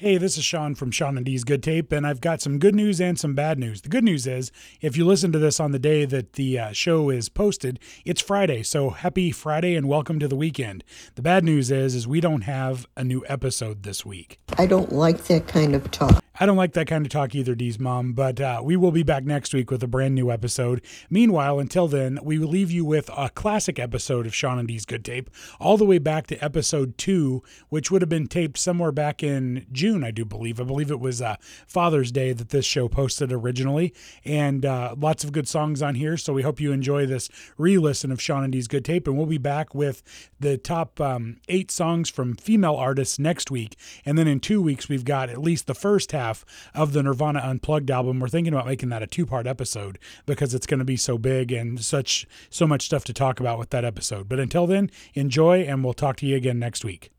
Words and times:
Hey, 0.00 0.16
this 0.16 0.38
is 0.38 0.44
Sean 0.44 0.76
from 0.76 0.92
Sean 0.92 1.16
and 1.16 1.26
D's 1.26 1.42
Good 1.42 1.60
Tape, 1.60 1.90
and 1.90 2.06
I've 2.06 2.20
got 2.20 2.40
some 2.40 2.60
good 2.60 2.76
news 2.76 3.00
and 3.00 3.18
some 3.18 3.34
bad 3.34 3.58
news. 3.58 3.80
The 3.80 3.88
good 3.88 4.04
news 4.04 4.28
is, 4.28 4.52
if 4.80 4.96
you 4.96 5.04
listen 5.04 5.32
to 5.32 5.40
this 5.40 5.58
on 5.58 5.72
the 5.72 5.80
day 5.80 6.04
that 6.04 6.34
the 6.34 6.56
uh, 6.56 6.70
show 6.70 7.10
is 7.10 7.28
posted, 7.28 7.80
it's 8.04 8.20
Friday, 8.20 8.62
so 8.62 8.90
happy 8.90 9.32
Friday 9.32 9.74
and 9.74 9.88
welcome 9.88 10.20
to 10.20 10.28
the 10.28 10.36
weekend. 10.36 10.84
The 11.16 11.22
bad 11.22 11.42
news 11.42 11.72
is, 11.72 11.96
is 11.96 12.06
we 12.06 12.20
don't 12.20 12.42
have 12.42 12.86
a 12.96 13.02
new 13.02 13.24
episode 13.26 13.82
this 13.82 14.06
week. 14.06 14.38
I 14.56 14.66
don't 14.66 14.92
like 14.92 15.24
that 15.24 15.48
kind 15.48 15.74
of 15.74 15.90
talk. 15.90 16.22
I 16.40 16.46
don't 16.46 16.56
like 16.56 16.74
that 16.74 16.86
kind 16.86 17.04
of 17.04 17.10
talk 17.10 17.34
either, 17.34 17.56
Dee's 17.56 17.80
mom, 17.80 18.12
but 18.12 18.40
uh, 18.40 18.60
we 18.62 18.76
will 18.76 18.92
be 18.92 19.02
back 19.02 19.24
next 19.24 19.52
week 19.52 19.72
with 19.72 19.82
a 19.82 19.88
brand 19.88 20.14
new 20.14 20.30
episode. 20.30 20.80
Meanwhile, 21.10 21.58
until 21.58 21.88
then, 21.88 22.20
we 22.22 22.38
will 22.38 22.46
leave 22.46 22.70
you 22.70 22.84
with 22.84 23.10
a 23.16 23.28
classic 23.28 23.80
episode 23.80 24.24
of 24.24 24.32
Sean 24.32 24.56
and 24.56 24.68
Dee's 24.68 24.84
Good 24.84 25.04
Tape, 25.04 25.30
all 25.58 25.76
the 25.76 25.84
way 25.84 25.98
back 25.98 26.28
to 26.28 26.36
episode 26.36 26.96
two, 26.96 27.42
which 27.70 27.90
would 27.90 28.02
have 28.02 28.08
been 28.08 28.28
taped 28.28 28.56
somewhere 28.56 28.92
back 28.92 29.20
in 29.20 29.66
June, 29.72 30.04
I 30.04 30.12
do 30.12 30.24
believe. 30.24 30.60
I 30.60 30.64
believe 30.64 30.92
it 30.92 31.00
was 31.00 31.20
uh, 31.20 31.34
Father's 31.66 32.12
Day 32.12 32.32
that 32.32 32.50
this 32.50 32.64
show 32.64 32.86
posted 32.86 33.32
originally, 33.32 33.92
and 34.24 34.64
uh, 34.64 34.94
lots 34.96 35.24
of 35.24 35.32
good 35.32 35.48
songs 35.48 35.82
on 35.82 35.96
here. 35.96 36.16
So 36.16 36.32
we 36.32 36.42
hope 36.42 36.60
you 36.60 36.70
enjoy 36.70 37.04
this 37.04 37.28
re 37.56 37.78
listen 37.78 38.12
of 38.12 38.22
Sean 38.22 38.44
and 38.44 38.52
Dee's 38.52 38.68
Good 38.68 38.84
Tape, 38.84 39.08
and 39.08 39.16
we'll 39.16 39.26
be 39.26 39.38
back 39.38 39.74
with 39.74 40.04
the 40.38 40.56
top 40.56 41.00
um, 41.00 41.38
eight 41.48 41.72
songs 41.72 42.08
from 42.08 42.36
female 42.36 42.76
artists 42.76 43.18
next 43.18 43.50
week. 43.50 43.76
And 44.04 44.16
then 44.16 44.28
in 44.28 44.38
two 44.38 44.62
weeks, 44.62 44.88
we've 44.88 45.04
got 45.04 45.30
at 45.30 45.40
least 45.40 45.66
the 45.66 45.74
first 45.74 46.12
half 46.12 46.27
half 46.28 46.44
of 46.74 46.92
the 46.92 47.02
Nirvana 47.02 47.40
Unplugged 47.40 47.90
album. 47.90 48.20
We're 48.20 48.28
thinking 48.28 48.52
about 48.52 48.66
making 48.66 48.90
that 48.90 49.02
a 49.02 49.06
two 49.06 49.24
part 49.26 49.46
episode 49.46 49.98
because 50.26 50.54
it's 50.54 50.66
going 50.66 50.78
to 50.78 50.84
be 50.84 50.96
so 50.96 51.16
big 51.18 51.50
and 51.52 51.82
such 51.82 52.26
so 52.50 52.66
much 52.66 52.82
stuff 52.82 53.04
to 53.04 53.12
talk 53.12 53.40
about 53.40 53.58
with 53.58 53.70
that 53.70 53.84
episode. 53.84 54.28
But 54.28 54.38
until 54.38 54.66
then, 54.66 54.90
enjoy, 55.14 55.62
and 55.62 55.82
we'll 55.82 55.94
talk 55.94 56.16
to 56.16 56.26
you 56.26 56.36
again 56.36 56.58
next 56.58 56.84
week. 56.84 57.10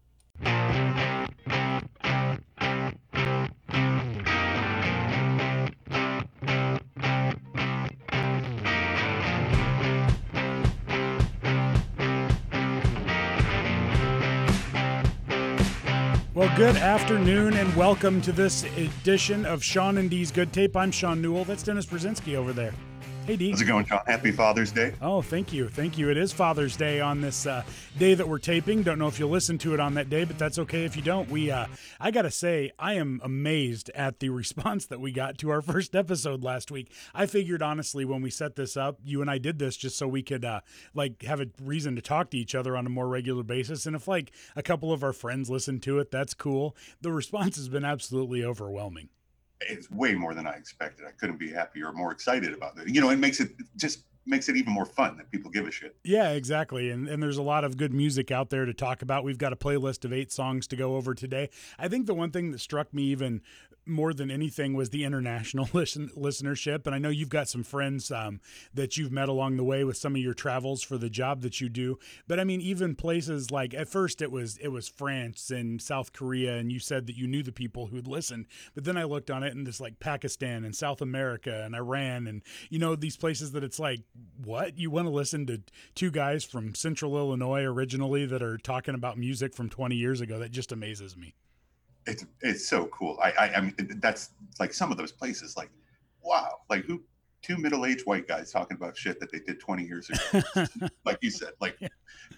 Well, 16.40 16.56
good 16.56 16.78
afternoon 16.78 17.56
and 17.56 17.76
welcome 17.76 18.22
to 18.22 18.32
this 18.32 18.64
edition 18.78 19.46
of 19.46 19.62
Sean 19.62 19.98
and 19.98 20.10
D's 20.10 20.32
Good 20.32 20.54
Tape. 20.54 20.78
I'm 20.78 20.90
Sean 20.90 21.22
Newell. 21.22 21.44
That's 21.44 21.64
Dennis 21.64 21.86
Brzezinski 21.86 22.36
over 22.36 22.54
there. 22.54 22.74
Hey, 23.26 23.36
Dee. 23.36 23.52
How's 23.52 23.62
it 23.62 23.66
going, 23.66 23.86
Sean? 23.86 24.00
Happy 24.08 24.32
Father's 24.32 24.72
Day. 24.72 24.96
Oh, 25.02 25.22
thank 25.22 25.54
you. 25.54 25.70
Thank 25.70 26.00
you. 26.00 26.10
It 26.10 26.18
is 26.18 26.34
Father's 26.34 26.76
Day 26.76 27.00
on 27.00 27.22
this 27.22 27.46
uh, 27.46 27.62
day 28.00 28.16
that 28.16 28.28
we're 28.28 28.40
taping. 28.40 28.82
Don't 28.82 28.98
know 28.98 29.08
if 29.08 29.20
you'll 29.20 29.30
listen 29.30 29.60
to 29.60 29.76
it 29.76 29.80
on 29.80 29.94
that 29.94 30.10
day, 30.10 30.24
but 30.24 30.40
that's 30.40 30.58
okay 30.58 30.84
if 30.84 30.96
you 30.96 31.04
don't. 31.04 31.30
We, 31.30 31.52
uh, 31.52 31.68
I 32.00 32.10
got 32.10 32.24
to 32.24 32.32
say, 32.32 32.72
I 32.80 32.94
am 32.96 33.22
amazed 33.24 33.92
at 33.94 34.20
the 34.20 34.30
response 34.30 34.88
that 34.88 35.00
we 35.00 35.12
got 35.12 35.38
to 35.40 35.52
our 35.52 35.62
first 35.62 35.96
episode 35.96 36.44
last 36.44 36.72
week. 36.72 36.92
I 37.14 37.28
figured, 37.28 37.62
honestly, 37.62 38.04
when 38.04 38.24
we 38.24 38.32
set 38.32 38.56
this 38.56 38.76
up, 38.76 38.98
you 39.04 39.22
and 39.22 39.30
I 39.30 39.38
did 39.38 39.60
this 39.60 39.78
just 39.78 39.98
so 39.98 40.08
we 40.08 40.24
could, 40.24 40.44
uh, 40.44 40.62
like, 40.96 41.22
have 41.22 41.40
a 41.40 41.48
reason 41.62 41.96
to 41.98 42.02
talk 42.02 42.32
to 42.32 42.38
each 42.38 42.56
other 42.56 42.76
on 42.76 42.88
a 42.88 42.90
more 42.90 43.08
regular 43.08 43.44
basis. 43.44 43.86
And 43.86 43.96
if, 43.96 44.08
like, 44.08 44.32
a 44.56 44.64
couple 44.64 44.92
of 44.92 45.04
our 45.04 45.14
friends 45.14 45.52
listen 45.52 45.80
to 45.82 46.00
it, 46.00 46.10
that's 46.10 46.34
cool. 46.34 46.76
The 47.02 47.12
response 47.12 47.58
has 47.58 47.70
been 47.70 47.86
absolutely 47.86 48.44
overwhelming 48.44 49.10
it's 49.62 49.90
way 49.92 50.14
more 50.14 50.34
than 50.34 50.48
I 50.48 50.54
expected. 50.54 51.06
I 51.06 51.12
couldn't 51.12 51.38
be 51.38 51.52
happier 51.52 51.88
or 51.88 51.94
more 51.94 52.12
excited 52.12 52.54
about 52.54 52.78
it. 52.78 52.88
You 52.88 53.02
know, 53.02 53.10
it 53.10 53.20
makes 53.20 53.40
it 53.40 53.52
just 53.76 54.04
makes 54.30 54.48
it 54.48 54.56
even 54.56 54.74
more 54.74 54.86
fun 54.86 55.18
that 55.18 55.32
people 55.32 55.52
give 55.52 55.68
a 55.68 55.72
shit. 55.72 55.96
Yeah, 56.04 56.30
exactly. 56.32 56.90
And 56.90 57.08
and 57.08 57.22
there's 57.22 57.38
a 57.38 57.44
lot 57.44 57.64
of 57.64 57.78
good 57.78 57.94
music 57.94 58.32
out 58.32 58.50
there 58.50 58.66
to 58.66 58.74
talk 58.74 59.02
about. 59.02 59.24
We've 59.24 59.38
got 59.38 59.54
a 59.54 59.58
playlist 59.58 60.06
of 60.06 60.14
eight 60.14 60.32
songs 60.32 60.68
to 60.68 60.76
go 60.76 60.96
over 60.96 61.14
today. 61.14 61.50
I 61.78 61.88
think 61.88 62.06
the 62.06 62.14
one 62.14 62.32
thing 62.32 62.52
that 62.52 62.60
struck 62.60 62.94
me 62.94 63.04
even 63.04 63.42
more 63.90 64.14
than 64.14 64.30
anything 64.30 64.74
was 64.74 64.92
the 64.92 65.04
international 65.04 65.68
listen, 65.74 66.10
listenership. 66.16 66.86
And 66.86 66.96
I 66.96 67.00
know 67.00 67.10
you've 67.10 67.30
got 67.30 67.50
some 67.50 67.64
friends 67.64 68.12
um, 68.12 68.40
that 68.74 68.98
you've 68.98 69.12
met 69.12 69.28
along 69.28 69.58
the 69.58 69.64
way 69.64 69.84
with 69.84 69.98
some 69.98 70.16
of 70.16 70.22
your 70.22 70.34
travels 70.34 70.84
for 70.84 70.98
the 70.98 71.10
job 71.10 71.42
that 71.42 71.60
you 71.60 71.68
do. 71.68 71.98
But 72.28 72.40
I 72.40 72.44
mean, 72.44 72.62
even 72.62 72.96
places 72.96 73.52
like 73.52 73.74
at 73.74 73.90
first 73.90 74.22
it 74.22 74.32
was 74.32 74.58
it 74.58 74.70
was 74.70 74.88
France 74.88 75.50
and 75.50 75.82
South 75.82 76.14
Korea, 76.14 76.56
and 76.58 76.72
you 76.72 76.80
said 76.80 77.08
that 77.08 77.18
you 77.18 77.28
knew 77.28 77.44
the 77.44 77.52
people 77.52 77.88
who'd 77.88 78.08
listened. 78.08 78.46
But 78.76 78.84
then 78.84 78.98
I 78.98 79.04
looked 79.04 79.32
on 79.32 79.44
it 79.44 79.56
and 79.56 79.66
this 79.66 79.82
like 79.82 80.00
Pakistan 80.00 80.64
and 80.64 80.76
South 80.76 81.02
America 81.02 81.64
and 81.66 81.76
Iran 81.76 82.28
and 82.28 82.44
you 82.70 82.80
know 82.80 82.96
these 82.96 83.18
places 83.18 83.52
that 83.54 83.64
it's 83.64 83.80
like 83.80 84.02
what 84.44 84.78
you 84.78 84.92
want 84.92 85.06
to 85.08 85.12
listen 85.12 85.46
to 85.48 85.62
two 85.96 86.12
guys 86.12 86.44
from 86.44 86.76
Central 86.76 87.18
Illinois 87.18 87.64
originally 87.64 88.26
that 88.26 88.42
are 88.42 88.58
talking 88.58 88.96
about 88.96 89.18
music 89.18 89.56
from 89.56 89.70
20 89.70 89.96
years 89.96 90.22
ago. 90.22 90.40
That 90.40 90.52
just 90.52 90.72
amazes 90.72 91.18
me 91.18 91.36
it's 92.10 92.26
it's 92.42 92.68
so 92.68 92.86
cool. 92.88 93.18
I, 93.22 93.32
I 93.32 93.54
I 93.56 93.62
mean 93.62 93.76
that's 94.02 94.32
like 94.60 94.74
some 94.74 94.92
of 94.92 94.98
those 94.98 95.12
places 95.12 95.56
like 95.56 95.70
wow 96.24 96.60
like 96.70 96.86
who 96.86 97.02
two 97.42 97.58
middle-aged 97.58 98.06
white 98.06 98.28
guys 98.28 98.52
talking 98.52 98.76
about 98.76 98.98
shit 98.98 99.20
that 99.20 99.32
they 99.32 99.40
did 99.40 99.62
20 99.62 99.86
years 99.86 100.10
ago 100.10 100.44
like 101.06 101.18
you 101.22 101.32
said 101.32 101.54
like 101.62 101.78
yeah. 101.80 101.88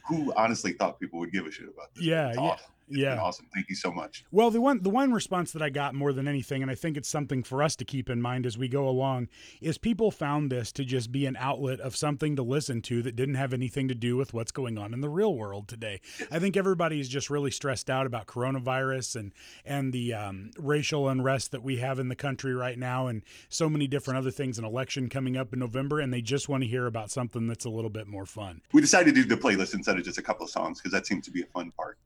who 0.07 0.31
honestly 0.35 0.73
thought 0.73 0.99
people 0.99 1.17
would 1.17 1.31
give 1.31 1.47
a 1.47 1.51
shit 1.51 1.67
about 1.67 1.91
this 1.95 2.03
yeah 2.03 2.31
yeah 2.35 2.55
yeah. 2.91 3.19
awesome. 3.19 3.47
Thank 3.53 3.69
you 3.69 3.75
so 3.75 3.91
much. 3.91 4.25
Well 4.31 4.51
the 4.51 4.61
one 4.61 4.81
the 4.81 4.89
one 4.89 5.11
response 5.13 5.51
that 5.53 5.61
i 5.61 5.69
got 5.69 5.93
more 5.93 6.13
than 6.13 6.27
anything 6.27 6.61
and 6.61 6.71
i 6.71 6.75
think 6.75 6.97
it's 6.97 7.09
something 7.09 7.43
for 7.43 7.63
us 7.63 7.75
to 7.77 7.85
keep 7.85 8.09
in 8.09 8.21
mind 8.21 8.45
as 8.45 8.57
we 8.57 8.67
go 8.67 8.87
along 8.87 9.29
is 9.59 9.77
people 9.77 10.11
found 10.11 10.51
this 10.51 10.71
to 10.73 10.83
just 10.83 11.11
be 11.11 11.25
an 11.25 11.35
outlet 11.37 11.79
of 11.79 11.95
something 11.95 12.35
to 12.35 12.43
listen 12.43 12.81
to 12.81 13.01
that 13.01 13.15
didn't 13.15 13.35
have 13.35 13.53
anything 13.53 13.87
to 13.87 13.95
do 13.95 14.17
with 14.17 14.33
what's 14.33 14.51
going 14.51 14.77
on 14.77 14.93
in 14.93 15.01
the 15.01 15.09
real 15.09 15.35
world 15.35 15.67
today. 15.67 16.01
I 16.31 16.39
think 16.39 16.57
everybody's 16.57 17.09
just 17.09 17.29
really 17.29 17.51
stressed 17.51 17.89
out 17.89 18.05
about 18.05 18.27
coronavirus 18.27 19.15
and 19.15 19.31
and 19.65 19.93
the 19.93 20.13
um, 20.13 20.51
racial 20.57 21.07
unrest 21.07 21.51
that 21.51 21.63
we 21.63 21.77
have 21.77 21.99
in 21.99 22.09
the 22.09 22.15
country 22.15 22.53
right 22.53 22.77
now 22.77 23.07
and 23.07 23.21
so 23.49 23.69
many 23.69 23.87
different 23.87 24.17
other 24.17 24.31
things 24.31 24.57
an 24.57 24.65
election 24.65 25.09
coming 25.09 25.37
up 25.37 25.53
in 25.53 25.59
november 25.59 25.99
and 25.99 26.13
they 26.13 26.21
just 26.21 26.49
want 26.49 26.63
to 26.63 26.69
hear 26.69 26.87
about 26.87 27.11
something 27.11 27.47
that's 27.47 27.65
a 27.65 27.69
little 27.69 27.89
bit 27.89 28.07
more 28.07 28.25
fun. 28.25 28.61
We 28.73 28.81
decided 28.81 29.15
to 29.15 29.23
do 29.23 29.35
the 29.35 29.41
playlist 29.41 29.73
instead 29.73 29.97
of 29.97 30.03
just 30.03 30.17
a 30.17 30.21
couple 30.21 30.45
of 30.45 30.49
songs 30.49 30.79
because 30.79 30.91
that 30.91 31.05
seems 31.05 31.25
to 31.25 31.31
be 31.31 31.41
a 31.41 31.45
fun 31.47 31.71
part 31.71 31.97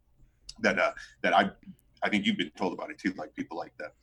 that 0.59 0.79
uh, 0.79 0.91
that 1.21 1.33
I 1.33 1.51
I 2.03 2.09
think 2.09 2.25
you've 2.25 2.37
been 2.37 2.51
told 2.57 2.73
about 2.73 2.91
it 2.91 2.97
too. 2.97 3.13
Like 3.17 3.33
people 3.35 3.57
like 3.57 3.73
that, 3.79 3.93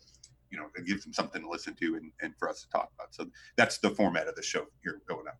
you 0.50 0.58
know, 0.58 0.66
it 0.76 0.86
gives 0.86 1.04
them 1.04 1.12
something 1.12 1.42
to 1.42 1.48
listen 1.48 1.74
to 1.74 1.96
and, 1.96 2.12
and 2.20 2.34
for 2.38 2.48
us 2.48 2.62
to 2.62 2.70
talk 2.70 2.90
about. 2.94 3.14
So 3.14 3.26
that's 3.56 3.78
the 3.78 3.90
format 3.90 4.28
of 4.28 4.34
the 4.34 4.42
show 4.42 4.66
here 4.82 5.00
going 5.08 5.26
out. 5.28 5.36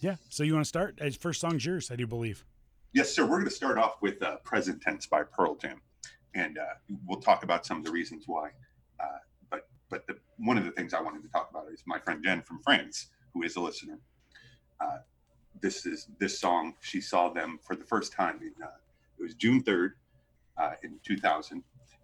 Yeah. 0.00 0.16
So 0.28 0.42
you 0.42 0.54
want 0.54 0.64
to 0.64 0.68
start? 0.68 1.00
First 1.20 1.40
song's 1.40 1.64
yours, 1.64 1.90
I 1.90 1.96
do 1.96 2.06
believe. 2.06 2.44
Yes, 2.92 3.14
sir. 3.14 3.24
We're 3.24 3.36
going 3.36 3.44
to 3.44 3.50
start 3.50 3.78
off 3.78 4.00
with 4.00 4.22
uh, 4.22 4.36
"Present 4.44 4.80
Tense" 4.80 5.06
by 5.06 5.22
Pearl 5.22 5.54
Jam, 5.56 5.80
and 6.34 6.58
uh, 6.58 6.62
we'll 7.06 7.20
talk 7.20 7.44
about 7.44 7.66
some 7.66 7.78
of 7.78 7.84
the 7.84 7.90
reasons 7.90 8.24
why. 8.26 8.50
Uh, 9.00 9.18
but 9.50 9.68
but 9.90 10.06
the, 10.06 10.16
one 10.38 10.56
of 10.56 10.64
the 10.64 10.70
things 10.70 10.94
I 10.94 11.00
wanted 11.00 11.22
to 11.22 11.28
talk 11.28 11.50
about 11.50 11.66
is 11.72 11.82
my 11.86 11.98
friend 11.98 12.22
Jen 12.24 12.42
from 12.42 12.60
France, 12.62 13.08
who 13.34 13.42
is 13.42 13.56
a 13.56 13.60
listener. 13.60 13.98
Uh, 14.80 14.98
this 15.60 15.86
is 15.86 16.08
this 16.18 16.38
song. 16.38 16.74
She 16.80 17.00
saw 17.00 17.28
them 17.28 17.58
for 17.62 17.76
the 17.76 17.84
first 17.84 18.12
time 18.12 18.40
in 18.40 18.52
uh, 18.62 18.68
it 19.18 19.22
was 19.22 19.34
June 19.34 19.62
third, 19.62 19.94
uh, 20.58 20.72
in 20.82 20.98
2000, 21.04 21.62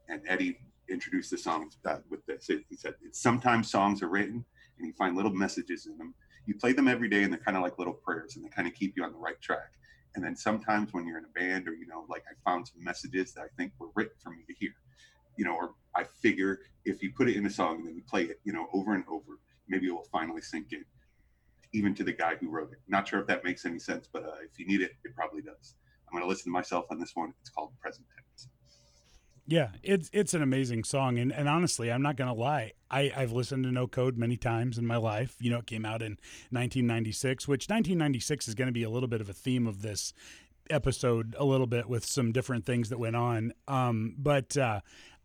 and 0.09 0.21
Eddie 0.27 0.59
introduced 0.89 1.31
the 1.31 1.39
song 1.39 1.71
uh, 1.87 1.99
with 2.11 2.25
this. 2.27 2.47
He 2.47 2.77
said, 2.77 2.95
"Sometimes 3.13 3.71
songs 3.71 4.03
are 4.03 4.09
written, 4.09 4.45
and 4.79 4.87
you 4.87 4.93
find 4.95 5.17
little 5.17 5.33
messages 5.33 5.87
in 5.87 5.97
them. 5.99 6.15
You 6.47 6.55
play 6.55 6.73
them 6.73 6.89
every 6.89 7.09
day, 7.09 7.23
and 7.23 7.33
they're 7.33 7.41
kind 7.41 7.57
of 7.57 7.63
like 7.63 7.79
little 7.79 7.95
prayers, 7.95 8.37
and 8.37 8.45
they 8.45 8.49
kind 8.49 8.69
of 8.69 8.75
keep 8.75 8.97
you 8.97 9.05
on 9.05 9.13
the 9.13 9.19
right 9.19 9.41
track. 9.41 9.73
And 10.15 10.25
then 10.25 10.37
sometimes 10.37 10.93
when 10.93 11.07
you're 11.07 11.19
in 11.19 11.25
a 11.25 11.39
band, 11.39 11.69
or 11.69 11.75
you 11.75 11.87
know, 11.87 12.05
like 12.09 12.25
I 12.31 12.51
found 12.51 12.69
some 12.69 12.83
messages 12.83 13.33
that 13.35 13.43
I 13.43 13.49
think 13.57 13.73
were 13.79 13.89
written 13.95 14.15
for 14.23 14.31
me 14.31 14.43
to 14.47 14.55
hear, 14.55 14.73
you 15.37 15.45
know, 15.45 15.55
or 15.55 15.75
I 15.95 16.05
figure 16.05 16.61
if 16.85 17.03
you 17.03 17.13
put 17.17 17.29
it 17.29 17.37
in 17.37 17.47
a 17.47 17.51
song 17.51 17.77
and 17.79 17.87
then 17.87 17.95
you 17.95 18.03
play 18.09 18.25
it, 18.25 18.41
you 18.45 18.53
know, 18.53 18.69
over 18.73 18.95
and 18.95 19.05
over, 19.09 19.39
maybe 19.69 19.87
it 19.87 19.93
will 19.93 20.09
finally 20.13 20.43
sink 20.43 20.73
in." 20.73 20.85
Even 21.75 21.95
to 21.95 22.05
the 22.05 22.13
guy 22.13 22.35
who 22.35 22.51
wrote 22.51 22.71
it. 22.73 22.81
Not 22.87 23.09
sure 23.09 23.21
if 23.21 23.27
that 23.29 23.45
makes 23.45 23.65
any 23.65 23.79
sense, 23.79 24.07
but 24.13 24.25
uh, 24.25 24.35
if 24.45 24.59
you 24.59 24.67
need 24.67 24.83
it, 24.83 24.93
it 25.05 25.15
probably 25.15 25.41
does. 25.41 25.77
I'm 26.07 26.19
going 26.19 26.23
to 26.23 26.29
listen 26.29 26.45
to 26.45 26.51
myself 26.51 26.85
on 26.91 27.01
this 27.01 27.13
one. 27.15 27.33
It's 27.41 27.49
called 27.49 27.73
Present 27.81 28.07
Tense. 28.15 28.22
Yeah, 29.47 29.71
it's 29.83 30.09
it's 30.13 30.35
an 30.35 30.43
amazing 30.43 30.85
song, 30.85 31.19
and 31.19 31.33
and 31.33 31.49
honestly, 31.49 31.91
I'm 31.91 32.03
not 32.03 32.17
gonna 32.17 32.35
lie. 32.35 32.73
I 32.91 33.13
I've 33.15 33.33
listened 33.33 33.65
to 33.65 33.73
No 33.73 33.87
Code 33.89 34.17
many 34.17 34.37
times 34.37 34.79
in 34.79 34.87
my 34.87 34.97
life. 34.97 35.35
You 35.41 35.51
know, 35.51 35.59
it 35.59 35.67
came 35.67 35.85
out 35.85 36.01
in 36.01 36.13
1996, 36.51 37.49
which 37.49 37.69
1996 37.69 38.49
is 38.49 38.55
going 38.55 38.69
to 38.69 38.73
be 38.73 38.85
a 38.85 38.91
little 38.91 39.09
bit 39.09 39.21
of 39.21 39.29
a 39.29 39.33
theme 39.33 39.67
of 39.67 39.83
this 39.83 40.15
episode, 40.71 41.35
a 41.39 41.45
little 41.45 41.67
bit 41.67 41.89
with 41.89 42.05
some 42.05 42.33
different 42.33 42.65
things 42.65 42.89
that 42.89 42.99
went 42.99 43.17
on. 43.17 43.53
Um, 43.67 44.15
but 44.17 44.57
uh, 44.57 44.81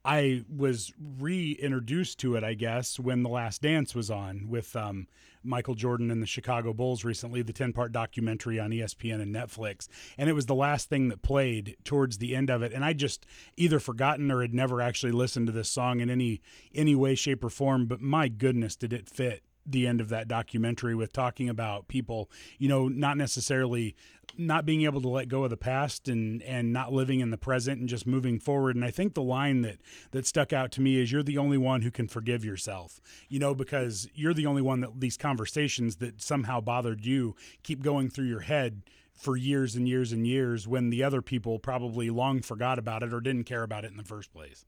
I 0.07 0.45
was 0.49 0.93
reintroduced 1.19 2.17
to 2.19 2.37
it, 2.37 2.43
I 2.45 2.53
guess, 2.53 2.97
when 2.97 3.23
The 3.23 3.29
Last 3.29 3.61
Dance 3.61 3.93
was 3.93 4.09
on 4.09 4.47
with 4.47 4.73
um, 4.73 5.07
Michael 5.43 5.75
Jordan 5.75 6.09
and 6.09 6.21
the 6.23 6.27
Chicago 6.27 6.71
Bulls 6.71 7.03
recently, 7.03 7.41
the 7.41 7.51
10 7.51 7.73
part 7.73 7.91
documentary 7.91 8.57
on 8.57 8.71
ESPN 8.71 9.21
and 9.21 9.35
Netflix. 9.35 9.89
And 10.17 10.29
it 10.29 10.33
was 10.33 10.45
the 10.45 10.55
last 10.55 10.87
thing 10.87 11.09
that 11.09 11.23
played 11.23 11.75
towards 11.83 12.19
the 12.19 12.37
end 12.37 12.49
of 12.49 12.61
it. 12.61 12.71
And 12.71 12.85
I 12.85 12.93
just 12.93 13.25
either 13.57 13.81
forgotten 13.81 14.31
or 14.31 14.41
had 14.41 14.53
never 14.53 14.79
actually 14.79 15.11
listened 15.11 15.47
to 15.47 15.51
this 15.51 15.69
song 15.69 15.99
in 15.99 16.09
any 16.09 16.41
any 16.73 16.95
way, 16.95 17.13
shape, 17.13 17.43
or 17.43 17.49
form. 17.49 17.85
But 17.85 17.99
my 17.99 18.29
goodness, 18.29 18.77
did 18.77 18.93
it 18.93 19.09
fit 19.09 19.43
the 19.67 19.85
end 19.85 20.01
of 20.01 20.09
that 20.09 20.27
documentary 20.27 20.95
with 20.95 21.11
talking 21.13 21.49
about 21.49 21.87
people, 21.87 22.29
you 22.57 22.69
know, 22.69 22.87
not 22.87 23.17
necessarily 23.17 23.95
not 24.37 24.65
being 24.65 24.83
able 24.83 25.01
to 25.01 25.09
let 25.09 25.29
go 25.29 25.43
of 25.43 25.49
the 25.49 25.57
past 25.57 26.07
and 26.07 26.43
and 26.43 26.71
not 26.71 26.91
living 26.93 27.21
in 27.21 27.31
the 27.31 27.37
present 27.37 27.79
and 27.79 27.89
just 27.89 28.05
moving 28.05 28.39
forward. 28.39 28.75
And 28.75 28.85
i 28.85 28.91
think 28.91 29.13
the 29.13 29.21
line 29.21 29.61
that 29.61 29.77
that 30.11 30.25
stuck 30.25 30.53
out 30.53 30.71
to 30.73 30.81
me 30.81 30.99
is 30.99 31.11
you're 31.11 31.23
the 31.23 31.37
only 31.37 31.57
one 31.57 31.81
who 31.81 31.91
can 31.91 32.07
forgive 32.07 32.43
yourself 32.43 32.99
you 33.29 33.39
know 33.39 33.53
because 33.53 34.09
you're 34.13 34.33
the 34.33 34.45
only 34.45 34.61
one 34.61 34.81
that 34.81 34.99
these 34.99 35.17
conversations 35.17 35.97
that 35.97 36.21
somehow 36.21 36.59
bothered 36.61 37.05
you 37.05 37.35
keep 37.63 37.81
going 37.83 38.09
through 38.09 38.25
your 38.25 38.41
head 38.41 38.83
for 39.13 39.35
years 39.35 39.75
and 39.75 39.87
years 39.87 40.11
and 40.11 40.27
years 40.27 40.67
when 40.67 40.89
the 40.89 41.03
other 41.03 41.21
people 41.21 41.59
probably 41.59 42.09
long 42.09 42.41
forgot 42.41 42.77
about 42.77 43.03
it 43.03 43.13
or 43.13 43.19
didn't 43.19 43.45
care 43.45 43.63
about 43.63 43.83
it 43.83 43.91
in 43.91 43.97
the 43.97 44.03
first 44.03 44.31
place 44.31 44.65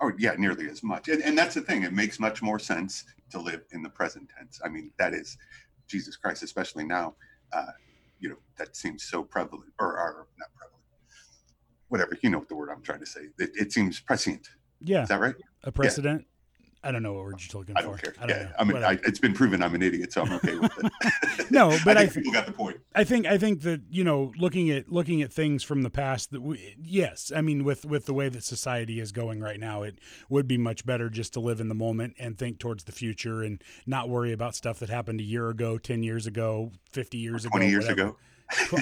Oh 0.00 0.12
yeah, 0.18 0.34
nearly 0.38 0.68
as 0.68 0.82
much. 0.82 1.08
And, 1.08 1.22
and 1.22 1.36
that's 1.36 1.54
the 1.54 1.60
thing. 1.60 1.82
It 1.82 1.92
makes 1.92 2.18
much 2.18 2.42
more 2.42 2.58
sense 2.58 3.04
to 3.30 3.40
live 3.40 3.62
in 3.72 3.82
the 3.82 3.90
present 3.90 4.28
tense. 4.36 4.60
I 4.64 4.68
mean, 4.68 4.90
that 4.98 5.14
is 5.14 5.36
Jesus 5.86 6.16
Christ, 6.16 6.42
especially 6.42 6.84
now. 6.84 7.14
Uh, 7.52 7.66
you 8.20 8.28
know 8.28 8.36
that 8.58 8.76
seems 8.76 9.02
so 9.02 9.22
prevalent 9.24 9.72
or, 9.80 9.98
or 9.98 10.26
not 10.38 10.48
prevalent 10.54 10.84
whatever 11.88 12.16
you 12.22 12.30
know 12.30 12.38
what 12.38 12.48
the 12.48 12.54
word 12.54 12.70
i'm 12.70 12.82
trying 12.82 13.00
to 13.00 13.06
say 13.06 13.22
it, 13.38 13.50
it 13.54 13.72
seems 13.72 13.98
prescient 13.98 14.50
yeah 14.80 15.02
is 15.02 15.08
that 15.08 15.18
right 15.18 15.34
a 15.64 15.72
precedent. 15.72 16.26
I 16.82 16.90
don't 16.90 17.02
know 17.02 17.12
what 17.12 17.24
word 17.24 17.40
you're 17.40 17.60
looking 17.60 17.76
I 17.76 17.82
don't 17.82 18.02
care. 18.02 18.14
I 18.20 18.26
don't 18.26 18.36
yeah, 18.36 18.52
I 18.58 18.64
mean, 18.64 18.82
I, 18.82 18.92
it's 19.04 19.18
been 19.18 19.32
proven 19.32 19.62
I'm 19.62 19.74
an 19.74 19.82
idiot, 19.82 20.12
so 20.12 20.22
I'm 20.22 20.32
okay 20.34 20.56
with 20.56 20.72
it. 20.78 20.92
no, 21.50 21.76
but 21.84 21.96
I, 21.98 22.02
I 22.02 22.06
think 22.06 22.26
people 22.26 22.32
got 22.32 22.46
the 22.46 22.52
point. 22.52 22.78
I 22.94 23.04
think 23.04 23.26
I 23.26 23.38
think 23.38 23.62
that 23.62 23.82
you 23.90 24.04
know, 24.04 24.32
looking 24.38 24.70
at 24.70 24.90
looking 24.90 25.22
at 25.22 25.32
things 25.32 25.62
from 25.62 25.82
the 25.82 25.90
past, 25.90 26.30
that 26.32 26.42
we, 26.42 26.76
yes, 26.82 27.32
I 27.34 27.40
mean, 27.40 27.64
with 27.64 27.84
with 27.84 28.06
the 28.06 28.14
way 28.14 28.28
that 28.28 28.44
society 28.44 29.00
is 29.00 29.12
going 29.12 29.40
right 29.40 29.60
now, 29.60 29.82
it 29.82 29.98
would 30.28 30.46
be 30.46 30.58
much 30.58 30.84
better 30.84 31.08
just 31.08 31.32
to 31.34 31.40
live 31.40 31.60
in 31.60 31.68
the 31.68 31.74
moment 31.74 32.14
and 32.18 32.38
think 32.38 32.58
towards 32.58 32.84
the 32.84 32.92
future 32.92 33.42
and 33.42 33.62
not 33.86 34.08
worry 34.08 34.32
about 34.32 34.54
stuff 34.54 34.78
that 34.80 34.90
happened 34.90 35.20
a 35.20 35.24
year 35.24 35.48
ago, 35.48 35.78
ten 35.78 36.02
years 36.02 36.26
ago, 36.26 36.72
fifty 36.90 37.18
years 37.18 37.44
20 37.44 37.66
ago, 37.66 37.70
years 37.70 37.88
whatever. 37.88 38.08
ago 38.08 38.16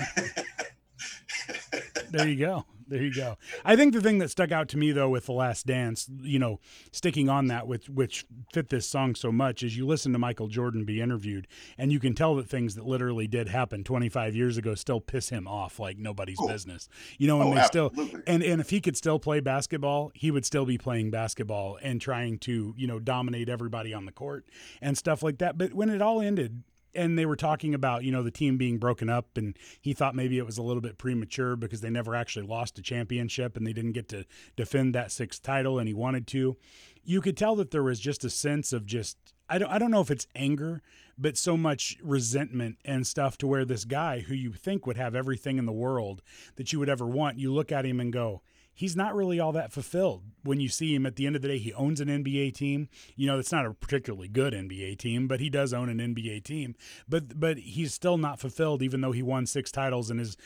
there 2.11 2.29
you 2.29 2.37
go. 2.37 2.65
There 2.89 3.03
you 3.03 3.13
go. 3.13 3.37
I 3.65 3.77
think 3.77 3.93
the 3.93 4.01
thing 4.01 4.19
that 4.19 4.31
stuck 4.31 4.51
out 4.51 4.69
to 4.71 4.79
me 4.79 4.93
though 4.93 5.11
with 5.11 5.27
the 5.27 5.33
Last 5.33 5.67
Dance, 5.67 6.09
you 6.23 6.39
know, 6.39 6.59
sticking 6.91 7.29
on 7.29 7.49
that 7.49 7.67
which 7.67 7.89
which 7.89 8.25
fit 8.53 8.71
this 8.71 8.87
song 8.87 9.15
so 9.15 9.31
much 9.31 9.63
is 9.63 9.77
you 9.77 9.87
listen 9.87 10.13
to 10.13 10.19
Michael 10.19 10.49
Jordan 10.49 10.85
be 10.85 11.01
interviewed 11.01 11.47
and 11.77 11.93
you 11.93 12.01
can 12.01 12.15
tell 12.15 12.35
that 12.37 12.49
things 12.49 12.75
that 12.77 12.87
literally 12.87 13.27
did 13.27 13.49
happen 13.49 13.85
25 13.85 14.35
years 14.35 14.57
ago 14.57 14.75
still 14.75 15.01
piss 15.01 15.29
him 15.29 15.47
off 15.47 15.79
like 15.79 15.99
nobody's 15.99 16.39
Oh. 16.41 16.49
business. 16.49 16.89
You 17.19 17.27
know, 17.27 17.41
and 17.43 17.51
oh, 17.53 17.55
they 17.57 17.63
still 17.65 17.93
and 18.27 18.43
and 18.43 18.61
if 18.61 18.71
he 18.71 18.81
could 18.81 18.97
still 18.97 19.19
play 19.19 19.41
basketball, 19.41 20.11
he 20.15 20.31
would 20.31 20.47
still 20.47 20.65
be 20.65 20.79
playing 20.79 21.11
basketball 21.11 21.79
and 21.83 22.01
trying 22.01 22.39
to, 22.41 22.75
you 22.77 22.87
know, 22.87 22.99
dominate 22.99 23.49
everybody 23.49 23.93
on 23.93 24.07
the 24.07 24.13
court 24.13 24.47
and 24.81 24.97
stuff 24.97 25.23
like 25.23 25.39
that. 25.39 25.59
But 25.59 25.75
when 25.75 25.91
it 25.91 26.01
all 26.01 26.21
ended 26.21 26.63
and 26.95 27.19
they 27.19 27.27
were 27.27 27.37
talking 27.37 27.75
about, 27.75 28.05
you 28.05 28.13
know, 28.13 28.23
the 28.23 28.31
team 28.31 28.57
being 28.57 28.79
broken 28.79 29.09
up 29.09 29.37
and 29.37 29.57
he 29.81 29.93
thought 29.93 30.15
maybe 30.15 30.39
it 30.39 30.47
was 30.47 30.59
a 30.59 30.63
little 30.63 30.81
bit 30.81 30.99
premature 30.99 31.57
because 31.57 31.81
they 31.81 31.91
never 31.91 32.15
actually 32.15 32.47
lost 32.47 32.79
a 32.79 32.83
championship 32.83 33.57
and 33.57 33.67
they 33.67 33.73
didn't 33.73 33.93
get 33.93 34.09
to 34.09 34.25
defend 34.57 34.95
that 34.95 35.13
sixth 35.13 35.43
title 35.43 35.79
and 35.79 35.89
he 35.89 35.95
wanted 35.95 36.27
to. 36.29 36.57
You 37.05 37.21
could 37.21 37.37
tell 37.37 37.57
that 37.57 37.71
there 37.71 37.83
was 37.83 38.01
just 38.01 38.25
a 38.25 38.31
sense 38.31 38.73
of 38.73 38.87
just 38.87 39.17
I 39.49 39.59
don't 39.59 39.71
I 39.71 39.79
don't 39.79 39.91
know 39.91 40.01
if 40.01 40.11
it's 40.11 40.27
anger, 40.35 40.83
but 41.17 41.37
so 41.37 41.57
much 41.57 41.97
resentment 42.03 42.79
and 42.85 43.07
stuff 43.07 43.39
to 43.39 43.47
where 43.47 43.65
this 43.65 43.85
guy 43.85 44.21
who 44.21 44.35
you 44.35 44.53
think 44.53 44.87
would 44.87 44.97
have 44.97 45.15
everything 45.15 45.59
in 45.59 45.67
the 45.67 45.73
world 45.73 46.23
that 46.57 46.73
you 46.73 46.79
would 46.79 46.89
ever 46.89 47.07
want, 47.07 47.39
you 47.39 47.53
look 47.53 47.73
at 47.73 47.87
him 47.87 48.01
and 48.01 48.13
go, 48.13 48.43
he's 48.79 48.95
not 48.95 49.13
really 49.13 49.41
all 49.41 49.51
that 49.51 49.73
fulfilled 49.73 50.23
when 50.45 50.61
you 50.61 50.69
see 50.69 50.95
him 50.95 51.05
at 51.05 51.17
the 51.17 51.27
end 51.27 51.35
of 51.35 51.43
the 51.43 51.49
day 51.49 51.59
he 51.59 51.73
owns 51.75 52.01
an 52.01 52.07
NBA 52.07 52.55
team. 52.55 52.89
You 53.17 53.27
know 53.27 53.39
it's 53.41 53.51
not 53.51 53.67
a 53.67 53.75
particularly 53.75 54.29
good 54.29 54.53
NBA 54.53 54.99
team 54.99 55.27
but 55.27 55.41
he 55.41 55.51
does 55.51 55.73
own 55.75 55.89
an 55.89 55.99
NBA 55.99 56.45
team. 56.45 56.77
But 57.09 57.41
but 57.41 57.59
he's 57.59 57.93
still 57.93 58.19
not 58.19 58.39
fulfilled 58.39 58.81
even 58.81 59.01
though 59.01 59.13
he 59.13 59.23
won 59.23 59.47
6 59.47 59.73
titles 59.73 60.11
and 60.11 60.21
is 60.21 60.37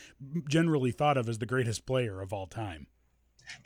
generally 0.49 0.93
thought 0.93 1.19
of 1.19 1.29
as 1.29 1.38
the 1.38 1.46
greatest 1.46 1.84
player 1.84 2.23
of 2.23 2.32
all 2.32 2.46
time. 2.46 2.87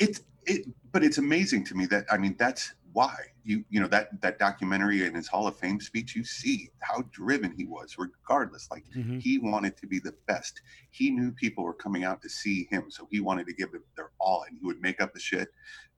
It's 0.01 0.21
it 0.47 0.67
but 0.91 1.05
it's 1.05 1.19
amazing 1.19 1.65
to 1.65 1.75
me 1.75 1.87
that 1.87 2.07
i 2.11 2.17
mean 2.17 2.35
that's 2.39 2.73
why? 2.97 3.15
You 3.45 3.63
you 3.69 3.79
know 3.81 3.89
that 3.89 4.23
that 4.23 4.39
documentary 4.39 5.07
and 5.07 5.15
his 5.15 5.29
hall 5.29 5.47
of 5.47 5.59
fame 5.59 5.81
speech 5.81 6.17
you 6.17 6.25
see 6.25 6.71
how 6.81 7.03
driven 7.11 7.53
he 7.53 7.67
was 7.67 7.97
regardless. 7.99 8.69
Like 8.71 8.87
Mhm. 8.97 9.21
he 9.21 9.39
wanted 9.39 9.77
to 9.79 9.87
be 9.87 9.99
the 9.99 10.15
best. 10.27 10.63
He 10.91 11.11
knew 11.11 11.31
people 11.33 11.63
were 11.65 11.75
coming 11.75 12.05
out 12.05 12.23
to 12.23 12.31
see 12.31 12.59
him 12.71 12.85
so 12.91 13.07
he 13.11 13.21
wanted 13.21 13.47
to 13.49 13.53
give 13.61 13.75
it 13.75 13.83
their 13.97 14.11
all 14.19 14.45
and 14.49 14.57
he 14.59 14.65
would 14.65 14.81
make 14.81 14.99
up 15.03 15.13
the 15.13 15.21
shit 15.21 15.49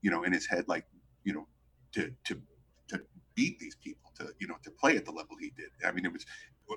you 0.02 0.10
know 0.10 0.24
in 0.24 0.32
his 0.32 0.46
head 0.52 0.64
like 0.74 0.86
you 1.24 1.32
know 1.34 1.46
to 1.92 2.02
to 2.24 2.42
to 2.88 2.96
beat 3.36 3.60
these 3.60 3.76
people 3.86 4.10
to 4.18 4.24
you 4.40 4.48
know 4.48 4.56
to 4.64 4.70
play 4.72 4.96
at 4.96 5.04
the 5.04 5.12
level 5.12 5.36
he 5.40 5.50
did. 5.56 5.70
I 5.86 5.92
mean 5.92 6.04
it 6.04 6.12
was 6.12 6.26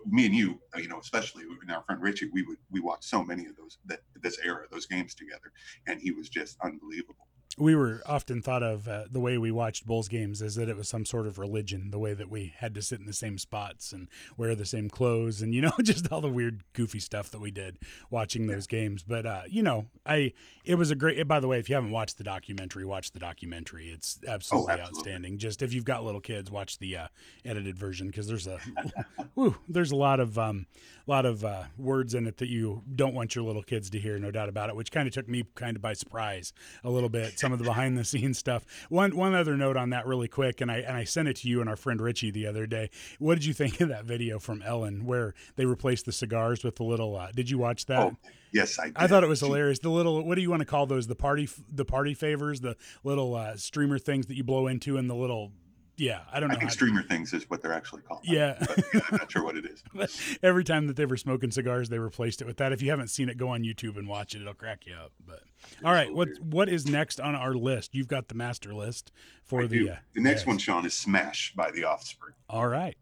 me 0.05 0.27
and 0.27 0.35
you 0.35 0.49
uh, 0.75 0.79
you 0.79 0.87
know 0.87 0.99
especially 0.99 1.43
and 1.63 1.71
our 1.71 1.83
friend 1.87 1.99
richie 2.01 2.29
we 2.31 2.43
would 2.43 2.59
we 2.69 2.79
watched 2.79 3.05
so 3.05 3.23
many 3.23 3.47
of 3.47 3.55
those 3.57 3.79
that 3.85 4.01
this 4.21 4.37
era 4.43 4.67
those 4.71 4.85
games 4.85 5.15
together 5.15 5.51
and 5.87 5.99
he 5.99 6.11
was 6.11 6.29
just 6.29 6.57
unbelievable 6.63 7.27
we 7.57 7.75
were 7.75 8.01
often 8.05 8.41
thought 8.41 8.63
of 8.63 8.87
uh, 8.87 9.03
the 9.11 9.19
way 9.19 9.37
we 9.37 9.51
watched 9.51 9.85
Bulls 9.85 10.07
games 10.07 10.41
as 10.41 10.55
that 10.55 10.69
it 10.69 10.77
was 10.77 10.87
some 10.87 11.05
sort 11.05 11.27
of 11.27 11.37
religion, 11.37 11.91
the 11.91 11.99
way 11.99 12.13
that 12.13 12.29
we 12.29 12.53
had 12.57 12.73
to 12.75 12.81
sit 12.81 12.99
in 12.99 13.05
the 13.05 13.13
same 13.13 13.37
spots 13.37 13.91
and 13.91 14.07
wear 14.37 14.55
the 14.55 14.65
same 14.65 14.89
clothes 14.89 15.41
and, 15.41 15.53
you 15.53 15.61
know, 15.61 15.71
just 15.81 16.11
all 16.11 16.21
the 16.21 16.29
weird, 16.29 16.63
goofy 16.73 16.99
stuff 16.99 17.31
that 17.31 17.41
we 17.41 17.51
did 17.51 17.77
watching 18.09 18.47
those 18.47 18.67
games. 18.67 19.03
But, 19.03 19.25
uh, 19.25 19.41
you 19.49 19.63
know, 19.63 19.87
I, 20.05 20.33
it 20.63 20.75
was 20.75 20.91
a 20.91 20.95
great, 20.95 21.27
by 21.27 21.39
the 21.39 21.47
way, 21.47 21.59
if 21.59 21.69
you 21.69 21.75
haven't 21.75 21.91
watched 21.91 22.17
the 22.17 22.23
documentary, 22.23 22.85
watch 22.85 23.11
the 23.11 23.19
documentary. 23.19 23.89
It's 23.89 24.19
absolutely, 24.27 24.73
absolutely. 24.73 24.99
outstanding. 24.99 25.37
Just 25.37 25.61
if 25.61 25.73
you've 25.73 25.85
got 25.85 26.03
little 26.03 26.21
kids, 26.21 26.51
watch 26.51 26.79
the 26.79 26.97
uh, 26.97 27.07
edited 27.45 27.77
version 27.77 28.07
because 28.07 28.27
there's 28.27 28.47
a, 28.47 28.59
whew, 29.35 29.57
there's 29.67 29.91
a 29.91 29.95
lot 29.95 30.19
of, 30.19 30.37
um, 30.37 30.65
lot 31.07 31.25
of 31.25 31.43
uh, 31.43 31.63
words 31.77 32.13
in 32.13 32.27
it 32.27 32.37
that 32.37 32.49
you 32.49 32.83
don't 32.95 33.13
want 33.13 33.35
your 33.35 33.43
little 33.43 33.63
kids 33.63 33.89
to 33.89 33.99
hear, 33.99 34.17
no 34.19 34.31
doubt 34.31 34.49
about 34.49 34.69
it, 34.69 34.75
which 34.75 34.91
kind 34.91 35.07
of 35.07 35.13
took 35.13 35.27
me 35.27 35.43
kind 35.55 35.75
of 35.75 35.81
by 35.81 35.93
surprise 35.93 36.53
a 36.83 36.89
little 36.89 37.09
bit. 37.09 37.37
Some 37.41 37.51
of 37.53 37.59
the 37.59 37.65
behind 37.65 37.97
the 37.97 38.05
scenes 38.05 38.37
stuff. 38.37 38.65
One 38.89 39.15
one 39.15 39.35
other 39.35 39.57
note 39.57 39.75
on 39.75 39.89
that, 39.89 40.05
really 40.05 40.27
quick, 40.27 40.61
and 40.61 40.71
I 40.71 40.77
and 40.77 40.95
I 40.95 41.03
sent 41.03 41.27
it 41.27 41.37
to 41.37 41.49
you 41.49 41.59
and 41.59 41.69
our 41.69 41.75
friend 41.75 41.99
Richie 41.99 42.31
the 42.31 42.47
other 42.47 42.65
day. 42.65 42.89
What 43.19 43.35
did 43.35 43.45
you 43.45 43.53
think 43.53 43.81
of 43.81 43.89
that 43.89 44.05
video 44.05 44.39
from 44.39 44.61
Ellen 44.61 45.05
where 45.05 45.33
they 45.55 45.65
replaced 45.65 46.05
the 46.05 46.11
cigars 46.11 46.63
with 46.63 46.75
the 46.75 46.83
little? 46.83 47.15
Uh, 47.15 47.31
did 47.33 47.49
you 47.49 47.57
watch 47.57 47.85
that? 47.87 47.99
Oh, 47.99 48.17
yes, 48.51 48.77
I. 48.79 48.85
Did. 48.85 48.93
I 48.95 49.07
thought 49.07 49.23
it 49.23 49.29
was 49.29 49.39
hilarious. 49.39 49.79
The 49.79 49.89
little, 49.89 50.23
what 50.23 50.35
do 50.35 50.41
you 50.41 50.49
want 50.49 50.61
to 50.61 50.65
call 50.65 50.85
those? 50.85 51.07
The 51.07 51.15
party, 51.15 51.49
the 51.71 51.85
party 51.85 52.13
favors, 52.13 52.61
the 52.61 52.77
little 53.03 53.35
uh, 53.35 53.55
streamer 53.57 53.97
things 53.97 54.27
that 54.27 54.35
you 54.35 54.43
blow 54.43 54.67
into, 54.67 54.97
and 54.97 55.09
the 55.09 55.15
little, 55.15 55.51
yeah, 56.01 56.21
I 56.33 56.39
don't 56.39 56.49
know. 56.49 56.55
I 56.55 56.57
think 56.57 56.71
streamer 56.71 57.03
things 57.03 57.31
is 57.31 57.47
what 57.47 57.61
they're 57.61 57.71
actually 57.71 58.01
called. 58.01 58.21
Yeah. 58.23 58.55
but 58.59 58.83
yeah, 58.91 59.01
I'm 59.11 59.17
not 59.17 59.31
sure 59.31 59.43
what 59.43 59.55
it 59.55 59.65
is. 59.67 60.39
Every 60.43 60.63
time 60.63 60.87
that 60.87 60.95
they 60.95 61.05
were 61.05 61.15
smoking 61.15 61.51
cigars, 61.51 61.89
they 61.89 61.99
replaced 61.99 62.41
it 62.41 62.47
with 62.47 62.57
that. 62.57 62.71
If 62.71 62.81
you 62.81 62.89
haven't 62.89 63.09
seen 63.09 63.29
it, 63.29 63.37
go 63.37 63.49
on 63.49 63.61
YouTube 63.61 63.97
and 63.97 64.07
watch 64.07 64.33
it. 64.33 64.41
It'll 64.41 64.55
crack 64.55 64.87
you 64.87 64.95
up. 64.95 65.11
But 65.23 65.43
all 65.85 65.93
right, 65.93 66.07
so 66.07 66.13
what 66.15 66.27
weird. 66.29 66.53
what 66.53 66.69
is 66.69 66.87
next 66.87 67.19
on 67.19 67.35
our 67.35 67.53
list? 67.53 67.93
You've 67.93 68.07
got 68.07 68.29
the 68.29 68.33
master 68.33 68.73
list 68.73 69.11
for 69.43 69.61
I 69.61 69.67
the. 69.67 69.89
Uh, 69.91 69.95
the 70.15 70.21
next 70.21 70.41
yes. 70.41 70.47
one, 70.47 70.57
Sean, 70.57 70.87
is 70.87 70.95
"Smash" 70.95 71.53
by 71.55 71.69
The 71.69 71.83
Offspring. 71.83 72.33
All 72.49 72.67
right. 72.67 72.97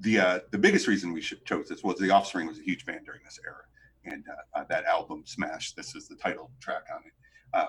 The 0.00 0.18
uh, 0.18 0.38
the 0.50 0.58
biggest 0.58 0.88
reason 0.88 1.14
we 1.14 1.22
should 1.22 1.46
chose 1.46 1.66
this 1.70 1.82
was 1.82 1.98
The 1.98 2.10
Offspring 2.10 2.46
was 2.46 2.58
a 2.58 2.62
huge 2.62 2.84
band 2.84 3.06
during 3.06 3.22
this 3.24 3.40
era, 3.42 3.62
and 4.04 4.22
uh, 4.28 4.58
uh, 4.58 4.64
that 4.68 4.84
album 4.84 5.22
"Smash." 5.24 5.72
This 5.72 5.94
is 5.94 6.08
the 6.08 6.16
title 6.16 6.50
track 6.60 6.84
on 6.94 7.00
it. 7.06 7.12
Uh, 7.54 7.68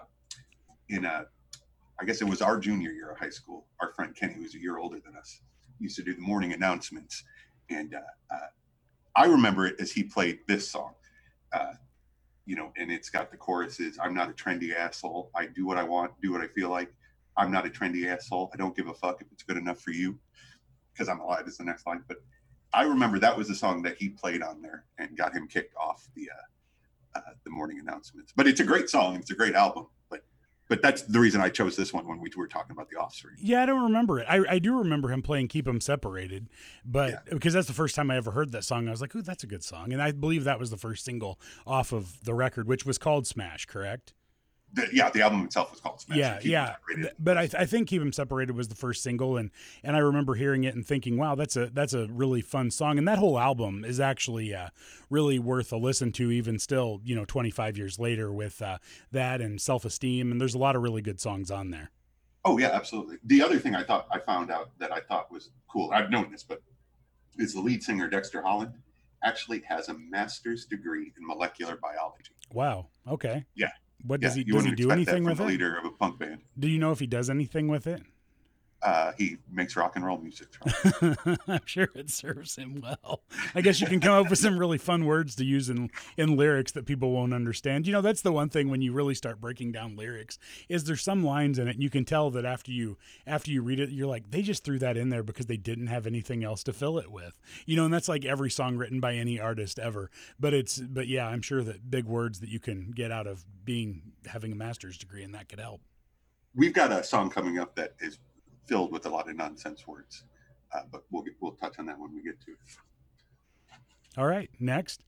in 0.89 1.05
uh, 1.05 1.23
I 1.99 2.05
guess 2.05 2.21
it 2.21 2.29
was 2.29 2.41
our 2.41 2.59
junior 2.59 2.91
year 2.91 3.11
of 3.11 3.17
high 3.17 3.29
school. 3.29 3.65
Our 3.81 3.91
friend 3.93 4.15
Kenny, 4.15 4.35
who 4.35 4.43
was 4.43 4.55
a 4.55 4.59
year 4.59 4.77
older 4.77 4.99
than 5.03 5.15
us, 5.15 5.41
used 5.79 5.95
to 5.97 6.03
do 6.03 6.13
the 6.13 6.21
morning 6.21 6.53
announcements, 6.53 7.23
and 7.69 7.95
uh, 7.95 7.99
uh, 8.33 8.47
I 9.15 9.25
remember 9.25 9.65
it 9.65 9.75
as 9.79 9.91
he 9.91 10.03
played 10.03 10.39
this 10.47 10.69
song. 10.69 10.93
Uh, 11.51 11.73
you 12.45 12.55
know, 12.55 12.71
and 12.77 12.91
it's 12.91 13.09
got 13.09 13.29
the 13.29 13.37
choruses. 13.37 13.97
I'm 14.01 14.13
not 14.13 14.29
a 14.29 14.33
trendy 14.33 14.73
asshole. 14.75 15.31
I 15.35 15.47
do 15.47 15.65
what 15.65 15.77
I 15.77 15.83
want, 15.83 16.13
do 16.21 16.31
what 16.31 16.41
I 16.41 16.47
feel 16.47 16.69
like. 16.69 16.93
I'm 17.35 17.51
not 17.51 17.65
a 17.65 17.69
trendy 17.69 18.07
asshole. 18.07 18.49
I 18.53 18.57
don't 18.57 18.75
give 18.75 18.87
a 18.87 18.93
fuck 18.93 19.21
if 19.21 19.27
it's 19.31 19.43
good 19.43 19.57
enough 19.57 19.79
for 19.79 19.91
you, 19.91 20.17
because 20.93 21.09
I'm 21.09 21.19
alive 21.19 21.47
is 21.47 21.57
the 21.57 21.65
next 21.65 21.85
line. 21.85 22.03
But 22.07 22.17
I 22.73 22.83
remember 22.83 23.19
that 23.19 23.37
was 23.37 23.47
the 23.47 23.55
song 23.55 23.81
that 23.83 23.97
he 23.97 24.09
played 24.09 24.41
on 24.41 24.61
there 24.61 24.85
and 24.97 25.17
got 25.17 25.33
him 25.33 25.47
kicked 25.47 25.75
off 25.75 26.07
the 26.15 26.29
uh, 26.29 27.19
uh, 27.19 27.33
the 27.43 27.49
morning 27.49 27.79
announcements. 27.79 28.33
But 28.35 28.47
it's 28.47 28.59
a 28.59 28.63
great 28.63 28.89
song. 28.89 29.15
It's 29.15 29.31
a 29.31 29.35
great 29.35 29.55
album. 29.55 29.87
But 30.69 30.81
that's 30.81 31.03
the 31.03 31.19
reason 31.19 31.39
I 31.41 31.49
chose 31.49 31.75
this 31.75 31.93
one 31.93 32.07
when 32.07 32.19
we 32.19 32.29
were 32.35 32.47
talking 32.47 32.71
about 32.71 32.89
the 32.89 32.97
Offspring. 32.97 33.35
Yeah, 33.39 33.63
I 33.63 33.65
don't 33.65 33.83
remember 33.83 34.19
it. 34.19 34.25
I, 34.29 34.43
I 34.49 34.59
do 34.59 34.77
remember 34.77 35.09
him 35.11 35.21
playing 35.21 35.47
"Keep 35.47 35.65
"Keep 35.65 35.67
'Em 35.75 35.81
Separated," 35.81 36.49
but 36.85 37.09
Yeah. 37.11 37.19
because 37.31 37.53
that's 37.53 37.67
the 37.67 37.73
first 37.73 37.95
time 37.95 38.11
I 38.11 38.17
ever 38.17 38.31
heard 38.31 38.51
that 38.51 38.63
song, 38.63 38.87
I 38.87 38.91
was 38.91 39.01
like, 39.01 39.15
"Ooh, 39.15 39.21
that's 39.21 39.43
a 39.43 39.47
good 39.47 39.63
song." 39.63 39.93
And 39.93 40.01
I 40.01 40.11
believe 40.11 40.43
that 40.43 40.59
was 40.59 40.69
the 40.69 40.77
first 40.77 41.05
single 41.05 41.39
off 41.65 41.91
of 41.93 42.23
the 42.25 42.33
record, 42.33 42.67
which 42.67 42.85
was 42.85 42.97
called 42.97 43.25
"Smash." 43.25 43.65
Correct? 43.65 44.13
The, 44.73 44.87
yeah, 44.91 45.09
the 45.09 45.21
album 45.21 45.45
itself 45.45 45.71
was 45.71 45.79
called 45.79 46.01
Smash. 46.01 46.17
yeah, 46.17 46.37
Keep 46.39 46.51
yeah. 46.51 46.75
Separated. 46.75 47.11
But 47.17 47.37
I, 47.37 47.49
I 47.57 47.65
think 47.65 47.87
"Keep 47.87 48.01
'Em 48.01 48.11
Separated" 48.11 48.55
was 48.55 48.67
the 48.67 48.75
first 48.75 49.01
single, 49.01 49.37
and 49.37 49.49
and 49.83 49.95
I 49.95 49.99
remember 49.99 50.35
hearing 50.35 50.65
it 50.65 50.75
and 50.75 50.85
thinking, 50.85 51.17
"Wow, 51.17 51.35
that's 51.35 51.55
a 51.55 51.67
that's 51.67 51.93
a 51.93 52.07
really 52.07 52.41
fun 52.41 52.69
song." 52.69 52.97
And 52.97 53.07
that 53.07 53.17
whole 53.17 53.39
album 53.39 53.85
is 53.85 53.99
actually 53.99 54.53
uh, 54.53 54.69
really 55.09 55.39
worth 55.39 55.71
a 55.71 55.77
listen 55.77 56.11
to, 56.13 56.31
even 56.31 56.59
still, 56.59 56.99
you 57.03 57.15
know, 57.15 57.23
25 57.25 57.77
years 57.77 57.97
later, 57.97 58.31
with 58.31 58.61
uh, 58.61 58.77
that 59.11 59.39
and 59.41 59.59
"Self 59.61 59.85
Esteem." 59.85 60.31
And 60.31 60.41
there's 60.41 60.55
a 60.55 60.59
lot 60.59 60.75
of 60.75 60.81
really 60.81 61.01
good 61.01 61.19
songs 61.21 61.49
on 61.49 61.71
there. 61.71 61.91
Oh 62.43 62.57
yeah, 62.57 62.69
absolutely. 62.73 63.17
The 63.23 63.41
other 63.41 63.59
thing 63.59 63.73
I 63.73 63.83
thought 63.83 64.07
I 64.11 64.19
found 64.19 64.51
out 64.51 64.71
that 64.79 64.91
I 64.91 64.99
thought 64.99 65.31
was 65.31 65.49
cool. 65.67 65.91
I've 65.93 66.09
known 66.09 66.29
this, 66.31 66.43
but 66.43 66.61
is 67.37 67.53
the 67.53 67.61
lead 67.61 67.83
singer 67.83 68.07
Dexter 68.09 68.41
Holland, 68.41 68.73
actually 69.23 69.61
has 69.67 69.89
a 69.89 69.93
master's 69.93 70.65
degree 70.65 71.13
in 71.17 71.25
molecular 71.25 71.77
biology. 71.77 72.31
Wow. 72.53 72.87
Okay. 73.07 73.45
Yeah. 73.55 73.71
What 74.03 74.21
does 74.21 74.35
he 74.35 74.43
does 74.43 74.65
he 74.65 74.71
do 74.71 74.91
anything 74.91 75.23
with 75.23 75.39
it? 75.39 75.45
Leader 75.45 75.77
of 75.77 75.85
a 75.85 75.91
punk 75.91 76.19
band. 76.19 76.41
Do 76.57 76.67
you 76.67 76.79
know 76.79 76.91
if 76.91 76.99
he 76.99 77.07
does 77.07 77.29
anything 77.29 77.67
with 77.67 77.87
it? 77.87 78.01
Uh, 78.83 79.11
he 79.17 79.37
makes 79.51 79.75
rock 79.75 79.95
and 79.95 80.05
roll 80.05 80.19
music. 80.19 80.49
I'm 81.47 81.65
sure 81.65 81.89
it 81.95 82.11
serves 82.11 82.55
him 82.55 82.81
well. 82.81 83.21
I 83.55 83.61
guess 83.61 83.81
you 83.81 83.87
can 83.87 83.99
come 83.99 84.13
up 84.13 84.29
with 84.29 84.37
some 84.37 84.59
really 84.59 84.77
fun 84.77 85.05
words 85.05 85.35
to 85.35 85.45
use 85.45 85.69
in 85.69 85.89
in 86.15 86.37
lyrics 86.37 86.71
that 86.73 86.85
people 86.85 87.11
won't 87.11 87.33
understand. 87.33 87.87
You 87.87 87.93
know, 87.93 88.01
that's 88.01 88.21
the 88.21 88.31
one 88.31 88.49
thing 88.49 88.69
when 88.69 88.81
you 88.81 88.93
really 88.93 89.15
start 89.15 89.41
breaking 89.41 89.71
down 89.71 89.95
lyrics 89.95 90.37
is 90.69 90.83
there's 90.83 91.01
some 91.01 91.23
lines 91.23 91.57
in 91.57 91.67
it 91.67 91.71
and 91.71 91.83
you 91.83 91.89
can 91.89 92.05
tell 92.05 92.29
that 92.31 92.45
after 92.45 92.71
you 92.71 92.97
after 93.25 93.49
you 93.49 93.63
read 93.63 93.79
it 93.79 93.89
you're 93.89 94.07
like 94.07 94.29
they 94.29 94.43
just 94.43 94.63
threw 94.63 94.77
that 94.79 94.95
in 94.95 95.09
there 95.09 95.23
because 95.23 95.47
they 95.47 95.57
didn't 95.57 95.87
have 95.87 96.05
anything 96.05 96.43
else 96.43 96.63
to 96.63 96.73
fill 96.73 96.99
it 96.99 97.11
with. 97.11 97.39
You 97.65 97.77
know, 97.77 97.85
and 97.85 97.93
that's 97.93 98.07
like 98.07 98.25
every 98.25 98.51
song 98.51 98.77
written 98.77 98.99
by 98.99 99.15
any 99.15 99.39
artist 99.39 99.79
ever. 99.79 100.11
But 100.39 100.53
it's 100.53 100.77
but 100.79 101.07
yeah, 101.07 101.27
I'm 101.27 101.41
sure 101.41 101.63
that 101.63 101.89
big 101.89 102.05
words 102.05 102.41
that 102.41 102.49
you 102.49 102.59
can 102.59 102.91
get 102.91 103.11
out 103.11 103.25
of 103.25 103.43
being 103.65 104.13
having 104.27 104.51
a 104.51 104.55
master's 104.55 104.97
degree 104.99 105.23
and 105.23 105.33
that 105.33 105.49
could 105.49 105.59
help. 105.59 105.81
We've 106.55 106.73
got 106.73 106.91
a 106.91 107.03
song 107.03 107.29
coming 107.29 107.59
up 107.59 107.75
that 107.75 107.93
is 107.99 108.17
filled 108.67 108.91
with 108.91 109.05
a 109.05 109.09
lot 109.09 109.29
of 109.29 109.35
nonsense 109.35 109.87
words, 109.87 110.23
uh, 110.73 110.81
but 110.91 111.03
we'll 111.11 111.23
get, 111.23 111.33
we'll 111.39 111.53
touch 111.53 111.79
on 111.79 111.85
that 111.87 111.97
when 111.99 112.13
we 112.13 112.21
get 112.21 112.39
to 112.41 112.51
it. 112.51 112.57
All 114.17 114.25
right, 114.27 114.49
next. 114.59 115.03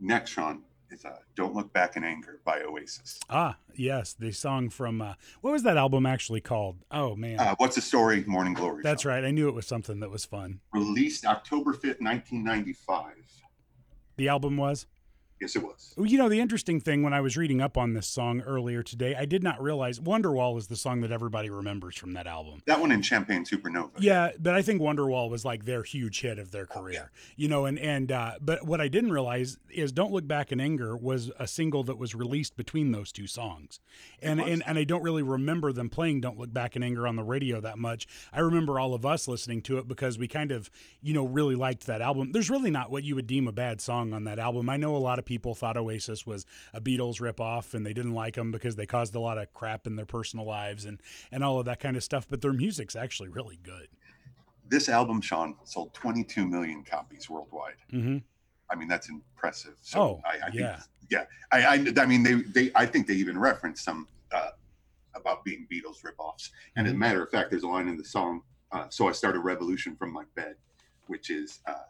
Next, 0.00 0.30
Sean 0.30 0.62
is 0.90 1.04
uh, 1.04 1.16
"Don't 1.34 1.54
Look 1.54 1.72
Back 1.72 1.96
in 1.96 2.04
Anger" 2.04 2.40
by 2.44 2.62
Oasis. 2.62 3.18
Ah, 3.28 3.56
yes, 3.74 4.14
the 4.14 4.32
song 4.32 4.70
from 4.70 5.02
uh, 5.02 5.14
what 5.40 5.52
was 5.52 5.62
that 5.64 5.76
album 5.76 6.06
actually 6.06 6.40
called? 6.40 6.76
Oh 6.90 7.14
man. 7.16 7.38
Uh, 7.40 7.54
What's 7.58 7.74
the 7.74 7.82
story? 7.82 8.24
Morning 8.26 8.54
Glory. 8.54 8.82
That's 8.82 9.02
Sean. 9.02 9.12
right. 9.12 9.24
I 9.24 9.30
knew 9.30 9.48
it 9.48 9.54
was 9.54 9.66
something 9.66 10.00
that 10.00 10.10
was 10.10 10.24
fun. 10.24 10.60
Released 10.72 11.26
October 11.26 11.72
fifth, 11.72 12.00
nineteen 12.00 12.44
ninety 12.44 12.72
five. 12.72 13.14
The 14.16 14.28
album 14.28 14.56
was. 14.56 14.86
Yes, 15.40 15.54
it 15.56 15.62
was. 15.62 15.94
Well, 15.96 16.06
You 16.06 16.18
know, 16.18 16.28
the 16.28 16.40
interesting 16.40 16.80
thing 16.80 17.02
when 17.02 17.12
I 17.12 17.20
was 17.20 17.36
reading 17.36 17.60
up 17.60 17.76
on 17.78 17.92
this 17.94 18.06
song 18.06 18.40
earlier 18.42 18.82
today, 18.82 19.14
I 19.14 19.24
did 19.24 19.42
not 19.42 19.62
realize 19.62 20.00
Wonderwall 20.00 20.58
is 20.58 20.66
the 20.66 20.76
song 20.76 21.00
that 21.02 21.12
everybody 21.12 21.48
remembers 21.48 21.96
from 21.96 22.12
that 22.14 22.26
album. 22.26 22.62
That 22.66 22.80
one 22.80 22.90
in 22.90 23.02
Champagne 23.02 23.44
Supernova. 23.44 23.90
Yeah, 23.98 24.30
but 24.38 24.54
I 24.54 24.62
think 24.62 24.80
Wonderwall 24.80 25.30
was 25.30 25.44
like 25.44 25.64
their 25.64 25.82
huge 25.84 26.20
hit 26.20 26.38
of 26.38 26.50
their 26.50 26.66
Oh, 26.74 26.80
career. 26.80 27.10
You 27.36 27.48
know, 27.48 27.66
and 27.66 27.78
and 27.78 28.10
uh, 28.10 28.32
but 28.40 28.64
what 28.66 28.80
I 28.80 28.88
didn't 28.88 29.12
realize 29.12 29.58
is 29.70 29.92
"Don't 29.92 30.12
Look 30.12 30.26
Back 30.26 30.50
in 30.50 30.60
Anger" 30.60 30.96
was 30.96 31.30
a 31.38 31.46
single 31.46 31.84
that 31.84 31.98
was 31.98 32.14
released 32.14 32.56
between 32.56 32.92
those 32.92 33.12
two 33.12 33.26
songs, 33.26 33.80
and 34.20 34.40
and 34.40 34.62
and 34.66 34.78
I 34.78 34.84
don't 34.84 35.02
really 35.02 35.22
remember 35.22 35.72
them 35.72 35.88
playing 35.88 36.20
"Don't 36.20 36.38
Look 36.38 36.52
Back 36.52 36.74
in 36.74 36.82
Anger" 36.82 37.06
on 37.06 37.16
the 37.16 37.22
radio 37.24 37.60
that 37.60 37.78
much. 37.78 38.06
I 38.32 38.40
remember 38.40 38.80
all 38.80 38.92
of 38.94 39.06
us 39.06 39.28
listening 39.28 39.62
to 39.62 39.78
it 39.78 39.86
because 39.86 40.18
we 40.18 40.26
kind 40.26 40.50
of 40.50 40.70
you 41.00 41.14
know 41.14 41.24
really 41.26 41.54
liked 41.54 41.86
that 41.86 42.00
album. 42.00 42.32
There's 42.32 42.50
really 42.50 42.70
not 42.70 42.90
what 42.90 43.04
you 43.04 43.14
would 43.14 43.26
deem 43.26 43.46
a 43.46 43.52
bad 43.52 43.80
song 43.80 44.12
on 44.12 44.24
that 44.24 44.38
album. 44.38 44.68
I 44.68 44.76
know 44.76 44.96
a 44.96 44.98
lot 44.98 45.18
of 45.18 45.24
people 45.28 45.54
thought 45.54 45.76
Oasis 45.76 46.26
was 46.26 46.46
a 46.72 46.80
Beatles 46.80 47.20
ripoff 47.20 47.74
and 47.74 47.84
they 47.84 47.92
didn't 47.92 48.14
like 48.14 48.34
them 48.34 48.50
because 48.50 48.76
they 48.76 48.86
caused 48.86 49.14
a 49.14 49.20
lot 49.20 49.36
of 49.36 49.52
crap 49.52 49.86
in 49.86 49.94
their 49.94 50.06
personal 50.06 50.46
lives 50.46 50.86
and 50.86 51.00
and 51.30 51.44
all 51.44 51.60
of 51.60 51.66
that 51.66 51.80
kind 51.80 51.96
of 51.98 52.02
stuff. 52.02 52.26
But 52.28 52.40
their 52.40 52.54
music's 52.54 52.96
actually 52.96 53.28
really 53.28 53.58
good. 53.62 53.88
This 54.70 54.88
album, 54.88 55.20
Sean, 55.20 55.54
sold 55.64 55.92
22 55.94 56.46
million 56.46 56.82
copies 56.82 57.28
worldwide. 57.30 57.76
hmm 57.90 58.18
I 58.70 58.74
mean, 58.74 58.88
that's 58.88 59.08
impressive. 59.08 59.74
So 59.80 60.00
Oh, 60.00 60.20
I, 60.26 60.46
I 60.46 60.50
yeah. 60.52 60.76
think, 60.76 60.88
yeah. 61.10 61.24
I, 61.52 61.62
I, 61.76 62.02
I 62.02 62.06
mean, 62.06 62.22
they, 62.22 62.34
they, 62.34 62.70
I 62.74 62.84
think 62.84 63.06
they 63.06 63.14
even 63.14 63.38
referenced 63.38 63.82
some 63.84 64.06
uh, 64.32 64.50
about 65.14 65.42
being 65.44 65.66
Beatles 65.72 66.02
ripoffs. 66.04 66.50
And 66.76 66.86
as 66.86 66.92
a 66.92 66.96
Mhm. 66.96 66.98
matter 66.98 67.22
of 67.22 67.30
fact, 67.30 67.50
there's 67.50 67.62
a 67.62 67.68
line 67.68 67.88
in 67.88 67.96
the 67.96 68.04
song. 68.04 68.42
Uh, 68.72 68.86
so 68.90 69.08
I 69.08 69.12
Start 69.12 69.36
a 69.36 69.38
revolution 69.38 69.96
from 69.96 70.12
my 70.12 70.24
bed, 70.34 70.56
which 71.06 71.30
is, 71.30 71.60
uh, 71.66 71.84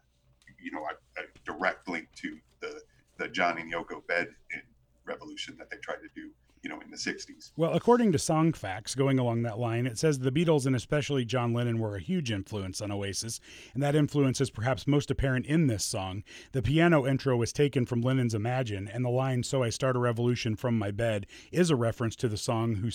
you 0.61 0.71
know, 0.71 0.85
a, 0.85 1.21
a 1.21 1.25
direct 1.45 1.88
link 1.88 2.07
to 2.23 2.38
the 2.61 2.80
the 3.19 3.29
John 3.29 3.59
and 3.59 3.73
Yoko 3.73 4.07
bed 4.07 4.29
in 4.53 4.63
revolution 5.05 5.57
that 5.59 5.71
they 5.71 5.77
tried 5.79 6.03
to 6.03 6.09
do, 6.15 6.31
you 6.63 6.69
know, 6.69 6.81
in 6.81 6.91
the 6.91 6.97
60s. 6.97 7.53
Well, 7.57 7.73
according 7.73 8.13
to 8.13 8.19
Song 8.19 8.53
Facts, 8.53 8.95
going 8.95 9.19
along 9.19 9.43
that 9.43 9.59
line, 9.59 9.87
it 9.87 9.97
says 9.97 10.19
the 10.19 10.33
Beatles 10.33 10.67
and 10.67 10.77
especially 10.77 11.25
John 11.25 11.53
Lennon 11.53 11.79
were 11.79 11.97
a 11.97 12.01
huge 12.01 12.31
influence 12.31 12.81
on 12.81 12.91
Oasis, 12.91 13.41
and 13.75 13.83
that 13.83 13.95
influence 13.95 14.41
is 14.41 14.51
perhaps 14.51 14.87
most 14.87 15.11
apparent 15.11 15.47
in 15.47 15.67
this 15.67 15.85
song. 15.85 16.25
The 16.53 16.63
piano 16.63 17.07
intro 17.07 17.37
was 17.37 17.53
taken 17.53 17.87
from 17.87 18.03
Lennon's 18.03 18.35
Imagine, 18.35 18.89
and 18.89 19.05
the 19.05 19.09
line 19.09 19.43
"So 19.43 19.63
I 19.63 19.71
start 19.71 19.97
a 19.97 20.01
revolution 20.01 20.57
from 20.57 20.79
my 20.79 20.91
bed" 20.91 21.27
is 21.53 21.71
a 21.71 21.77
reference 21.77 22.17
to 22.17 22.29
the 22.29 22.37
song 22.37 22.77
who 22.77 22.89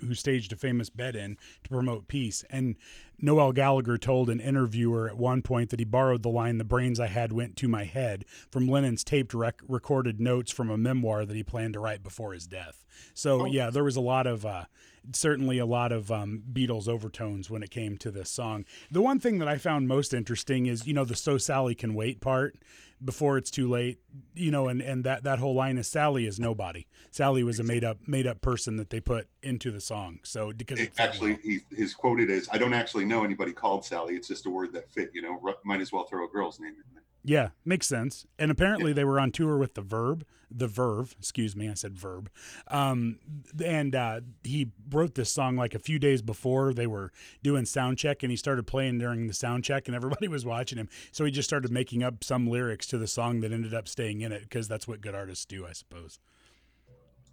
who 0.00 0.14
staged 0.14 0.52
a 0.52 0.56
famous 0.56 0.90
bed-in 0.90 1.36
to 1.62 1.70
promote 1.70 2.08
peace. 2.08 2.44
And 2.50 2.76
Noel 3.20 3.52
Gallagher 3.52 3.96
told 3.98 4.28
an 4.28 4.40
interviewer 4.40 5.08
at 5.08 5.16
one 5.16 5.40
point 5.42 5.70
that 5.70 5.78
he 5.78 5.84
borrowed 5.84 6.22
the 6.22 6.28
line 6.28 6.58
"The 6.58 6.64
brains 6.64 6.98
I 7.00 7.06
had 7.06 7.32
went 7.32 7.56
to 7.56 7.68
my 7.68 7.84
head" 7.84 8.24
from 8.50 8.66
Lennon's 8.68 9.04
taped 9.04 9.32
rec- 9.34 9.62
recorded 9.66 10.20
notes 10.20 10.50
from 10.52 10.70
a 10.70 10.76
memoir 10.76 11.24
that 11.24 11.34
he 11.36 11.42
planned 11.42 11.74
to 11.74 11.80
write 11.80 12.02
before 12.02 12.32
his 12.32 12.46
death. 12.46 12.84
So 13.14 13.42
Oh. 13.42 13.44
yeah, 13.46 13.70
there 13.70 13.84
was 13.84 13.96
a 13.96 14.00
lot 14.00 14.26
of 14.26 14.44
uh, 14.44 14.64
certainly 15.12 15.58
a 15.58 15.66
lot 15.66 15.92
of 15.92 16.10
um, 16.10 16.42
Beatles 16.52 16.88
overtones 16.88 17.50
when 17.50 17.62
it 17.62 17.70
came 17.70 17.96
to 17.98 18.10
this 18.10 18.30
song. 18.30 18.64
The 18.90 19.02
one 19.02 19.20
thing 19.20 19.38
that 19.38 19.48
I 19.48 19.58
found 19.58 19.88
most 19.88 20.14
interesting 20.14 20.66
is 20.66 20.86
you 20.86 20.94
know 20.94 21.04
the 21.04 21.16
"So 21.16 21.38
Sally 21.38 21.74
Can 21.74 21.94
Wait" 21.94 22.20
part 22.20 22.56
before 23.04 23.36
it's 23.36 23.50
too 23.50 23.68
late. 23.68 23.98
You 24.34 24.50
know, 24.50 24.68
and 24.68 24.80
and 24.80 25.04
that 25.04 25.24
that 25.24 25.38
whole 25.38 25.54
line 25.54 25.78
is 25.78 25.88
Sally 25.88 26.26
is 26.26 26.38
nobody. 26.38 26.86
Sally 27.10 27.42
was 27.42 27.60
a 27.60 27.62
made 27.62 27.84
up 27.84 27.98
made 28.06 28.26
up 28.26 28.40
person 28.40 28.76
that 28.76 28.90
they 28.90 29.00
put 29.00 29.28
into 29.42 29.70
the 29.70 29.80
song. 29.80 30.20
So 30.22 30.52
because 30.52 30.80
It 30.80 30.92
actually, 30.98 31.38
he, 31.42 31.60
his 31.70 31.94
quoted 31.94 32.30
is, 32.30 32.48
I 32.52 32.58
don't 32.58 32.74
actually 32.74 33.04
know 33.04 33.24
anybody 33.24 33.52
called 33.52 33.84
Sally. 33.84 34.14
It's 34.14 34.28
just 34.28 34.46
a 34.46 34.50
word 34.50 34.72
that 34.72 34.90
fit, 34.90 35.10
you 35.14 35.22
know, 35.22 35.40
might 35.64 35.80
as 35.80 35.92
well 35.92 36.04
throw 36.04 36.24
a 36.24 36.28
girl's 36.28 36.58
name 36.58 36.70
in 36.70 36.84
there. 36.92 37.02
Yeah, 37.26 37.50
makes 37.64 37.86
sense. 37.86 38.26
And 38.38 38.50
apparently 38.50 38.92
they 38.92 39.04
were 39.04 39.18
on 39.18 39.32
tour 39.32 39.56
with 39.56 39.74
the 39.74 39.80
Verb, 39.80 40.26
the 40.50 40.68
Verve, 40.68 41.16
excuse 41.18 41.56
me, 41.56 41.70
I 41.70 41.74
said 41.74 41.96
Verb. 41.96 42.30
Um, 42.68 43.18
and 43.64 43.96
uh, 43.96 44.20
he 44.42 44.72
wrote 44.90 45.14
this 45.14 45.32
song 45.32 45.56
like 45.56 45.74
a 45.74 45.78
few 45.78 45.98
days 45.98 46.20
before 46.20 46.74
they 46.74 46.86
were 46.86 47.12
doing 47.42 47.64
sound 47.64 47.96
check, 47.96 48.22
and 48.22 48.30
he 48.30 48.36
started 48.36 48.66
playing 48.66 48.98
during 48.98 49.26
the 49.26 49.32
sound 49.32 49.64
check, 49.64 49.88
and 49.88 49.96
everybody 49.96 50.28
was 50.34 50.44
watching 50.44 50.76
him. 50.76 50.90
So 51.12 51.24
he 51.24 51.30
just 51.30 51.48
started 51.48 51.72
making 51.72 52.02
up 52.02 52.22
some 52.22 52.46
lyrics 52.46 52.86
to 52.88 52.98
the 52.98 53.06
song 53.06 53.40
that 53.40 53.52
ended 53.52 53.72
up 53.72 53.88
staying 53.88 54.20
in 54.20 54.30
it 54.30 54.42
because 54.42 54.68
that's 54.68 54.86
what 54.86 55.00
good 55.00 55.14
artists 55.14 55.46
do, 55.46 55.66
I 55.66 55.72
suppose. 55.72 56.18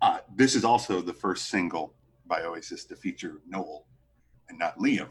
Uh, 0.01 0.19
this 0.33 0.55
is 0.55 0.63
also 0.63 1.01
the 1.01 1.13
first 1.13 1.49
single 1.49 1.93
by 2.25 2.43
Oasis 2.43 2.85
to 2.85 2.95
feature 2.95 3.41
Noel 3.45 3.85
and 4.47 4.57
not 4.57 4.79
Liam 4.79 5.09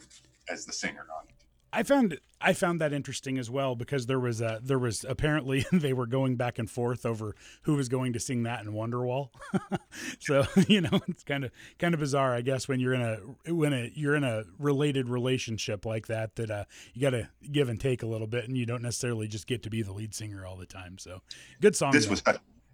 as 0.49 0.65
the 0.65 0.73
singer 0.73 1.07
on 1.17 1.29
it. 1.29 1.30
I 1.73 1.83
found 1.83 2.19
I 2.41 2.53
found 2.53 2.81
that 2.81 2.93
interesting 2.93 3.39
as 3.39 3.51
well 3.51 3.77
because 3.77 4.07
there 4.07 4.19
was 4.19 4.41
a 4.41 4.61
there 4.63 4.79
was 4.79 5.05
apparently 5.09 5.67
they 5.73 5.93
were 5.93 6.07
going 6.07 6.37
back 6.37 6.59
and 6.59 6.71
forth 6.71 7.05
over 7.05 7.35
who 7.63 7.75
was 7.75 7.89
going 7.89 8.13
to 8.15 8.21
sing 8.21 8.43
that 8.45 8.65
in 8.65 8.73
Wonderwall. 8.73 9.29
so 10.19 10.45
you 10.69 10.81
know 10.81 11.01
it's 11.07 11.23
kind 11.23 11.45
of 11.45 11.53
kind 11.79 11.95
of 11.95 12.01
bizarre, 12.01 12.35
I 12.35 12.41
guess, 12.41 12.67
when 12.67 12.81
you're 12.81 12.95
in 12.95 13.03
a 13.03 13.53
when 13.53 13.73
a 13.73 13.91
you're 13.95 14.17
in 14.17 14.25
a 14.25 14.45
related 14.59 15.09
relationship 15.09 15.85
like 15.85 16.07
that 16.09 16.37
that 16.37 16.51
uh, 16.51 16.65
you 16.95 17.03
got 17.03 17.11
to 17.11 17.29
give 17.51 17.69
and 17.69 17.81
take 17.81 18.03
a 18.03 18.07
little 18.07 18.27
bit, 18.27 18.49
and 18.49 18.57
you 18.57 18.67
don't 18.67 18.83
necessarily 18.83 19.29
just 19.29 19.47
get 19.47 19.63
to 19.65 19.71
be 19.71 19.83
the 19.83 19.93
lead 19.93 20.15
singer 20.15 20.47
all 20.47 20.57
the 20.57 20.67
time. 20.67 20.99
So 20.99 21.23
good 21.61 21.77
song. 21.77 21.93
This 21.93 22.07
though. 22.07 22.13
was 22.13 22.23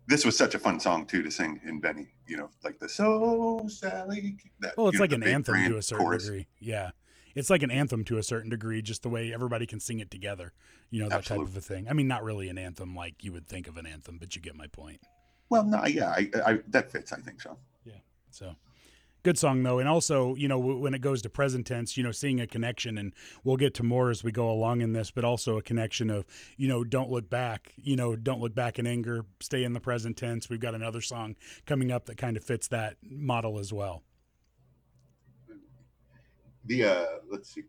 this 0.09 0.25
was 0.25 0.37
such 0.37 0.55
a 0.55 0.59
fun 0.59 0.79
song 0.79 1.07
too 1.07 1.23
to 1.23 1.31
sing 1.31 1.61
in 1.65 1.81
Benny. 1.81 2.09
You 2.26 2.37
know, 2.37 2.50
like 2.62 2.79
the 2.79 2.88
"So 2.88 3.67
Sally." 3.69 4.37
That, 4.61 4.76
well, 4.76 4.88
it's 4.88 5.00
like 5.00 5.12
an 5.12 5.23
anthem 5.23 5.57
to 5.69 5.76
a 5.76 5.83
certain 5.83 6.05
chorus. 6.05 6.25
degree. 6.25 6.47
Yeah. 6.61 6.91
It's 7.37 7.50
like 7.50 7.62
an 7.62 7.71
anthem 7.71 8.02
to 8.05 8.19
a 8.19 8.23
certain 8.23 8.50
degree, 8.50 8.83
just 8.83 9.02
the 9.02 9.09
way 9.09 9.33
everybody 9.33 9.66
can 9.66 9.78
sing 9.78 10.00
it 10.00 10.11
together. 10.11 10.52
You 10.90 11.02
know, 11.02 11.09
that 11.09 11.25
type 11.25 11.40
of 11.40 11.57
a 11.57 11.61
thing. 11.61 11.87
I 11.88 11.93
mean, 11.93 12.09
not 12.09 12.25
really 12.25 12.49
an 12.49 12.59
anthem 12.59 12.97
like 12.97 13.23
you 13.23 13.33
would 13.33 13.47
think 13.47 13.69
of 13.69 13.76
an 13.76 13.87
anthem, 13.87 14.19
but 14.19 14.35
you 14.35 14.43
get 14.43 14.57
my 14.57 14.66
point. 14.66 15.00
Well, 15.49 15.62
no, 15.62 15.85
yeah, 15.87 16.09
I, 16.09 16.31
I, 16.45 16.59
that 16.69 16.90
fits. 16.90 17.12
I 17.12 17.19
think 17.19 17.40
so. 17.40 17.57
Yeah. 17.85 17.99
So 18.31 18.57
good 19.26 19.37
song 19.37 19.61
though. 19.64 19.81
And 19.81 19.88
also, 19.88 20.37
you 20.37 20.47
know, 20.47 20.57
when 20.57 20.95
it 20.95 21.00
goes 21.00 21.21
to 21.23 21.28
present 21.28 21.66
tense, 21.66 21.97
you 21.97 22.05
know, 22.05 22.12
seeing 22.12 22.40
a 22.40 22.47
connection 22.47 22.97
and 22.97 23.12
we'll 23.43 23.57
get 23.57 23.75
to 23.75 23.83
more 23.83 24.09
as 24.09 24.23
we 24.23 24.31
go 24.31 24.49
along 24.49 24.83
in 24.83 24.93
this, 24.93 25.11
but 25.11 25.25
also 25.25 25.59
a 25.59 25.62
connection 25.62 26.11
of, 26.11 26.25
you 26.57 26.69
know, 26.69 26.85
don't 26.85 27.11
look 27.11 27.28
back, 27.28 27.73
you 27.76 27.97
know, 27.97 28.14
don't 28.14 28.40
look 28.40 28.55
back 28.55 28.78
in 28.78 28.87
anger, 28.87 29.25
stay 29.40 29.64
in 29.64 29.73
the 29.73 29.81
present 29.81 30.16
tense. 30.16 30.49
We've 30.49 30.61
got 30.61 30.76
another 30.76 31.00
song 31.00 31.35
coming 31.66 31.90
up 31.90 32.07
that 32.07 32.19
kind 32.19 32.37
of 32.37 32.45
fits 32.45 32.69
that 32.69 32.99
model 33.02 33.59
as 33.59 33.73
well. 33.73 34.05
The 36.66 36.85
uh, 36.85 37.06
let's 37.30 37.52
see. 37.54 37.62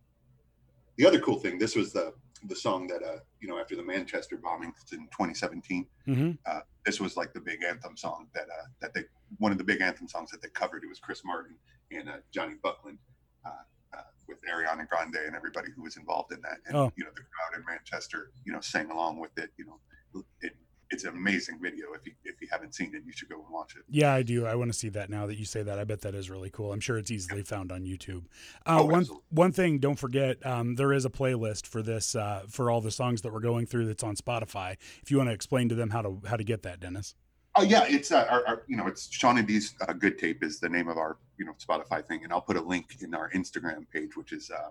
The 0.97 1.05
other 1.05 1.19
cool 1.19 1.39
thing. 1.39 1.57
This 1.59 1.75
was 1.75 1.93
the 1.93 2.13
the 2.47 2.55
song 2.55 2.87
that 2.87 3.01
uh, 3.03 3.19
you 3.39 3.47
know, 3.47 3.59
after 3.59 3.75
the 3.75 3.83
Manchester 3.83 4.37
bombings 4.37 4.91
in 4.93 5.05
2017. 5.07 5.85
hmm 6.05 6.31
uh, 6.45 6.59
this 6.85 6.99
was 7.01 7.17
like 7.17 7.33
the 7.33 7.41
big 7.41 7.63
anthem 7.63 7.97
song 7.97 8.27
that 8.33 8.43
uh, 8.43 8.67
that 8.81 8.93
they 8.93 9.03
one 9.39 9.51
of 9.51 9.57
the 9.57 9.63
big 9.63 9.81
anthem 9.81 10.07
songs 10.07 10.31
that 10.31 10.41
they 10.41 10.49
covered. 10.49 10.83
It 10.83 10.87
was 10.87 10.99
Chris 10.99 11.21
Martin 11.25 11.55
and 11.91 12.07
uh, 12.09 12.17
Johnny 12.31 12.55
Buckland 12.63 12.97
uh, 13.45 13.49
uh, 13.97 14.01
with 14.27 14.39
Ariana 14.51 14.87
Grande 14.87 15.15
and 15.25 15.35
everybody 15.35 15.69
who 15.75 15.83
was 15.83 15.97
involved 15.97 16.31
in 16.31 16.41
that. 16.41 16.57
And 16.65 16.75
Oh. 16.77 16.91
you 16.95 17.03
know 17.03 17.11
the 17.15 17.21
crowd 17.21 17.59
in 17.59 17.65
Manchester, 17.65 18.31
you 18.45 18.53
know, 18.53 18.61
sang 18.61 18.89
along 18.91 19.19
with 19.19 19.37
it. 19.37 19.51
You 19.57 19.65
know, 19.65 20.23
it 20.41 20.53
it's 20.89 21.03
an 21.03 21.09
amazing 21.15 21.59
video. 21.61 21.87
If 21.93 22.05
you 22.05 22.13
if 22.23 22.41
you 22.41 22.47
haven't 22.51 22.73
seen 22.75 22.93
it, 22.95 23.03
you 23.05 23.11
should 23.11 23.29
go 23.29 23.35
and 23.35 23.49
watch 23.51 23.75
it. 23.75 23.83
Yeah, 23.89 24.13
I 24.13 24.23
do. 24.23 24.45
I 24.45 24.55
want 24.55 24.71
to 24.71 24.77
see 24.77 24.89
that 24.89 25.09
now 25.09 25.27
that 25.27 25.37
you 25.37 25.45
say 25.45 25.63
that. 25.63 25.77
I 25.79 25.83
bet 25.83 26.01
that 26.01 26.15
is 26.15 26.29
really 26.29 26.49
cool. 26.49 26.71
I'm 26.71 26.79
sure 26.79 26.97
it's 26.97 27.11
easily 27.11 27.43
found 27.43 27.71
on 27.71 27.83
YouTube. 27.83 28.25
Uh, 28.65 28.77
Oh, 28.79 28.85
one 28.85 28.99
absolutely. 29.01 29.23
one 29.29 29.51
thing, 29.51 29.79
don't 29.79 29.95
forget, 29.97 30.45
um, 30.45 30.75
there 30.75 30.93
is 30.93 31.05
a 31.05 31.09
playlist 31.09 31.67
for 31.67 31.81
this 31.81 32.15
uh, 32.15 32.43
for 32.49 32.71
all 32.71 32.81
the 32.81 32.91
songs 32.91 33.21
that 33.23 33.33
we're 33.33 33.39
going 33.39 33.65
through 33.65 33.87
that's 33.87 34.03
on 34.03 34.15
Spotify. 34.15 34.77
If 35.01 35.11
you 35.11 35.17
want 35.17 35.29
to 35.29 35.33
explain 35.33 35.69
to 35.69 35.75
them 35.75 35.89
how 35.89 36.01
to 36.01 36.21
how 36.25 36.37
to 36.37 36.43
get 36.43 36.63
that, 36.63 36.79
Dennis. 36.79 37.15
Oh 37.55 37.63
yeah, 37.63 37.85
it's 37.87 38.11
uh, 38.11 38.27
our, 38.29 38.45
our 38.47 38.63
you 38.67 38.77
know 38.77 38.85
it's 38.87 39.11
Sean 39.11 39.37
and 39.39 39.47
D's 39.47 39.73
uh, 39.87 39.93
Good 39.93 40.19
Tape 40.19 40.43
is 40.43 40.59
the 40.59 40.69
name 40.69 40.87
of 40.87 40.97
our 40.97 41.17
you 41.37 41.45
know 41.45 41.53
Spotify 41.53 42.05
thing, 42.05 42.23
and 42.23 42.31
I'll 42.31 42.41
put 42.41 42.55
a 42.55 42.61
link 42.61 42.97
in 43.01 43.15
our 43.15 43.29
Instagram 43.31 43.89
page, 43.91 44.15
which 44.15 44.31
is 44.31 44.51
uh, 44.51 44.69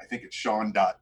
I 0.00 0.04
think 0.06 0.22
it's 0.24 0.34
Sean 0.36 0.72
dot 0.72 0.98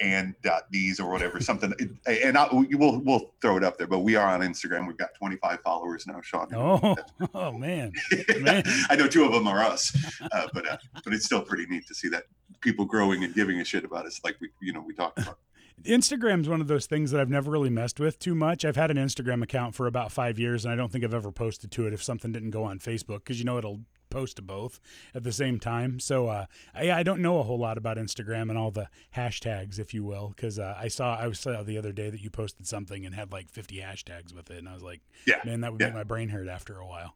and 0.00 0.34
D's 0.70 1.00
or 1.00 1.10
whatever 1.10 1.40
something, 1.40 1.72
and 2.06 2.36
I, 2.36 2.48
we 2.52 2.74
will 2.74 3.00
we'll 3.00 3.32
throw 3.40 3.56
it 3.56 3.64
up 3.64 3.78
there. 3.78 3.86
But 3.86 4.00
we 4.00 4.16
are 4.16 4.26
on 4.26 4.40
Instagram. 4.40 4.86
We've 4.86 4.96
got 4.96 5.14
25 5.14 5.60
followers 5.60 6.06
now, 6.06 6.20
Sean. 6.20 6.48
Oh, 6.54 6.96
oh 7.34 7.52
man, 7.52 7.92
man. 8.40 8.62
I 8.90 8.96
know 8.96 9.06
two 9.06 9.24
of 9.24 9.32
them 9.32 9.46
are 9.46 9.60
us, 9.60 9.96
uh, 10.32 10.48
but 10.52 10.68
uh, 10.68 10.76
but 11.04 11.12
it's 11.12 11.24
still 11.24 11.42
pretty 11.42 11.66
neat 11.66 11.86
to 11.86 11.94
see 11.94 12.08
that 12.08 12.24
people 12.60 12.84
growing 12.84 13.24
and 13.24 13.34
giving 13.34 13.60
a 13.60 13.64
shit 13.64 13.84
about 13.84 14.06
us, 14.06 14.20
like 14.24 14.36
we 14.40 14.50
you 14.60 14.72
know 14.72 14.84
we 14.86 14.94
talked 14.94 15.18
about. 15.18 15.38
Instagram's 15.84 16.48
one 16.48 16.60
of 16.60 16.68
those 16.68 16.86
things 16.86 17.10
that 17.10 17.20
I've 17.20 17.28
never 17.28 17.50
really 17.50 17.70
messed 17.70 18.00
with 18.00 18.18
too 18.18 18.34
much. 18.34 18.64
I've 18.64 18.76
had 18.76 18.90
an 18.90 18.96
Instagram 18.96 19.42
account 19.42 19.74
for 19.74 19.86
about 19.86 20.10
five 20.10 20.38
years, 20.38 20.64
and 20.64 20.72
I 20.72 20.76
don't 20.76 20.90
think 20.90 21.04
I've 21.04 21.14
ever 21.14 21.30
posted 21.30 21.70
to 21.72 21.86
it 21.86 21.92
if 21.92 22.02
something 22.02 22.32
didn't 22.32 22.50
go 22.50 22.64
on 22.64 22.78
Facebook 22.78 23.18
because 23.18 23.38
you 23.38 23.44
know 23.44 23.58
it'll 23.58 23.80
post 24.16 24.36
to 24.36 24.42
both 24.42 24.80
at 25.14 25.24
the 25.24 25.32
same 25.32 25.60
time. 25.60 26.00
So 26.00 26.28
uh, 26.28 26.46
I, 26.74 26.90
I 26.90 27.02
don't 27.02 27.20
know 27.20 27.38
a 27.38 27.42
whole 27.42 27.58
lot 27.58 27.76
about 27.76 27.98
Instagram 27.98 28.48
and 28.48 28.56
all 28.56 28.70
the 28.70 28.88
hashtags, 29.14 29.78
if 29.78 29.92
you 29.92 30.04
will, 30.04 30.32
because 30.34 30.58
uh, 30.58 30.74
I 30.78 30.88
saw 30.88 31.18
I 31.20 31.30
saw 31.32 31.62
the 31.62 31.76
other 31.76 31.92
day 31.92 32.08
that 32.08 32.20
you 32.22 32.30
posted 32.30 32.66
something 32.66 33.04
and 33.04 33.14
had 33.14 33.30
like 33.30 33.50
50 33.50 33.76
hashtags 33.76 34.34
with 34.34 34.50
it, 34.50 34.58
and 34.58 34.68
I 34.68 34.74
was 34.74 34.82
like, 34.82 35.02
Yeah, 35.26 35.40
man, 35.44 35.60
that 35.60 35.72
would 35.72 35.80
yeah. 35.80 35.88
make 35.88 35.96
my 35.96 36.04
brain 36.04 36.30
hurt 36.30 36.48
after 36.48 36.78
a 36.78 36.86
while. 36.86 37.14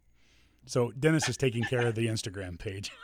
So 0.67 0.93
Dennis 0.93 1.29
is 1.29 1.39
taking 1.39 1.65
care 1.65 1.87
of 1.87 1.95
the 1.95 2.07
Instagram 2.07 2.59
page. 2.59 2.91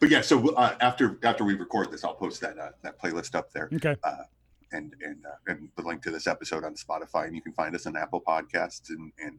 But 0.00 0.10
yeah, 0.10 0.20
so 0.20 0.54
uh, 0.54 0.76
after 0.82 1.18
after 1.22 1.44
we 1.44 1.54
record 1.54 1.90
this, 1.90 2.04
I'll 2.04 2.14
post 2.14 2.42
that 2.42 2.58
uh, 2.58 2.70
that 2.82 3.00
playlist 3.00 3.34
up 3.34 3.50
there. 3.52 3.70
Okay. 3.72 3.96
and 4.72 4.94
and 5.00 5.24
uh, 5.24 5.36
and 5.46 5.70
the 5.76 5.82
link 5.82 6.02
to 6.02 6.10
this 6.10 6.26
episode 6.26 6.62
on 6.62 6.74
Spotify, 6.74 7.24
and 7.24 7.34
you 7.34 7.40
can 7.40 7.54
find 7.54 7.74
us 7.74 7.86
on 7.86 7.96
Apple 7.96 8.20
Podcasts, 8.20 8.90
and 8.90 9.12
and 9.18 9.38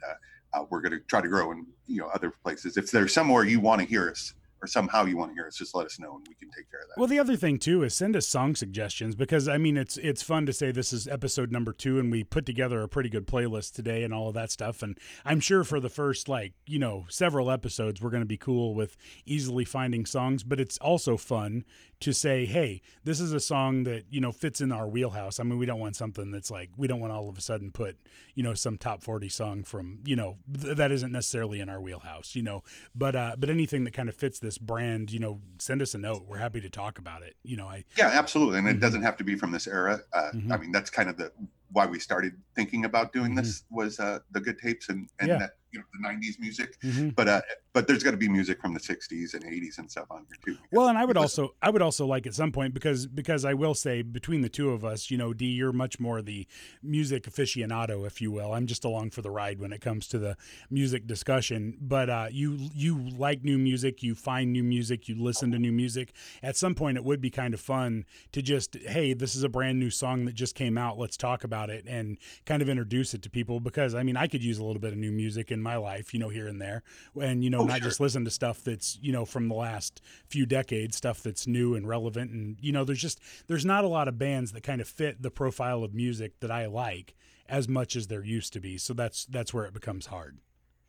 uh, 0.55 0.65
we're 0.69 0.81
going 0.81 0.91
to 0.91 0.99
try 0.99 1.21
to 1.21 1.27
grow 1.27 1.51
in 1.51 1.65
you 1.87 2.01
know 2.01 2.07
other 2.07 2.31
places. 2.43 2.77
If 2.77 2.91
there's 2.91 3.13
somewhere 3.13 3.43
you 3.43 3.59
want 3.59 3.81
to 3.81 3.87
hear 3.87 4.09
us, 4.09 4.33
or 4.65 4.67
somehow 4.67 5.05
you 5.05 5.15
want 5.15 5.31
to 5.31 5.35
hear 5.35 5.45
us, 5.45 5.55
just 5.55 5.75
let 5.75 5.85
us 5.85 5.99
know, 5.99 6.15
and 6.15 6.25
we 6.27 6.33
can 6.33 6.49
take 6.49 6.69
care 6.71 6.81
of 6.81 6.87
that. 6.87 6.97
Well, 6.97 7.07
the 7.07 7.19
other 7.19 7.35
thing 7.35 7.59
too 7.59 7.83
is 7.83 7.93
send 7.93 8.15
us 8.15 8.27
song 8.27 8.55
suggestions 8.55 9.15
because 9.15 9.47
I 9.47 9.57
mean 9.57 9.77
it's 9.77 9.97
it's 9.97 10.23
fun 10.23 10.47
to 10.47 10.53
say 10.53 10.71
this 10.71 10.91
is 10.91 11.07
episode 11.07 11.51
number 11.51 11.71
two 11.71 11.99
and 11.99 12.11
we 12.11 12.23
put 12.23 12.45
together 12.45 12.81
a 12.81 12.89
pretty 12.89 13.09
good 13.09 13.27
playlist 13.27 13.73
today 13.73 14.03
and 14.03 14.13
all 14.13 14.29
of 14.29 14.33
that 14.33 14.51
stuff 14.51 14.81
and 14.81 14.97
I'm 15.23 15.39
sure 15.39 15.63
for 15.63 15.79
the 15.79 15.89
first 15.89 16.27
like 16.27 16.53
you 16.65 16.79
know 16.79 17.05
several 17.09 17.51
episodes 17.51 18.01
we're 18.01 18.09
going 18.09 18.23
to 18.23 18.27
be 18.27 18.37
cool 18.37 18.73
with 18.73 18.97
easily 19.25 19.65
finding 19.65 20.05
songs, 20.05 20.43
but 20.43 20.59
it's 20.59 20.77
also 20.79 21.15
fun 21.15 21.63
to 21.99 22.11
say 22.11 22.45
hey 22.45 22.81
this 23.03 23.19
is 23.19 23.31
a 23.33 23.39
song 23.39 23.83
that 23.83 24.05
you 24.09 24.19
know 24.19 24.31
fits 24.31 24.61
in 24.61 24.71
our 24.71 24.87
wheelhouse. 24.87 25.39
I 25.39 25.43
mean 25.43 25.59
we 25.59 25.67
don't 25.67 25.79
want 25.79 25.95
something 25.95 26.31
that's 26.31 26.49
like 26.49 26.71
we 26.75 26.87
don't 26.87 26.99
want 26.99 27.13
all 27.13 27.29
of 27.29 27.37
a 27.37 27.41
sudden 27.41 27.71
put 27.71 27.97
you 28.33 28.41
know 28.41 28.55
some 28.55 28.77
top 28.77 29.03
forty 29.03 29.29
song 29.29 29.63
from 29.63 29.99
you 30.05 30.15
know 30.15 30.37
th- 30.59 30.75
that 30.75 30.91
isn't 30.91 31.11
necessarily 31.11 31.59
in 31.59 31.69
our 31.69 31.79
wheelhouse 31.79 32.35
you 32.35 32.41
know 32.41 32.63
but 32.95 33.15
uh 33.15 33.35
but 33.37 33.49
anything 33.49 33.83
that 33.83 33.93
kind 33.93 34.09
of 34.09 34.15
fits 34.15 34.39
this 34.39 34.54
brand 34.57 35.11
you 35.11 35.19
know 35.19 35.41
send 35.59 35.81
us 35.81 35.93
a 35.93 35.97
note 35.97 36.25
we're 36.27 36.37
happy 36.37 36.61
to 36.61 36.69
talk 36.69 36.97
about 36.99 37.21
it 37.23 37.35
you 37.43 37.55
know 37.57 37.67
i 37.67 37.83
yeah, 37.97 38.07
absolutely, 38.07 38.59
and 38.59 38.67
it 38.67 38.77
Mhm. 38.77 38.81
doesn't 38.81 39.01
have 39.03 39.17
to 39.17 39.23
be 39.23 39.35
from 39.35 39.51
this 39.51 39.67
era. 39.67 40.01
Uh, 40.13 40.31
Mhm. 40.33 40.51
I 40.51 40.57
mean, 40.57 40.71
that's 40.71 40.89
kind 40.89 41.09
of 41.09 41.17
the 41.17 41.31
why 41.71 41.85
we 41.85 41.99
started 41.99 42.33
thinking 42.55 42.85
about 42.85 43.11
doing 43.13 43.35
this 43.35 43.63
was 43.69 43.99
uh, 43.99 44.19
the 44.31 44.39
good 44.41 44.57
tapes 44.59 44.89
and 44.89 45.09
and 45.19 45.29
Mm-hmm. 45.29 45.39
Yeah. 45.41 45.47
that 45.47 45.57
you 45.75 45.79
know 45.81 45.85
the 45.93 46.07
'90s 46.07 46.39
music. 46.39 46.79
Mhm. 46.81 47.15
But 47.15 47.27
uh, 47.27 47.41
but 47.73 47.87
there's 47.87 48.03
got 48.03 48.11
to 48.11 48.17
be 48.17 48.29
music 48.29 48.61
from 48.61 48.73
the 48.73 48.79
'60s 48.79 49.33
and 49.33 49.43
'80s 49.43 49.77
and 49.77 49.91
stuff 49.91 50.07
on 50.09 50.25
here 50.27 50.55
too. 50.55 50.59
well 50.71 50.87
and 50.87 50.97
i 50.97 51.03
would 51.05 51.17
also 51.17 51.53
i 51.61 51.69
would 51.69 51.81
also 51.81 52.05
like 52.05 52.25
at 52.25 52.33
some 52.33 52.51
point 52.51 52.73
because 52.73 53.05
because 53.05 53.43
i 53.43 53.53
will 53.53 53.73
say 53.73 54.01
between 54.01 54.41
the 54.41 54.49
two 54.49 54.69
of 54.71 54.85
us 54.85 55.11
you 55.11 55.17
know 55.17 55.33
d 55.33 55.45
you're 55.45 55.73
much 55.73 55.99
more 55.99 56.21
the 56.21 56.47
music 56.81 57.23
aficionado 57.23 58.05
if 58.07 58.21
you 58.21 58.31
will 58.31 58.53
i'm 58.53 58.65
just 58.65 58.85
along 58.85 59.09
for 59.09 59.21
the 59.21 59.29
ride 59.29 59.59
when 59.59 59.73
it 59.73 59.81
comes 59.81 60.07
to 60.07 60.17
the 60.17 60.37
music 60.69 61.05
discussion 61.05 61.77
but 61.81 62.09
uh 62.09 62.27
you 62.31 62.57
you 62.73 62.97
like 63.17 63.43
new 63.43 63.57
music 63.57 64.01
you 64.01 64.15
find 64.15 64.53
new 64.53 64.63
music 64.63 65.09
you 65.09 65.21
listen 65.21 65.51
to 65.51 65.59
new 65.59 65.71
music 65.71 66.13
at 66.41 66.55
some 66.55 66.75
point 66.75 66.97
it 66.97 67.03
would 67.03 67.19
be 67.21 67.29
kind 67.29 67.53
of 67.53 67.59
fun 67.59 68.05
to 68.31 68.41
just 68.41 68.75
hey 68.87 69.13
this 69.13 69.35
is 69.35 69.43
a 69.43 69.49
brand 69.49 69.79
new 69.79 69.89
song 69.89 70.25
that 70.25 70.33
just 70.35 70.55
came 70.55 70.77
out 70.77 70.97
let's 70.97 71.17
talk 71.17 71.43
about 71.43 71.69
it 71.69 71.83
and 71.87 72.17
kind 72.45 72.61
of 72.61 72.69
introduce 72.69 73.13
it 73.13 73.21
to 73.21 73.29
people 73.29 73.59
because 73.59 73.93
i 73.93 74.01
mean 74.03 74.15
i 74.17 74.27
could 74.27 74.43
use 74.43 74.57
a 74.59 74.63
little 74.63 74.81
bit 74.81 74.93
of 74.93 74.97
new 74.99 75.11
music 75.11 75.51
in 75.51 75.61
my 75.65 75.75
life 75.75 76.13
you 76.13 76.19
know 76.21 76.29
here 76.29 76.47
and 76.47 76.61
there 76.61 76.83
and 77.21 77.43
you 77.43 77.49
know 77.49 77.59
Oh, 77.61 77.65
not 77.65 77.79
sure. 77.79 77.89
just 77.89 77.99
listen 77.99 78.23
to 78.25 78.31
stuff 78.31 78.63
that's 78.63 78.97
you 79.01 79.11
know 79.11 79.25
from 79.25 79.49
the 79.49 79.55
last 79.55 80.01
few 80.29 80.45
decades 80.45 80.95
stuff 80.95 81.21
that's 81.23 81.45
new 81.47 81.75
and 81.75 81.87
relevant 81.87 82.31
and 82.31 82.57
you 82.61 82.71
know 82.71 82.83
there's 82.85 83.01
just 83.01 83.19
there's 83.47 83.65
not 83.65 83.83
a 83.83 83.87
lot 83.89 84.07
of 84.07 84.17
bands 84.17 84.51
that 84.53 84.63
kind 84.63 84.79
of 84.79 84.87
fit 84.87 85.21
the 85.21 85.31
profile 85.31 85.83
of 85.83 85.93
music 85.93 86.39
that 86.39 86.51
i 86.51 86.65
like 86.65 87.15
as 87.49 87.67
much 87.67 87.95
as 87.95 88.07
there 88.07 88.23
used 88.23 88.53
to 88.53 88.59
be 88.59 88.77
so 88.77 88.93
that's 88.93 89.25
that's 89.25 89.53
where 89.53 89.65
it 89.65 89.73
becomes 89.73 90.05
hard 90.07 90.37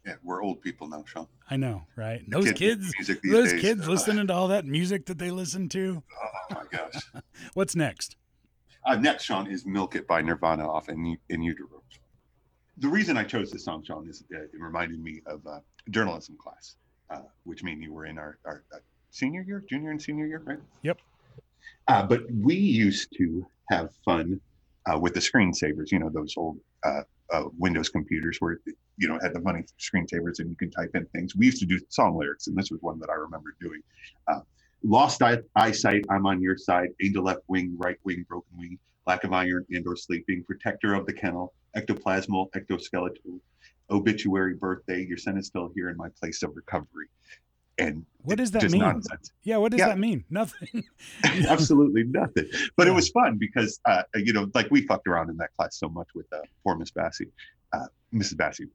yeah, 0.06 0.14
we're 0.22 0.40
old 0.40 0.60
people 0.62 0.86
now, 0.88 1.02
Sean. 1.06 1.26
i 1.50 1.56
know 1.56 1.82
right 1.96 2.22
The 2.28 2.36
those 2.40 2.52
kids 2.52 2.92
those 3.24 3.50
days, 3.52 3.60
kids 3.60 3.88
uh, 3.88 3.90
listening 3.94 4.26
to 4.28 4.32
all 4.34 4.48
that 4.48 4.64
music 4.64 5.06
that 5.06 5.18
they 5.18 5.30
listen 5.32 5.68
to 5.70 6.02
Oh 6.22 6.54
my 6.54 6.62
gosh. 6.70 7.02
what's 7.54 7.74
next 7.74 8.14
Uh, 8.84 8.94
next, 8.94 9.24
Sean, 9.24 9.48
is 9.50 9.66
"Milk 9.66 9.96
It" 9.96 10.06
by 10.06 10.20
Nirvana 10.22 10.64
off 10.68 10.88
in, 10.88 11.16
in 11.28 11.42
Utero. 11.42 11.82
The 12.78 12.88
reason 12.88 13.16
I 13.16 13.24
chose 13.24 13.50
this 13.50 13.64
song, 13.64 13.82
Sean, 13.84 14.08
is 14.08 14.24
uh, 14.34 14.42
it 14.42 14.50
reminded 14.58 15.00
me 15.02 15.22
of 15.26 15.46
uh, 15.46 15.60
journalism 15.90 16.36
class, 16.38 16.76
uh, 17.10 17.22
which 17.44 17.62
mean 17.62 17.80
you 17.80 17.92
were 17.92 18.06
in 18.06 18.18
our, 18.18 18.38
our 18.44 18.64
uh, 18.74 18.78
senior 19.10 19.42
year, 19.42 19.64
junior 19.68 19.90
and 19.90 20.00
senior 20.00 20.26
year, 20.26 20.42
right? 20.44 20.58
Yep. 20.82 20.98
Uh, 21.88 22.02
but 22.02 22.22
we 22.32 22.54
used 22.54 23.08
to 23.16 23.46
have 23.70 23.90
fun 24.04 24.40
uh, 24.84 24.98
with 24.98 25.14
the 25.14 25.20
screensavers, 25.20 25.90
you 25.90 25.98
know, 25.98 26.10
those 26.10 26.34
old 26.36 26.58
uh, 26.84 27.02
uh, 27.32 27.44
Windows 27.58 27.88
computers 27.88 28.36
where, 28.40 28.60
you 28.98 29.08
know, 29.08 29.18
had 29.22 29.32
the 29.32 29.40
funny 29.40 29.64
screensavers 29.80 30.38
and 30.38 30.50
you 30.50 30.56
can 30.56 30.70
type 30.70 30.90
in 30.94 31.06
things. 31.06 31.34
We 31.34 31.46
used 31.46 31.60
to 31.60 31.66
do 31.66 31.80
song 31.88 32.16
lyrics, 32.18 32.46
and 32.46 32.56
this 32.56 32.70
was 32.70 32.80
one 32.82 32.98
that 33.00 33.08
I 33.08 33.14
remember 33.14 33.54
doing. 33.60 33.80
Uh, 34.28 34.40
Lost 34.82 35.22
eye- 35.22 35.40
eyesight, 35.56 36.04
I'm 36.10 36.26
on 36.26 36.40
your 36.40 36.56
side. 36.56 36.90
Angel 37.02 37.24
left 37.24 37.40
wing, 37.48 37.74
right 37.76 37.96
wing, 38.04 38.24
broken 38.28 38.56
wing. 38.56 38.78
Lack 39.06 39.24
of 39.24 39.32
iron 39.32 39.64
and 39.70 39.86
or 39.86 39.96
sleeping. 39.96 40.42
Protector 40.44 40.94
of 40.94 41.06
the 41.06 41.12
kennel. 41.12 41.52
Ectoplasmal, 41.76 42.50
ectoskeletal. 42.52 43.40
Obituary, 43.90 44.54
birthday. 44.54 45.04
Your 45.06 45.16
son 45.18 45.38
is 45.38 45.46
still 45.46 45.70
here 45.74 45.90
in 45.90 45.96
my 45.96 46.08
place 46.20 46.42
of 46.42 46.54
recovery. 46.56 47.06
And 47.78 48.04
What 48.22 48.38
does 48.38 48.50
that 48.52 48.70
mean? 48.70 48.80
nonsense. 48.80 49.32
yeah 49.44 49.58
what 49.58 49.70
does 49.70 49.78
Yeah. 49.80 49.88
that 49.88 49.98
mean 49.98 50.24
nothing 50.30 50.82
Absolutely 51.48 52.04
nothing. 52.04 52.46
But 52.76 52.86
Yeah. 52.86 52.92
it 52.92 52.96
was 52.96 53.10
fun 53.10 53.36
because, 53.36 53.78
uh, 53.84 54.02
you 54.14 54.32
know, 54.32 54.50
like 54.54 54.70
we 54.70 54.86
fucked 54.86 55.06
around 55.06 55.28
in 55.28 55.36
that 55.36 55.50
class 55.56 55.76
so 55.78 55.88
much 55.90 56.08
with 56.14 56.26
uh, 56.32 56.38
poor 56.64 56.74
Miss 56.76 56.90
Bassey, 56.90 57.28
uh, 57.74 57.86
Mrs. 58.14 58.34
Bassey. 58.36 58.68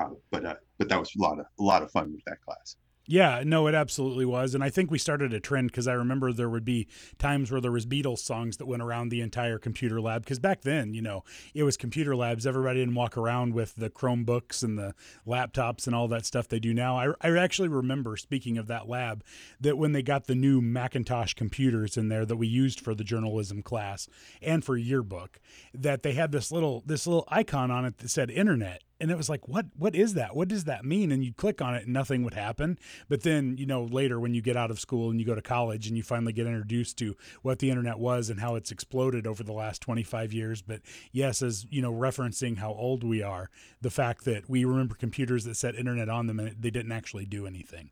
Uh, 0.00 0.10
but 0.30 0.46
uh, 0.46 0.54
but 0.78 0.88
that 0.88 0.98
was 0.98 1.10
a 1.16 1.20
lot 1.20 1.38
of 1.40 1.46
a 1.58 1.62
lot 1.62 1.82
of 1.82 1.90
fun 1.90 2.12
with 2.12 2.22
that 2.26 2.40
class. 2.42 2.76
Yeah, 3.12 3.42
no, 3.44 3.66
it 3.66 3.74
absolutely 3.74 4.24
was, 4.24 4.54
and 4.54 4.64
I 4.64 4.70
think 4.70 4.90
we 4.90 4.96
started 4.96 5.34
a 5.34 5.38
trend 5.38 5.70
because 5.70 5.86
I 5.86 5.92
remember 5.92 6.32
there 6.32 6.48
would 6.48 6.64
be 6.64 6.88
times 7.18 7.52
where 7.52 7.60
there 7.60 7.70
was 7.70 7.84
Beatles 7.84 8.20
songs 8.20 8.56
that 8.56 8.64
went 8.64 8.82
around 8.82 9.10
the 9.10 9.20
entire 9.20 9.58
computer 9.58 10.00
lab. 10.00 10.22
Because 10.22 10.38
back 10.38 10.62
then, 10.62 10.94
you 10.94 11.02
know, 11.02 11.22
it 11.52 11.64
was 11.64 11.76
computer 11.76 12.16
labs. 12.16 12.46
Everybody 12.46 12.80
didn't 12.80 12.94
walk 12.94 13.18
around 13.18 13.52
with 13.52 13.76
the 13.76 13.90
Chromebooks 13.90 14.62
and 14.62 14.78
the 14.78 14.94
laptops 15.26 15.86
and 15.86 15.94
all 15.94 16.08
that 16.08 16.24
stuff 16.24 16.48
they 16.48 16.58
do 16.58 16.72
now. 16.72 16.96
I, 16.96 17.12
I 17.20 17.36
actually 17.36 17.68
remember, 17.68 18.16
speaking 18.16 18.56
of 18.56 18.66
that 18.68 18.88
lab, 18.88 19.22
that 19.60 19.76
when 19.76 19.92
they 19.92 20.02
got 20.02 20.26
the 20.26 20.34
new 20.34 20.62
Macintosh 20.62 21.34
computers 21.34 21.98
in 21.98 22.08
there 22.08 22.24
that 22.24 22.36
we 22.36 22.46
used 22.46 22.80
for 22.80 22.94
the 22.94 23.04
journalism 23.04 23.60
class 23.60 24.08
and 24.40 24.64
for 24.64 24.78
yearbook, 24.78 25.38
that 25.74 26.02
they 26.02 26.14
had 26.14 26.32
this 26.32 26.50
little 26.50 26.82
this 26.86 27.06
little 27.06 27.28
icon 27.28 27.70
on 27.70 27.84
it 27.84 27.98
that 27.98 28.08
said 28.08 28.30
internet 28.30 28.82
and 29.02 29.10
it 29.10 29.16
was 29.16 29.28
like 29.28 29.46
what 29.48 29.66
what 29.76 29.94
is 29.94 30.14
that? 30.14 30.34
What 30.34 30.48
does 30.48 30.64
that 30.64 30.84
mean? 30.84 31.10
And 31.10 31.24
you'd 31.24 31.36
click 31.36 31.60
on 31.60 31.74
it 31.74 31.84
and 31.84 31.92
nothing 31.92 32.22
would 32.22 32.34
happen. 32.34 32.78
But 33.08 33.22
then 33.22 33.56
you 33.58 33.66
know 33.66 33.84
later 33.84 34.18
when 34.20 34.32
you 34.32 34.40
get 34.40 34.56
out 34.56 34.70
of 34.70 34.80
school 34.80 35.10
and 35.10 35.20
you 35.20 35.26
go 35.26 35.34
to 35.34 35.42
college 35.42 35.88
and 35.88 35.96
you 35.96 36.02
finally 36.02 36.32
get 36.32 36.46
introduced 36.46 36.96
to 36.98 37.16
what 37.42 37.58
the 37.58 37.68
internet 37.68 37.98
was 37.98 38.30
and 38.30 38.40
how 38.40 38.54
it's 38.54 38.70
exploded 38.70 39.26
over 39.26 39.42
the 39.42 39.52
last 39.52 39.82
25 39.82 40.32
years. 40.32 40.62
But 40.62 40.80
yes 41.10 41.42
as 41.42 41.66
you 41.68 41.82
know 41.82 41.92
referencing 41.92 42.58
how 42.58 42.72
old 42.72 43.02
we 43.02 43.22
are 43.22 43.50
the 43.80 43.90
fact 43.90 44.24
that 44.24 44.48
we 44.48 44.64
remember 44.64 44.94
computers 44.94 45.44
that 45.44 45.56
said 45.56 45.74
internet 45.74 46.08
on 46.08 46.28
them 46.28 46.38
and 46.38 46.56
they 46.58 46.70
didn't 46.70 46.92
actually 46.92 47.26
do 47.26 47.46
anything. 47.46 47.90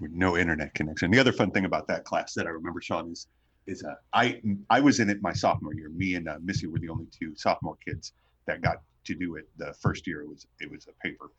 No 0.00 0.36
internet 0.36 0.74
connection. 0.74 1.12
The 1.12 1.20
other 1.20 1.32
fun 1.32 1.52
thing 1.52 1.64
about 1.64 1.86
that 1.86 2.04
class 2.04 2.34
that 2.34 2.46
I 2.46 2.50
remember, 2.50 2.80
Sean, 2.80 3.12
is 3.12 3.28
is 3.68 3.84
uh, 3.84 3.94
I 4.12 4.40
I 4.68 4.80
was 4.80 4.98
in 4.98 5.08
it 5.08 5.22
my 5.22 5.32
sophomore 5.32 5.74
year. 5.74 5.88
Me 5.90 6.16
and 6.16 6.28
uh, 6.28 6.38
Missy 6.42 6.66
were 6.66 6.80
the 6.80 6.88
only 6.88 7.06
two 7.16 7.36
sophomore 7.36 7.76
kids 7.86 8.12
that 8.46 8.60
got 8.60 8.82
to 9.04 9.14
do 9.14 9.36
it. 9.36 9.48
The 9.56 9.72
first 9.74 10.06
year 10.06 10.22
it 10.22 10.28
was 10.28 10.46
it 10.60 10.70
was 10.70 10.86
a 10.86 10.92
paper, 11.06 11.30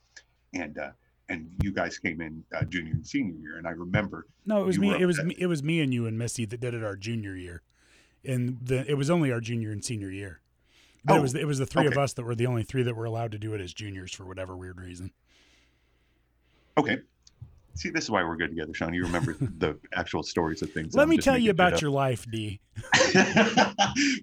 and 0.53 0.77
uh, 0.77 0.91
and 1.29 1.49
you 1.63 1.71
guys 1.71 1.97
came 1.97 2.21
in 2.21 2.43
uh, 2.55 2.63
junior 2.65 2.93
and 2.93 3.05
senior 3.05 3.35
year. 3.39 3.57
And 3.57 3.67
I 3.67 3.71
remember 3.71 4.27
no 4.45 4.61
it 4.61 4.65
was 4.65 4.79
me 4.79 4.91
it 4.99 5.05
was 5.05 5.21
me 5.23 5.35
it 5.37 5.47
was 5.47 5.63
me 5.63 5.81
and 5.81 5.93
you 5.93 6.05
and 6.05 6.17
missy 6.17 6.45
that 6.45 6.59
did 6.59 6.73
it 6.73 6.83
our 6.83 6.95
junior 6.95 7.35
year 7.35 7.61
and 8.25 8.57
the, 8.61 8.89
it 8.89 8.95
was 8.95 9.09
only 9.09 9.31
our 9.31 9.41
junior 9.41 9.71
and 9.71 9.83
senior 9.83 10.09
year. 10.09 10.39
But 11.05 11.15
it 11.15 11.17
Oh, 11.17 11.21
was 11.21 11.35
it 11.35 11.45
was 11.47 11.59
the 11.59 11.65
three 11.65 11.87
of 11.87 11.97
us 11.97 12.13
that 12.13 12.23
were 12.23 12.35
the 12.35 12.45
only 12.47 12.63
three 12.63 12.83
that 12.83 12.95
were 12.95 13.05
allowed 13.05 13.31
to 13.33 13.37
do 13.37 13.53
it 13.53 13.61
as 13.61 13.73
juniors 13.73 14.13
for 14.13 14.25
whatever 14.25 14.55
weird 14.55 14.79
reason. 14.79 15.11
Okay. 16.77 16.99
See, 17.75 17.89
this 17.89 18.03
is 18.05 18.11
why 18.11 18.23
we're 18.23 18.37
good 18.37 18.49
together, 18.49 18.73
Sean. 18.73 18.93
You 18.93 19.03
remember 19.03 19.33
the 19.57 19.77
actual 19.93 20.23
stories 20.23 20.61
of 20.61 20.71
things. 20.71 20.95
Let 20.95 21.03
I'm 21.03 21.09
me 21.09 21.17
tell 21.17 21.37
you 21.37 21.51
about 21.51 21.81
your 21.81 21.89
life, 21.91 22.25
D. 22.31 22.59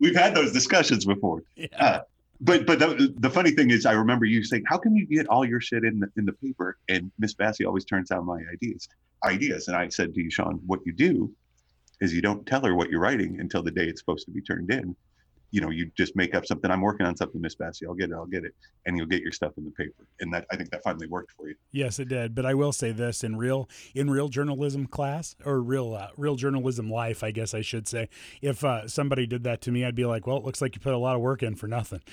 We've 0.00 0.14
had 0.16 0.34
those 0.34 0.52
discussions 0.52 1.04
before. 1.04 1.42
Yeah. 1.56 1.66
Uh, 1.78 2.00
but 2.40 2.66
but 2.66 2.78
the, 2.78 3.14
the 3.18 3.30
funny 3.30 3.50
thing 3.50 3.70
is, 3.70 3.86
I 3.86 3.92
remember 3.92 4.24
you 4.24 4.42
saying, 4.42 4.64
"How 4.66 4.78
can 4.78 4.94
you 4.94 5.06
get 5.06 5.28
all 5.28 5.44
your 5.44 5.60
shit 5.60 5.84
in 5.84 6.00
the 6.00 6.08
in 6.16 6.24
the 6.24 6.32
paper?" 6.32 6.78
And 6.88 7.10
Miss 7.18 7.34
Bassey 7.34 7.66
always 7.66 7.84
turns 7.84 8.10
out 8.10 8.24
my 8.24 8.40
ideas 8.52 8.88
ideas. 9.24 9.68
And 9.68 9.76
I 9.76 9.88
said 9.88 10.14
to 10.14 10.22
you, 10.22 10.30
Sean, 10.30 10.60
what 10.66 10.80
you 10.84 10.92
do 10.92 11.32
is 12.00 12.14
you 12.14 12.22
don't 12.22 12.46
tell 12.46 12.64
her 12.64 12.74
what 12.74 12.90
you're 12.90 13.00
writing 13.00 13.40
until 13.40 13.62
the 13.62 13.70
day 13.70 13.84
it's 13.84 14.00
supposed 14.00 14.24
to 14.26 14.32
be 14.32 14.40
turned 14.40 14.70
in. 14.70 14.96
You 15.52 15.60
know, 15.60 15.70
you 15.70 15.90
just 15.96 16.14
make 16.16 16.34
up 16.34 16.46
something. 16.46 16.70
I'm 16.70 16.80
working 16.80 17.06
on 17.06 17.16
something, 17.16 17.40
Miss 17.40 17.56
Bassey. 17.56 17.86
I'll 17.88 17.94
get 17.94 18.10
it. 18.10 18.14
I'll 18.14 18.26
get 18.26 18.44
it, 18.44 18.54
and 18.86 18.96
you'll 18.96 19.06
get 19.06 19.20
your 19.22 19.32
stuff 19.32 19.52
in 19.56 19.64
the 19.64 19.70
paper. 19.72 20.06
And 20.20 20.32
that 20.32 20.46
I 20.50 20.56
think 20.56 20.70
that 20.70 20.82
finally 20.82 21.06
worked 21.08 21.32
for 21.32 21.48
you. 21.48 21.54
Yes, 21.72 21.98
it 21.98 22.08
did. 22.08 22.34
But 22.34 22.46
I 22.46 22.54
will 22.54 22.72
say 22.72 22.92
this: 22.92 23.24
in 23.24 23.36
real 23.36 23.68
in 23.94 24.10
real 24.10 24.28
journalism 24.28 24.86
class 24.86 25.34
or 25.44 25.60
real 25.60 25.94
uh, 25.94 26.08
real 26.16 26.36
journalism 26.36 26.90
life, 26.90 27.22
I 27.24 27.30
guess 27.30 27.52
I 27.54 27.62
should 27.62 27.88
say, 27.88 28.08
if 28.42 28.62
uh, 28.64 28.86
somebody 28.88 29.26
did 29.26 29.44
that 29.44 29.60
to 29.62 29.72
me, 29.72 29.84
I'd 29.84 29.94
be 29.94 30.04
like, 30.06 30.26
"Well, 30.26 30.36
it 30.36 30.44
looks 30.44 30.60
like 30.62 30.74
you 30.76 30.80
put 30.80 30.94
a 30.94 30.98
lot 30.98 31.16
of 31.16 31.20
work 31.22 31.42
in 31.42 31.54
for 31.56 31.66
nothing." 31.66 32.00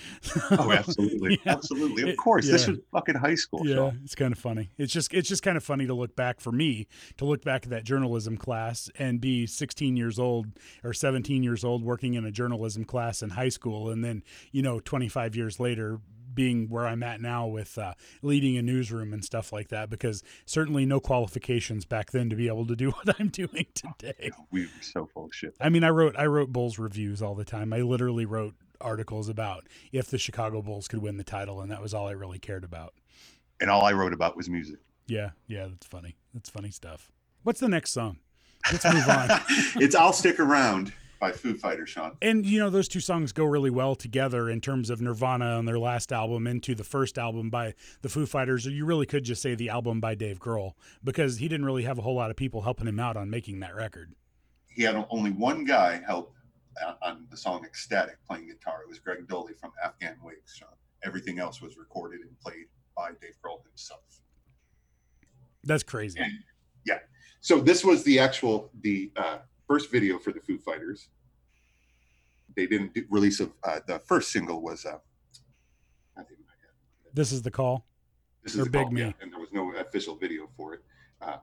Oh, 0.51 0.71
absolutely, 0.71 1.39
Yeah. 1.45 1.53
absolutely. 1.53 2.03
Of 2.03 2.09
It- 2.09 2.17
course, 2.17 2.47
this 2.47 2.67
was 2.67 2.79
fucking 2.91 3.15
high 3.15 3.35
school. 3.35 3.67
Yeah, 3.67 3.75
Sean. 3.75 3.99
it's 4.03 4.15
kind 4.15 4.31
of 4.31 4.39
funny. 4.39 4.69
It's 4.77 4.91
just 4.93 5.13
it's 5.13 5.29
just 5.29 5.43
kind 5.43 5.57
of 5.57 5.63
funny 5.63 5.85
to 5.87 5.93
look 5.93 6.15
back 6.15 6.39
for 6.39 6.51
me 6.51 6.87
to 7.17 7.25
look 7.25 7.43
back 7.43 7.63
at 7.65 7.69
that 7.69 7.83
journalism 7.83 8.37
class 8.37 8.89
and 8.97 9.21
be 9.21 9.45
16 9.45 9.95
years 9.97 10.17
old 10.19 10.47
or 10.83 10.93
17 10.93 11.43
years 11.43 11.63
old 11.63 11.83
working 11.83 12.13
in 12.15 12.25
a 12.25 12.31
journalism 12.31 12.83
class 12.85 13.21
in 13.29 13.35
high 13.35 13.49
school, 13.49 13.89
and 13.89 14.03
then 14.03 14.23
you 14.51 14.61
know 14.61 14.79
25 14.79 15.35
years 15.35 15.59
later 15.59 15.99
being 16.37 16.69
where 16.69 16.85
I'm 16.85 17.01
at 17.01 17.19
now 17.19 17.47
with 17.47 17.77
uh, 17.77 17.95
leading 18.21 18.57
a 18.57 18.61
newsroom 18.61 19.11
and 19.11 19.25
stuff 19.25 19.51
like 19.51 19.69
that. 19.69 19.89
Because 19.89 20.23
certainly 20.45 20.85
no 20.85 20.99
qualifications 20.99 21.83
back 21.83 22.11
then 22.11 22.29
to 22.29 22.35
be 22.35 22.47
able 22.47 22.67
to 22.67 22.75
do 22.75 22.91
what 23.03 23.19
I'm 23.19 23.29
doing 23.29 23.65
today. 23.73 24.31
We 24.51 24.61
were 24.61 24.71
so 24.81 25.05
full 25.07 25.25
of 25.25 25.35
shit. 25.35 25.55
I 25.59 25.69
mean, 25.69 25.83
I 25.83 25.89
wrote 25.89 26.15
I 26.17 26.27
wrote 26.27 26.53
Bulls 26.53 26.79
reviews 26.79 27.21
all 27.21 27.35
the 27.35 27.45
time. 27.45 27.73
I 27.73 27.81
literally 27.81 28.25
wrote 28.25 28.55
articles 28.79 29.27
about 29.27 29.67
if 29.91 30.07
the 30.07 30.17
Chicago 30.17 30.61
Bulls 30.61 30.87
could 30.87 31.01
win 31.01 31.17
the 31.17 31.23
title, 31.23 31.59
and 31.61 31.71
that 31.71 31.81
was 31.81 31.93
all 31.93 32.07
I 32.07 32.11
really 32.11 32.39
cared 32.39 32.63
about. 32.63 32.93
And 33.59 33.69
all 33.69 33.83
I 33.83 33.91
wrote 33.93 34.13
about 34.13 34.37
was 34.37 34.49
music. 34.49 34.77
Yeah, 35.07 35.31
yeah, 35.47 35.67
that's 35.67 35.87
funny. 35.87 36.15
That's 36.33 36.49
funny 36.49 36.69
stuff. 36.69 37.11
What's 37.43 37.59
the 37.59 37.69
next 37.69 37.91
song? 37.91 38.19
Let's 38.71 38.85
move 38.85 39.07
on. 39.07 39.29
it's 39.81 39.95
"I'll 39.95 40.13
Stick 40.13 40.39
Around" 40.39 40.93
by 41.19 41.31
Foo 41.31 41.55
Fighters, 41.55 41.89
Sean. 41.89 42.17
And 42.21 42.45
you 42.45 42.59
know, 42.59 42.69
those 42.69 42.87
two 42.87 42.99
songs 42.99 43.31
go 43.31 43.43
really 43.43 43.69
well 43.69 43.95
together 43.95 44.49
in 44.49 44.61
terms 44.61 44.89
of 44.89 45.01
Nirvana 45.01 45.57
on 45.57 45.65
their 45.65 45.79
last 45.79 46.11
album 46.11 46.47
into 46.47 46.75
the 46.75 46.83
first 46.83 47.17
album 47.17 47.49
by 47.49 47.73
the 48.01 48.09
Foo 48.09 48.25
Fighters, 48.25 48.67
or 48.67 48.71
you 48.71 48.85
really 48.85 49.05
could 49.05 49.23
just 49.23 49.41
say 49.41 49.55
the 49.55 49.69
album 49.69 49.99
by 49.99 50.15
Dave 50.15 50.39
Grohl 50.39 50.73
because 51.03 51.37
he 51.37 51.47
didn't 51.47 51.65
really 51.65 51.83
have 51.83 51.97
a 51.97 52.01
whole 52.01 52.15
lot 52.15 52.29
of 52.29 52.35
people 52.35 52.61
helping 52.61 52.87
him 52.87 52.99
out 52.99 53.17
on 53.17 53.29
making 53.29 53.59
that 53.59 53.75
record. 53.75 54.13
He 54.67 54.83
had 54.83 55.05
only 55.09 55.31
one 55.31 55.65
guy 55.65 56.01
help 56.05 56.33
uh, 56.85 56.93
on 57.01 57.27
the 57.29 57.37
song 57.37 57.65
"Ecstatic" 57.65 58.17
playing 58.27 58.47
guitar. 58.47 58.81
It 58.83 58.89
was 58.89 58.99
Greg 58.99 59.27
Doley 59.27 59.57
from 59.59 59.71
Afghan 59.83 60.17
Wigs, 60.23 60.53
Sean. 60.55 60.69
Everything 61.03 61.39
else 61.39 61.61
was 61.61 61.77
recorded 61.77 62.21
and 62.21 62.39
played 62.39 62.65
by 62.95 63.09
Dave 63.21 63.37
Grohl 63.43 63.63
himself. 63.65 64.01
That's 65.63 65.83
crazy. 65.83 66.19
Yeah. 66.85 66.99
So 67.41 67.59
this 67.59 67.83
was 67.83 68.03
the 68.03 68.19
actual 68.19 68.71
the 68.81 69.11
uh, 69.15 69.39
first 69.67 69.91
video 69.91 70.17
for 70.17 70.31
the 70.31 70.39
Foo 70.39 70.57
Fighters. 70.57 71.09
They 72.55 72.65
didn't 72.65 72.93
do, 72.93 73.05
release 73.09 73.39
of 73.39 73.51
uh, 73.63 73.81
the 73.85 73.99
first 73.99 74.31
single 74.31 74.61
was 74.61 74.85
uh, 74.85 74.97
I 76.17 76.23
think 76.23 76.39
This 77.13 77.31
is 77.31 77.41
the 77.41 77.51
call. 77.51 77.85
this 78.43 78.55
is 78.55 78.67
Big 78.67 78.83
call, 78.83 78.91
Me. 78.91 79.01
yeah, 79.01 79.11
and 79.21 79.31
there 79.31 79.39
was 79.39 79.51
no 79.51 79.71
official 79.73 80.15
video 80.15 80.49
for 80.55 80.73
it. 80.75 80.81
Uh, 81.21 81.37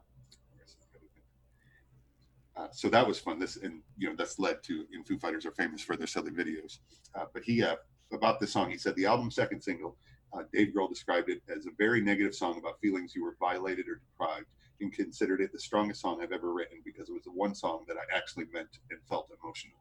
uh, 2.56 2.68
so 2.72 2.88
that 2.88 3.06
was 3.06 3.18
fun. 3.18 3.38
This 3.38 3.56
and 3.56 3.80
you 3.98 4.08
know 4.08 4.14
that's 4.16 4.38
led 4.38 4.62
to 4.64 4.86
and 4.92 5.06
Foo 5.06 5.18
Fighters 5.18 5.44
are 5.44 5.52
famous 5.52 5.82
for 5.82 5.96
their 5.96 6.06
silly 6.06 6.30
videos. 6.30 6.78
Uh, 7.14 7.24
but 7.32 7.42
he 7.44 7.62
uh, 7.62 7.76
about 8.12 8.40
this 8.40 8.52
song, 8.52 8.70
he 8.70 8.78
said 8.78 8.94
the 8.96 9.06
album's 9.06 9.34
second 9.34 9.60
single. 9.60 9.96
Uh, 10.32 10.42
Dave 10.52 10.72
Grohl 10.74 10.88
described 10.88 11.28
it 11.30 11.42
as 11.48 11.66
a 11.66 11.70
very 11.78 12.00
negative 12.00 12.34
song 12.34 12.58
about 12.58 12.80
feelings 12.80 13.14
you 13.14 13.24
were 13.24 13.36
violated 13.38 13.86
or 13.88 13.96
deprived, 14.10 14.46
and 14.80 14.92
considered 14.92 15.40
it 15.40 15.52
the 15.52 15.58
strongest 15.58 16.00
song 16.00 16.20
I've 16.22 16.32
ever 16.32 16.52
written 16.52 16.78
because 16.84 17.08
it 17.08 17.12
was 17.12 17.22
the 17.24 17.30
one 17.32 17.54
song 17.54 17.84
that 17.88 17.96
I 17.96 18.03
actually 18.14 18.46
meant 18.52 18.68
and 18.90 19.00
felt 19.08 19.28
emotional. 19.42 19.76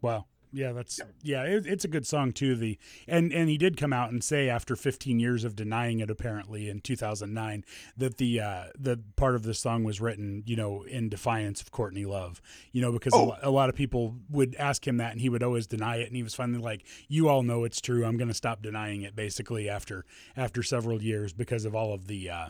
Wow. 0.00 0.26
Yeah, 0.54 0.72
that's 0.72 0.98
Yeah. 1.22 1.44
yeah. 1.46 1.56
it, 1.56 1.66
it's 1.66 1.84
a 1.86 1.88
good 1.88 2.06
song 2.06 2.32
too. 2.32 2.54
The 2.56 2.78
and 3.08 3.32
and 3.32 3.48
he 3.48 3.56
did 3.56 3.78
come 3.78 3.90
out 3.94 4.10
and 4.10 4.22
say 4.22 4.50
after 4.50 4.76
15 4.76 5.18
years 5.18 5.44
of 5.44 5.56
denying 5.56 6.00
it, 6.00 6.10
apparently 6.10 6.68
in 6.68 6.80
2009, 6.80 7.64
that 7.96 8.18
the 8.18 8.38
uh, 8.40 8.64
the 8.78 9.00
part 9.16 9.34
of 9.34 9.44
the 9.44 9.54
song 9.54 9.82
was 9.82 9.98
written, 10.02 10.42
you 10.44 10.54
know, 10.54 10.82
in 10.82 11.08
defiance 11.08 11.62
of 11.62 11.70
Courtney 11.70 12.04
Love. 12.04 12.42
You 12.70 12.82
know, 12.82 12.92
because 12.92 13.14
a, 13.14 13.16
Oh. 13.16 13.24
lo- 13.28 13.38
a 13.42 13.50
lot 13.50 13.70
of 13.70 13.74
people 13.74 14.16
would 14.28 14.54
ask 14.56 14.86
him 14.86 14.98
that, 14.98 15.12
and 15.12 15.22
he 15.22 15.30
would 15.30 15.42
always 15.42 15.66
deny 15.66 15.96
it. 15.96 16.08
And 16.08 16.16
he 16.16 16.22
was 16.22 16.34
finally 16.34 16.60
like, 16.60 16.84
"You 17.08 17.30
all 17.30 17.42
know 17.42 17.64
it's 17.64 17.80
true. 17.80 18.04
I'm 18.04 18.18
going 18.18 18.28
to 18.28 18.34
stop 18.34 18.60
denying 18.60 19.00
it." 19.00 19.16
Basically, 19.16 19.70
after 19.70 20.04
after 20.36 20.62
several 20.62 21.02
years, 21.02 21.32
because 21.32 21.64
of 21.64 21.74
all 21.74 21.94
of 21.94 22.08
the. 22.08 22.28
Uh, 22.28 22.48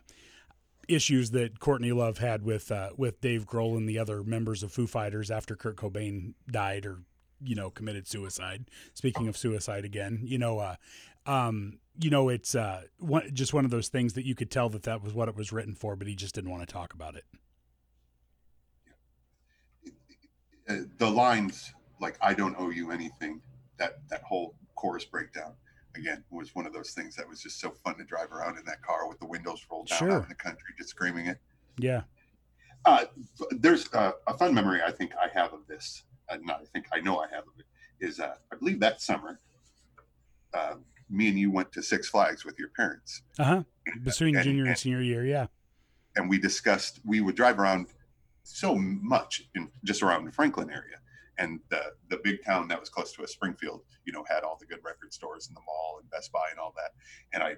issues 0.89 1.31
that 1.31 1.61
Courtney 1.61 1.93
Love 1.93 2.19
had 2.19 2.43
with 2.43 2.71
uh, 2.71 2.91
with 2.97 3.21
Dave 3.21 3.47
Grohl 3.47 3.77
and 3.77 3.89
the 3.89 3.99
other 3.99 4.23
members 4.23 4.63
of 4.63 4.73
Foo 4.73 4.87
Fighters 4.87 5.31
after 5.31 5.57
Kurt 5.57 5.77
Cobain 5.77 6.35
died 6.51 6.87
or 6.87 6.99
you 7.43 7.55
know 7.55 7.71
committed 7.71 8.07
suicide. 8.07 8.67
Speaking 8.95 9.29
of 9.29 9.37
suicide 9.37 9.85
again, 9.85 10.21
you 10.25 10.39
know, 10.39 10.59
uh, 10.59 10.77
um, 11.27 11.79
you 11.99 12.11
know, 12.11 12.29
it's 12.29 12.55
uh, 12.55 12.83
one, 12.99 13.31
just 13.33 13.53
one 13.53 13.65
of 13.65 13.71
those 13.71 13.89
things 13.89 14.15
that 14.15 14.25
you 14.25 14.35
could 14.35 14.51
tell 14.51 14.69
that 14.71 14.85
that 14.85 15.03
was 15.03 15.13
what 15.13 15.29
it 15.29 15.37
was 15.37 15.53
written 15.53 15.75
for, 15.75 15.97
but 15.97 16.07
he 16.07 16.15
just 16.15 16.35
didn't 16.35 16.51
want 16.51 16.67
to 16.67 16.73
talk 16.73 16.95
about 16.95 17.17
it. 17.17 17.25
uh, 20.69 20.77
the 20.99 21.11
lines 21.11 21.73
like 22.01 22.17
"I 22.21 22.35
don't 22.35 22.57
owe 22.59 22.71
you 22.71 22.91
anything," 22.91 23.41
that 23.79 23.99
that 24.09 24.23
whole 24.23 24.55
chorus 24.75 25.05
breakdown 25.05 25.53
again 25.97 26.25
was 26.31 26.55
one 26.55 26.67
of 26.67 26.73
those 26.73 26.91
things 26.93 27.17
that 27.17 27.29
was 27.29 27.41
just 27.43 27.61
so 27.61 27.71
fun 27.85 27.97
to 27.99 28.05
drive 28.05 28.33
around 28.33 28.59
in 28.59 28.65
that 28.65 28.83
car 28.83 29.09
with 29.09 29.19
the 29.21 29.27
windows 29.27 29.65
rolled 29.71 29.89
down 29.89 29.99
Sure. 29.99 30.13
out 30.13 30.23
in 30.23 30.29
the 30.29 30.35
country, 30.35 30.75
just 30.79 30.91
screaming 30.91 31.27
it. 31.27 31.39
Yeah, 31.79 32.03
Uh, 32.85 33.05
there's 33.51 33.93
uh, 33.95 34.13
a 34.27 34.37
fun 34.37 34.55
memory 34.55 34.81
I 34.85 34.91
think 34.91 35.13
I 35.17 35.29
have 35.39 35.53
of 35.53 35.67
this. 35.69 36.03
Uh, 36.29 36.37
not 36.43 36.61
I 36.61 36.65
think 36.67 36.87
I 36.93 37.01
know 37.01 37.19
I 37.19 37.29
have 37.29 37.45
of 37.45 37.55
it. 37.59 37.67
Is 38.05 38.21
uh, 38.21 38.35
I 38.53 38.57
believe 38.57 38.81
that 38.81 39.01
summer, 39.01 39.39
uh, 40.55 40.75
me 41.09 41.29
and 41.29 41.39
you 41.39 41.51
went 41.51 41.73
to 41.73 41.83
Six 41.83 42.09
Flags 42.09 42.45
with 42.45 42.59
your 42.59 42.69
parents. 42.71 43.23
uh 43.39 43.45
huh. 43.45 43.63
Between 44.03 44.37
and- 44.37 44.45
junior 44.45 44.63
and 44.63 44.71
and- 44.71 44.79
senior 44.79 45.01
year, 45.01 45.25
yeah, 45.25 45.47
and 46.17 46.29
we 46.29 46.39
discussed 46.39 47.01
we 47.05 47.21
would 47.21 47.37
drive 47.37 47.59
around 47.59 47.87
so 48.45 48.75
much 48.75 49.49
in 49.55 49.71
just 49.85 50.03
around 50.03 50.25
the 50.25 50.33
Franklin 50.33 50.71
area. 50.71 50.97
And 51.43 51.59
the 51.71 51.83
the 52.09 52.19
big 52.23 52.45
town 52.45 52.69
that 52.69 52.79
was 52.79 52.89
close 52.89 53.13
to 53.15 53.23
us, 53.25 53.33
Springfield, 53.33 53.83
you 54.05 54.13
know, 54.13 54.25
had 54.29 54.45
all 54.45 54.57
the 54.61 54.67
good 54.67 54.79
record 54.85 55.13
stores 55.13 55.49
and 55.49 55.57
the 55.57 55.61
mall 55.67 55.99
and 56.01 56.09
Best 56.11 56.31
Buy 56.33 56.47
and 56.51 56.59
all 56.61 56.73
that. 56.77 56.93
And 57.33 57.43
I 57.43 57.57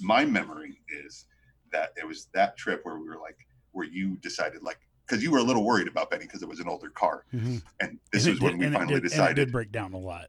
my 0.00 0.24
memory 0.26 0.80
is 0.88 1.24
that 1.72 1.92
it 1.96 2.06
was 2.06 2.28
that 2.34 2.56
trip 2.56 2.80
where 2.84 2.98
we 2.98 3.08
were 3.08 3.18
like 3.18 3.38
where 3.72 3.86
you 3.86 4.16
decided 4.18 4.62
like 4.62 4.78
because 5.06 5.22
you 5.22 5.30
were 5.30 5.38
a 5.38 5.42
little 5.42 5.64
worried 5.64 5.88
about 5.88 6.10
Benny 6.10 6.24
because 6.24 6.42
it 6.42 6.48
was 6.48 6.60
an 6.60 6.68
older 6.68 6.90
car. 6.90 7.24
Mhm. 7.32 7.62
And 7.80 7.98
this 8.12 8.26
And 8.26 8.34
is 8.34 8.40
when 8.42 8.58
did- 8.58 8.68
we 8.70 8.74
finally 8.74 8.86
did- 8.86 8.96
and 8.96 9.04
it 9.06 9.08
decided 9.08 9.34
did 9.36 9.52
break 9.52 9.72
down 9.72 9.92
a 9.94 9.98
lot. 9.98 10.28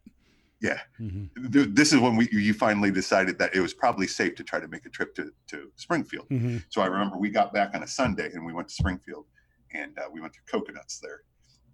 Yeah. 0.61 0.79
hmm 0.97 1.25
this 1.35 1.91
is 1.91 1.99
when 1.99 2.15
we 2.15 2.29
you 2.31 2.53
finally 2.53 2.91
decided 2.91 3.37
that 3.39 3.53
it 3.53 3.59
was 3.59 3.73
probably 3.73 4.07
safe 4.07 4.35
to 4.35 4.43
try 4.43 4.59
to 4.61 4.69
make 4.69 4.85
a 4.85 4.89
trip 4.89 5.13
to, 5.15 5.31
to 5.47 5.69
Springfield. 5.75 6.27
hmm 6.29 6.57
So 6.69 6.81
I 6.81 6.85
remember 6.85 7.17
we 7.17 7.29
got 7.29 7.51
back 7.53 7.75
on 7.75 7.83
a 7.83 7.87
Sunday 7.87 8.31
and 8.33 8.45
we 8.45 8.53
went 8.53 8.69
to 8.69 8.73
Springfield 8.73 9.25
and 9.73 9.99
uh, 9.99 10.03
we 10.13 10.21
went 10.21 10.33
to 10.33 10.39
Coconuts 10.49 10.99
there, 10.99 11.21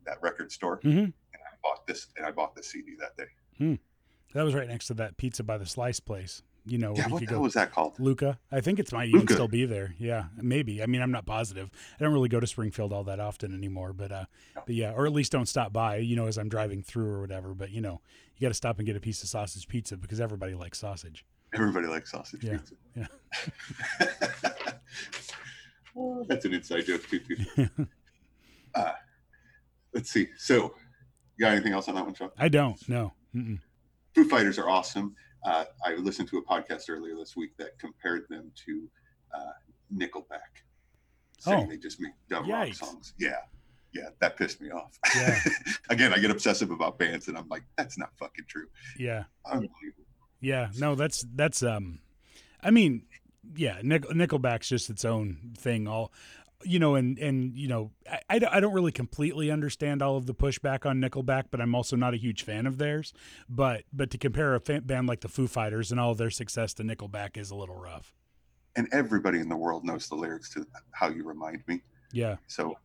that 0.06 0.22
record 0.22 0.52
store. 0.52 0.80
Mhm. 0.82 0.98
And 1.06 1.14
I 1.36 1.56
bought 1.64 1.86
this 1.88 2.08
and 2.18 2.26
I 2.26 2.32
bought 2.32 2.56
the 2.56 2.64
CD 2.64 2.96
that 3.00 3.16
day. 3.18 3.80
That 4.34 4.44
was 4.44 4.54
right 4.56 4.68
next 4.68 4.88
to 4.88 4.94
that 4.96 5.18
pizza 5.18 5.44
by 5.44 5.58
the 5.58 5.66
slice 5.66 6.00
place. 6.00 6.42
You 6.64 6.78
know, 6.78 6.96
Yeah, 6.96 7.08
what 7.08 7.20
the 7.22 7.26
hell 7.26 7.42
was 7.42 7.56
that 7.56 7.72
called? 7.72 8.00
Luca. 8.00 8.40
I 8.52 8.62
think 8.62 8.78
it 8.80 8.92
might 8.94 9.08
even 9.08 9.22
Luca. 9.22 9.34
still 9.34 9.48
be 9.48 9.66
there. 9.66 9.96
Yeah, 9.98 10.26
maybe. 10.38 10.82
I 10.84 10.86
mean, 10.86 11.02
I'm 11.02 11.10
not 11.12 11.26
positive. 11.26 11.72
I 12.00 12.04
don't 12.04 12.14
really 12.14 12.30
go 12.30 12.40
to 12.40 12.46
Springfield 12.46 12.94
all 12.94 13.04
that 13.06 13.20
often 13.20 13.52
anymore, 13.54 13.94
but 13.94 14.12
uh, 14.12 14.26
No. 14.56 14.62
but 14.68 14.76
yeah, 14.76 14.94
or 14.94 15.06
at 15.08 15.12
least 15.12 15.32
don't 15.32 15.48
stop 15.48 15.74
by. 15.74 15.98
You 15.98 16.16
know, 16.16 16.28
as 16.28 16.38
I'm 16.38 16.50
driving 16.50 16.84
through 16.84 17.10
or 17.12 17.20
whatever. 17.22 17.54
But 17.56 17.72
you 17.72 17.82
know, 17.82 18.00
you 18.38 18.42
got 18.46 18.50
to 18.50 18.54
stop 18.54 18.78
and 18.78 18.86
get 18.86 18.96
a 18.96 19.00
piece 19.00 19.24
of 19.24 19.30
sausage 19.30 19.68
pizza 19.68 19.98
because 19.98 20.22
everybody 20.22 20.54
likes 20.54 20.78
sausage. 20.78 21.26
Everybody 21.54 21.88
likes 21.88 22.12
sausage 22.12 22.44
Yeah, 22.44 22.58
pizza. 22.58 22.76
yeah. 22.96 23.08
Oh, 25.96 26.24
that's 26.28 26.46
an 26.46 26.54
inside 26.54 26.86
joke 26.86 27.06
too. 27.08 27.20
too. 27.20 27.68
uh, 28.76 28.92
let's 29.94 30.10
see. 30.12 30.28
So, 30.38 30.74
you 31.38 31.46
got 31.46 31.54
anything 31.54 31.74
else 31.74 31.88
on 31.88 31.96
that 31.96 32.06
one, 32.06 32.14
Sean? 32.14 32.30
I 32.38 32.48
don't. 32.50 32.78
No. 32.90 33.14
Mm-mm. 33.36 33.60
Foo 34.16 34.28
Fighters 34.28 34.58
are 34.60 34.70
awesome. 34.70 35.16
Uh, 35.46 35.66
I 35.86 35.96
listened 35.96 36.30
to 36.30 36.38
a 36.38 36.44
podcast 36.44 36.84
earlier 36.90 37.16
this 37.16 37.36
week 37.36 37.52
that 37.58 37.78
compared 37.80 38.26
them 38.30 38.52
to 38.66 38.90
uh, 39.36 39.52
Nickelback, 39.96 40.64
saying 41.40 41.66
Oh. 41.66 41.70
they 41.70 41.78
just 41.78 42.00
make 42.00 42.12
dumb 42.30 42.50
rock 42.50 42.74
songs. 42.74 43.14
Yeah, 43.18 43.38
yeah, 43.94 44.10
that 44.20 44.38
pissed 44.38 44.62
me 44.62 44.70
off. 44.70 44.98
Yeah. 45.16 45.40
Again, 45.90 46.14
I 46.14 46.20
get 46.20 46.30
obsessive 46.32 46.70
about 46.72 47.00
bands, 47.00 47.28
and 47.28 47.38
I'm 47.38 47.48
like, 47.50 47.64
that's 47.78 47.98
not 47.98 48.10
fucking 48.20 48.46
true. 48.48 48.68
Yeah. 49.00 49.24
Unbelievable. 49.46 50.06
Yeah. 50.42 50.70
No, 50.78 50.96
that's 50.96 51.26
that's 51.36 51.64
um 51.64 52.00
I 52.64 52.70
mean, 52.72 53.04
yeah, 53.56 53.80
Nick, 53.84 54.04
Nickelback's 54.04 54.70
just 54.70 54.90
its 54.90 55.04
own 55.06 55.54
thing 55.58 55.88
all 55.88 56.12
you 56.64 56.80
know 56.80 56.96
and 56.96 57.18
and 57.20 57.56
you 57.58 57.68
know 57.68 57.92
I, 58.30 58.40
I 58.50 58.60
don't- 58.60 58.74
really 58.74 58.92
completely 58.92 59.52
understand 59.52 60.02
all 60.02 60.18
of 60.18 60.26
the 60.26 60.34
pushback 60.34 60.86
on 60.86 61.00
Nickelback 61.02 61.46
but 61.52 61.60
I'm 61.62 61.76
also 61.76 61.96
not 61.96 62.14
a 62.14 62.18
huge 62.18 62.44
fan 62.44 62.66
of 62.68 62.78
theirs. 62.78 63.14
But 63.50 63.84
but 63.92 64.10
to 64.12 64.18
compare 64.18 64.56
a 64.56 64.60
fa- 64.60 64.82
band 64.82 65.08
like 65.08 65.22
the 65.22 65.28
Foo 65.30 65.48
Fighters 65.48 65.92
and 65.92 66.00
all 66.00 66.12
of 66.12 66.18
their 66.18 66.30
success 66.30 66.74
to 66.76 66.84
Nickelback 66.84 67.38
is 67.38 67.52
a 67.52 67.56
little 67.56 67.76
rough. 67.76 68.14
And 68.76 68.88
everybody 68.94 69.40
in 69.40 69.50
the 69.50 69.58
world 69.58 69.84
knows 69.84 70.08
the 70.08 70.16
lyrics 70.16 70.54
to 70.54 70.66
"How 70.92 71.10
You 71.10 71.24
Remind 71.24 71.64
Me." 71.68 71.82
yeah. 72.14 72.38
So 72.48 72.76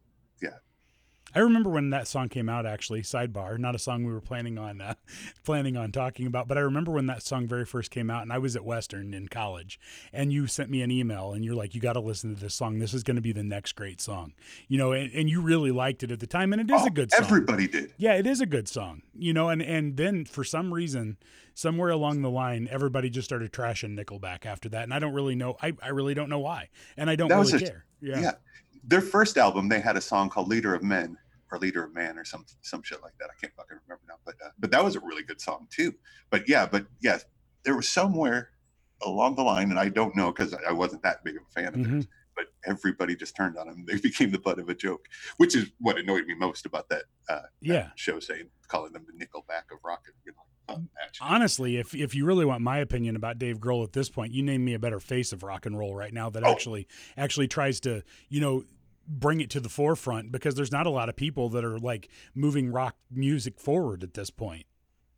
I 1.37 1.41
remember 1.41 1.69
when 1.69 1.91
that 1.91 2.09
song 2.09 2.29
came 2.31 2.49
out. 2.49 2.65
Actually, 2.65 3.03
sidebar, 3.03 3.59
not 3.59 3.75
a 3.75 3.79
song 3.79 4.05
we 4.05 4.13
were 4.13 4.23
planning 4.23 4.57
on 4.59 4.81
uh, 4.81 4.95
planning 5.45 5.77
on 5.77 5.93
talking 5.93 6.27
about, 6.27 6.49
but 6.49 6.57
I 6.57 6.63
remember 6.63 6.91
when 6.93 7.07
that 7.07 7.23
song 7.23 7.47
very 7.47 7.67
first 7.67 7.91
came 7.91 8.09
out, 8.11 8.23
and 8.23 8.33
I 8.33 8.39
was 8.39 8.57
at 8.57 8.65
Western 8.65 9.13
in 9.13 9.29
college, 9.29 9.79
and 10.15 10.33
you 10.33 10.47
sent 10.47 10.71
me 10.71 10.81
an 10.81 10.91
email, 10.91 11.35
and 11.35 11.45
you're 11.45 11.55
like, 11.55 11.75
"You 11.75 11.81
got 11.83 11.93
to 11.93 12.01
listen 12.01 12.35
to 12.35 12.41
this 12.41 12.55
song. 12.55 12.79
This 12.79 12.95
is 12.95 13.03
going 13.03 13.17
to 13.17 13.21
be 13.21 13.33
the 13.33 13.45
next 13.45 13.73
great 13.73 14.01
song," 14.01 14.33
you 14.67 14.79
know, 14.79 14.93
and, 14.93 15.13
and 15.13 15.29
you 15.29 15.43
really 15.43 15.71
liked 15.71 16.03
it 16.03 16.11
at 16.11 16.21
the 16.21 16.27
time, 16.27 16.53
and 16.55 16.63
it 16.63 16.75
is 16.75 16.81
Oh, 16.83 16.87
a 16.87 16.91
good 16.91 17.13
song. 17.13 17.25
everybody 17.25 17.69
did. 17.69 17.93
yeah, 17.99 18.15
it 18.15 18.27
is 18.27 18.41
a 18.41 18.47
good 18.47 18.67
song, 18.67 19.03
you 19.15 19.33
know, 19.35 19.51
and 19.51 19.61
and 19.61 19.99
then 19.99 20.25
for 20.25 20.43
some 20.43 20.73
reason, 20.73 21.19
somewhere 21.53 21.91
along 21.91 22.23
the 22.23 22.31
line, 22.31 22.67
everybody 22.71 23.11
just 23.11 23.27
started 23.29 23.53
trashing 23.53 23.95
Nickelback 24.03 24.47
after 24.47 24.71
that, 24.71 24.85
and 24.85 24.95
I 24.95 24.99
don't 24.99 25.13
really 25.13 25.35
know. 25.35 25.57
I, 25.61 25.75
I 25.83 25.89
really 25.89 26.15
don't 26.15 26.31
know 26.31 26.39
why, 26.41 26.71
and 26.97 27.11
I 27.11 27.15
don't 27.17 27.29
That 27.29 27.37
really 27.41 27.53
a- 27.63 27.69
care. 27.69 27.85
Yeah. 28.01 28.21
Yeah. 28.21 28.33
Their 28.89 29.01
first 29.01 29.37
album, 29.37 29.69
they 29.69 29.81
had 29.81 29.97
a 29.97 30.01
song 30.01 30.31
called 30.31 30.49
"Leader 30.49 30.73
of 30.75 30.83
Men" 30.83 31.19
or 31.51 31.59
"Leader 31.59 31.85
of 31.85 31.95
Man" 31.95 32.19
or 32.19 32.25
some 32.25 32.45
some 32.63 32.83
shit 32.83 33.03
like 33.03 33.17
that. 33.19 33.29
I 33.31 33.35
can't 33.41 33.55
fucking 33.55 33.79
remember 33.87 34.05
now, 34.09 34.17
but 34.25 34.35
uh, 34.45 34.51
but 34.59 34.71
that 34.71 34.85
was 34.85 34.97
a 34.97 35.01
really 35.01 35.23
good 35.23 35.41
song 35.41 35.69
too. 35.71 35.95
But 36.31 36.49
yeah, 36.49 36.67
but 36.67 36.87
yeah, 37.01 37.19
there 37.65 37.77
was 37.77 37.89
somewhere 37.89 38.51
along 39.03 39.35
the 39.37 39.43
line, 39.43 39.71
and 39.71 39.79
I 39.79 39.89
don't 39.89 40.17
know 40.17 40.33
because 40.33 40.55
I 40.67 40.73
wasn't 40.73 41.03
that 41.03 41.23
big 41.25 41.37
of 41.37 41.43
a 41.43 41.53
fan 41.61 41.69
of 41.69 41.75
Mhm. 41.75 41.85
theirs. 41.91 42.07
But 42.35 42.47
everybody 42.67 43.17
just 43.17 43.35
turned 43.35 43.57
on 43.57 43.67
them. 43.67 43.85
They 43.89 43.99
became 43.99 44.31
the 44.31 44.39
butt 44.39 44.59
of 44.59 44.69
a 44.69 44.75
joke, 44.75 45.07
which 45.39 45.57
is 45.57 45.71
what 45.79 45.99
annoyed 45.99 46.27
me 46.27 46.35
most 46.35 46.67
about 46.67 46.89
that, 46.91 47.05
uh, 47.31 47.35
that 47.43 47.51
Yeah. 47.63 47.91
show, 47.97 48.21
saying 48.21 48.51
calling 48.69 48.93
them 48.93 49.07
the 49.07 49.13
Nickelback 49.25 49.73
of 49.73 49.79
rock. 49.85 50.05
You 50.27 50.33
know, 50.69 50.83
honestly, 51.21 51.77
if 51.77 51.95
if 51.95 52.15
you 52.15 52.25
really 52.27 52.45
want 52.45 52.61
my 52.63 52.79
opinion 52.79 53.17
about 53.17 53.39
Dave 53.39 53.59
Grohl 53.59 53.85
at 53.85 53.93
this 53.93 54.09
point, 54.11 54.33
you 54.33 54.43
name 54.43 54.65
me 54.65 54.75
a 54.75 54.79
better 54.79 55.01
face 55.01 55.33
of 55.33 55.43
rock 55.43 55.65
and 55.67 55.79
roll 55.79 55.95
right 55.95 56.13
now 56.13 56.29
that 56.31 56.45
Oh. 56.45 56.51
actually 56.51 56.87
actually 57.17 57.49
tries 57.49 57.81
to 57.81 58.03
you 58.29 58.41
know 58.41 58.65
bring 59.09 59.41
it 59.41 59.51
to 59.51 59.61
the 59.61 59.69
forefront 59.69 60.33
because 60.33 60.55
there's 60.55 60.73
not 60.73 60.87
a 60.87 60.91
lot 60.91 61.09
of 61.09 61.17
people 61.17 61.49
that 61.51 61.65
are 61.65 61.79
like 61.79 62.09
moving 62.35 62.71
rock 62.71 62.97
music 63.11 63.61
forward 63.61 64.03
at 64.03 64.15
this 64.15 64.31
point. 64.31 64.67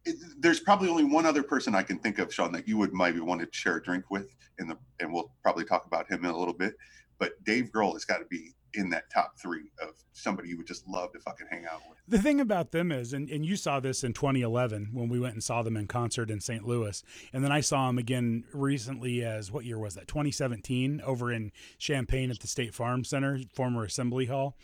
it, 0.05 0.16
there's 0.38 0.61
probably 0.61 0.88
only 0.88 1.05
one 1.05 1.27
other 1.27 1.42
person 1.42 1.74
I 1.74 1.83
can 1.83 1.98
think 1.98 2.18
of, 2.18 2.33
Sean, 2.33 2.53
that 2.53 2.66
you 2.68 2.77
would 2.79 2.92
maybe 2.94 3.20
want 3.20 3.40
to 3.40 3.48
share 3.51 3.77
a 3.77 3.83
drink 3.83 4.11
with, 4.11 4.35
in 4.59 4.68
the 4.68 4.77
and 5.01 5.12
we'll 5.12 5.31
probably 5.42 5.64
talk 5.64 5.87
about 5.87 6.11
him 6.11 6.24
in 6.24 6.31
a 6.31 6.37
little 6.38 6.55
bit. 6.55 6.74
But 7.18 7.33
Dave 7.44 7.70
Grohl 7.74 7.94
has 7.94 8.05
got 8.05 8.18
to 8.18 8.27
be 8.27 8.53
in 8.75 8.91
that 8.91 9.11
top 9.11 9.39
three 9.39 9.71
of 9.81 9.95
somebody 10.13 10.49
you 10.49 10.57
would 10.57 10.67
just 10.67 10.87
love 10.87 11.13
to 11.13 11.19
fucking 11.19 11.47
hang 11.51 11.65
out 11.67 11.83
with. 11.89 11.99
The 12.07 12.21
thing 12.21 12.41
about 12.41 12.73
them 12.73 12.93
is, 12.93 13.13
and, 13.13 13.29
and 13.31 13.45
you 13.45 13.57
saw 13.57 13.81
this 13.81 14.05
in 14.05 14.13
2011 14.13 14.91
when 14.93 15.09
we 15.09 15.21
went 15.21 15.35
and 15.35 15.43
saw 15.43 15.63
them 15.63 15.77
in 15.77 15.87
concert 15.87 16.31
in 16.31 16.41
St. 16.41 16.67
Louis, 16.67 17.03
and 17.33 17.45
then 17.45 17.53
I 17.53 17.61
saw 17.61 17.87
them 17.87 17.99
again 17.99 18.45
recently 18.53 19.25
as 19.25 19.51
what 19.51 19.65
year 19.65 19.79
was 19.79 19.95
that? 19.95 20.09
2017 20.09 21.01
over 21.05 21.33
in 21.33 21.53
Champaign 21.79 22.31
at 22.31 22.41
the 22.41 22.49
State 22.49 22.75
Farm 22.75 23.05
Center, 23.05 23.41
former 23.53 23.85
Assembly 23.85 24.27
Hall, 24.27 24.57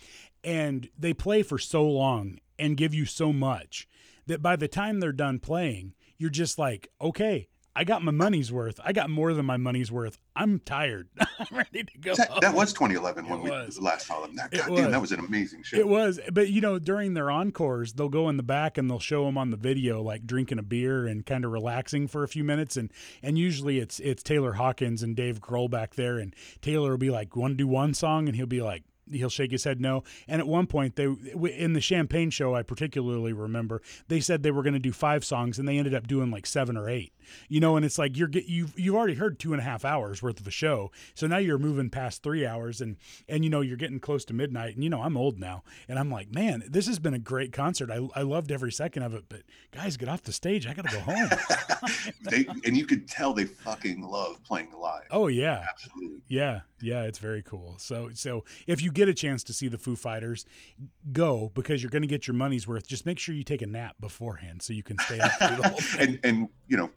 and 0.43 0.88
they 0.99 1.14
play 1.14 1.43
for 1.43 1.59
so 1.59 1.85
long 1.85 2.38
and 2.59 2.77
give 2.77 2.95
you 2.95 3.07
so 3.07 3.33
much 3.33 3.88
that 4.27 4.43
by 4.43 4.57
the 4.57 4.69
time 4.69 5.01
they're 5.01 5.12
done 5.12 5.38
playing, 5.38 5.95
you're 6.19 6.31
just 6.31 6.59
like, 6.59 6.88
okay. 7.01 7.49
I 7.76 7.84
got 7.84 8.02
my 8.02 8.12
money's 8.12 8.52
worth. 8.52 8.78
I 8.84 8.92
got 8.92 9.10
more 9.10 9.34
than 9.34 9.44
my 9.46 9.56
money's 9.56 9.90
worth. 9.90 10.16
I'm 10.37 10.60
tired. 10.60 11.08
I'm 11.18 11.46
ready 11.56 11.82
to 11.82 11.98
go. 11.98 12.14
That, 12.14 12.40
that 12.40 12.54
was 12.54 12.72
2011 12.72 13.28
when 13.28 13.40
It 13.40 13.42
we 13.42 13.50
was. 13.50 13.80
last 13.80 14.06
saw 14.06 14.20
them. 14.20 14.37
That, 14.37 14.52
It 14.52 14.58
goddamn, 14.58 14.74
was. 14.84 14.92
that 14.92 15.00
was 15.00 15.12
an 15.12 15.20
amazing 15.20 15.64
show. 15.64 15.76
It 15.76 15.88
was, 15.88 16.20
but 16.32 16.48
you 16.50 16.60
know, 16.60 16.78
during 16.78 17.14
their 17.14 17.30
encores, 17.30 17.94
they'll 17.94 18.08
go 18.08 18.28
in 18.28 18.37
the 18.37 18.42
back 18.44 18.78
and 18.78 18.88
they'll 18.88 19.00
show 19.00 19.24
them 19.24 19.37
on 19.37 19.50
the 19.50 19.56
video, 19.56 20.02
like 20.02 20.26
drinking 20.26 20.58
a 20.60 20.62
beer 20.62 21.06
and 21.06 21.26
kind 21.26 21.44
of 21.44 21.50
relaxing 21.50 22.06
for 22.06 22.22
a 22.22 22.28
few 22.28 22.44
minutes, 22.44 22.76
and 22.76 22.92
and 23.22 23.38
usually 23.38 23.78
it's 23.80 23.98
it's 24.00 24.22
Taylor 24.22 24.52
Hawkins 24.52 25.02
and 25.02 25.16
Dave 25.16 25.40
Grohl 25.40 25.68
back 25.68 25.94
there, 25.96 26.18
and 26.18 26.34
Taylor 26.62 26.90
will 26.92 26.98
be 26.98 27.10
like, 27.10 27.34
"Want 27.34 27.52
to 27.52 27.56
do 27.56 27.66
one 27.66 27.92
song?" 27.94 28.28
and 28.28 28.37
he'll 28.37 28.46
be 28.46 28.62
like. 28.62 28.84
He'll 29.12 29.28
shake 29.28 29.50
his 29.52 29.64
head 29.64 29.82
no. 29.82 30.02
And 30.26 30.40
at 30.40 30.46
one 30.48 30.66
point, 30.66 30.96
they 30.96 31.04
in 31.04 31.74
the 31.74 31.80
Champagne 31.82 32.30
show, 32.30 32.54
I 32.54 32.62
particularly 32.62 33.34
remember 33.34 33.82
they 34.08 34.18
said 34.18 34.42
they 34.42 34.50
were 34.50 34.62
going 34.62 34.72
to 34.72 34.78
do 34.78 34.92
five 34.92 35.26
songs, 35.26 35.58
and 35.58 35.68
they 35.68 35.76
ended 35.76 35.94
up 35.94 36.06
doing 36.06 36.30
like 36.30 36.46
seven 36.46 36.74
or 36.74 36.88
eight. 36.88 37.12
You 37.48 37.60
know, 37.60 37.76
and 37.76 37.84
it's 37.84 37.98
like 37.98 38.16
you're 38.16 38.28
get 38.28 38.46
you've 38.46 38.78
you've 38.78 38.94
already 38.94 39.14
heard 39.14 39.38
two 39.38 39.52
and 39.52 39.60
a 39.60 39.64
half 39.64 39.84
hours 39.84 40.22
worth 40.22 40.40
of 40.40 40.46
a 40.46 40.50
show, 40.50 40.90
so 41.14 41.26
now 41.26 41.38
you're 41.38 41.58
moving 41.58 41.90
past 41.90 42.22
three 42.22 42.46
hours, 42.46 42.80
and 42.80 42.96
and 43.28 43.44
you 43.44 43.50
know 43.50 43.60
you're 43.60 43.76
getting 43.76 44.00
close 44.00 44.24
to 44.26 44.34
midnight, 44.34 44.74
and 44.74 44.84
you 44.84 44.90
know 44.90 45.02
I'm 45.02 45.16
old 45.16 45.38
now, 45.38 45.62
and 45.88 45.98
I'm 45.98 46.10
like, 46.10 46.32
man, 46.34 46.64
this 46.68 46.87
has 46.87 46.98
been 46.98 47.14
a 47.14 47.18
great 47.18 47.52
concert. 47.52 47.90
I 47.90 48.06
I 48.14 48.22
loved 48.22 48.50
every 48.52 48.72
second 48.72 49.02
of 49.02 49.14
it, 49.14 49.24
but 49.28 49.42
guys, 49.72 49.96
get 49.96 50.08
off 50.08 50.22
the 50.22 50.32
stage. 50.32 50.66
I 50.66 50.74
got 50.74 50.88
to 50.88 50.94
go 50.96 51.00
home. 51.00 51.30
they 52.22 52.46
and 52.64 52.76
you 52.76 52.87
could 52.87 53.08
tell 53.08 53.32
they 53.32 53.44
fucking 53.44 54.02
love 54.02 54.42
playing 54.44 54.72
live. 54.78 55.04
oh 55.10 55.28
yeah, 55.28 55.66
Absolutely. 55.70 56.20
yeah, 56.28 56.60
yeah. 56.80 57.02
It's 57.02 57.18
very 57.18 57.42
cool. 57.42 57.76
So 57.78 58.10
so 58.14 58.44
if 58.66 58.82
you 58.82 58.90
get 58.92 59.08
a 59.08 59.14
chance 59.14 59.42
to 59.44 59.52
see 59.52 59.68
the 59.68 59.78
Foo 59.78 59.96
Fighters, 59.96 60.44
go 61.12 61.50
because 61.54 61.82
you're 61.82 61.90
going 61.90 62.02
to 62.02 62.08
get 62.08 62.26
your 62.26 62.34
money's 62.34 62.66
worth. 62.66 62.87
Just 62.87 63.06
make 63.06 63.18
sure 63.18 63.34
you 63.34 63.44
take 63.44 63.62
a 63.62 63.66
nap 63.66 63.96
beforehand 64.00 64.62
so 64.62 64.72
you 64.72 64.82
can 64.82 64.98
stay 64.98 65.20
up 65.20 65.32
the 65.38 65.68
whole 65.68 65.78
thing. 65.78 66.00
and 66.08 66.20
and 66.24 66.48
you 66.68 66.76
know, 66.76 66.90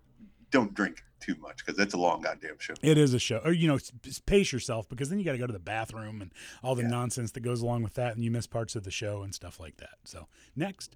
don't 0.52 0.74
drink 0.74 1.04
too 1.20 1.36
much 1.40 1.66
because 1.66 1.76
that's 1.78 1.94
a 1.94 1.98
long 1.98 2.22
goddamn 2.22 2.56
show. 2.60 2.74
It 2.82 2.98
is 2.98 3.14
a 3.14 3.20
show, 3.20 3.42
or 3.44 3.52
you 3.52 3.68
know, 3.68 3.80
pace 4.26 4.52
yourself 4.54 4.88
because 4.88 5.10
then 5.10 5.20
you 5.20 5.26
got 5.26 5.32
to 5.34 5.38
go 5.38 5.48
to 5.48 5.54
the 5.54 5.60
bathroom 5.60 6.22
and 6.22 6.32
all 6.64 6.76
the 6.76 6.84
Yeah. 6.84 6.90
nonsense 6.90 7.32
that 7.32 7.40
goes 7.42 7.62
along 7.62 7.84
with 7.84 7.96
that, 7.96 8.16
and 8.16 8.24
you 8.24 8.32
miss 8.32 8.48
parts 8.48 8.76
of 8.76 8.84
the 8.84 8.92
show 8.92 9.24
and 9.24 9.34
stuff 9.34 9.60
like 9.60 9.78
that. 9.78 9.96
So 10.04 10.28
next, 10.56 10.96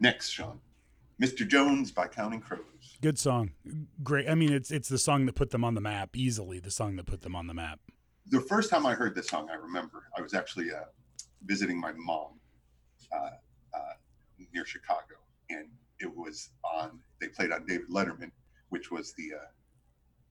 Next, 0.00 0.30
Sean, 0.30 0.60
Mr. 1.20 1.46
Jones 1.46 1.92
by 1.92 2.08
Counting 2.08 2.40
Crows. 2.40 2.96
good 3.00 3.18
song, 3.18 3.52
great. 4.02 4.28
I 4.28 4.34
mean, 4.34 4.52
it's 4.52 4.70
it's 4.72 4.88
the 4.88 4.98
song 4.98 5.26
that 5.26 5.34
put 5.34 5.50
them 5.50 5.62
on 5.64 5.74
the 5.74 5.80
map 5.80 6.16
easily. 6.16 6.58
The 6.58 6.70
song 6.72 6.96
that 6.96 7.06
put 7.06 7.20
them 7.22 7.36
on 7.36 7.46
the 7.46 7.54
map. 7.54 7.78
the 8.26 8.40
first 8.40 8.70
time 8.70 8.84
I 8.86 8.94
heard 8.94 9.14
this 9.14 9.28
song, 9.28 9.48
I 9.50 9.54
remember 9.54 10.04
I 10.16 10.22
was 10.22 10.32
actually 10.34 10.72
uh, 10.72 10.84
visiting 11.44 11.78
my 11.78 11.92
mom 11.92 12.40
uh, 13.12 13.30
uh, 13.74 13.78
near 14.52 14.64
Chicago, 14.64 15.16
and 15.50 15.68
it 16.00 16.12
was 16.16 16.50
on. 16.64 16.98
They 17.20 17.28
played 17.28 17.52
on 17.52 17.64
David 17.66 17.88
Letterman, 17.90 18.30
which 18.72 18.90
was 18.90 19.12
the 19.12 19.34
uh, 19.36 19.44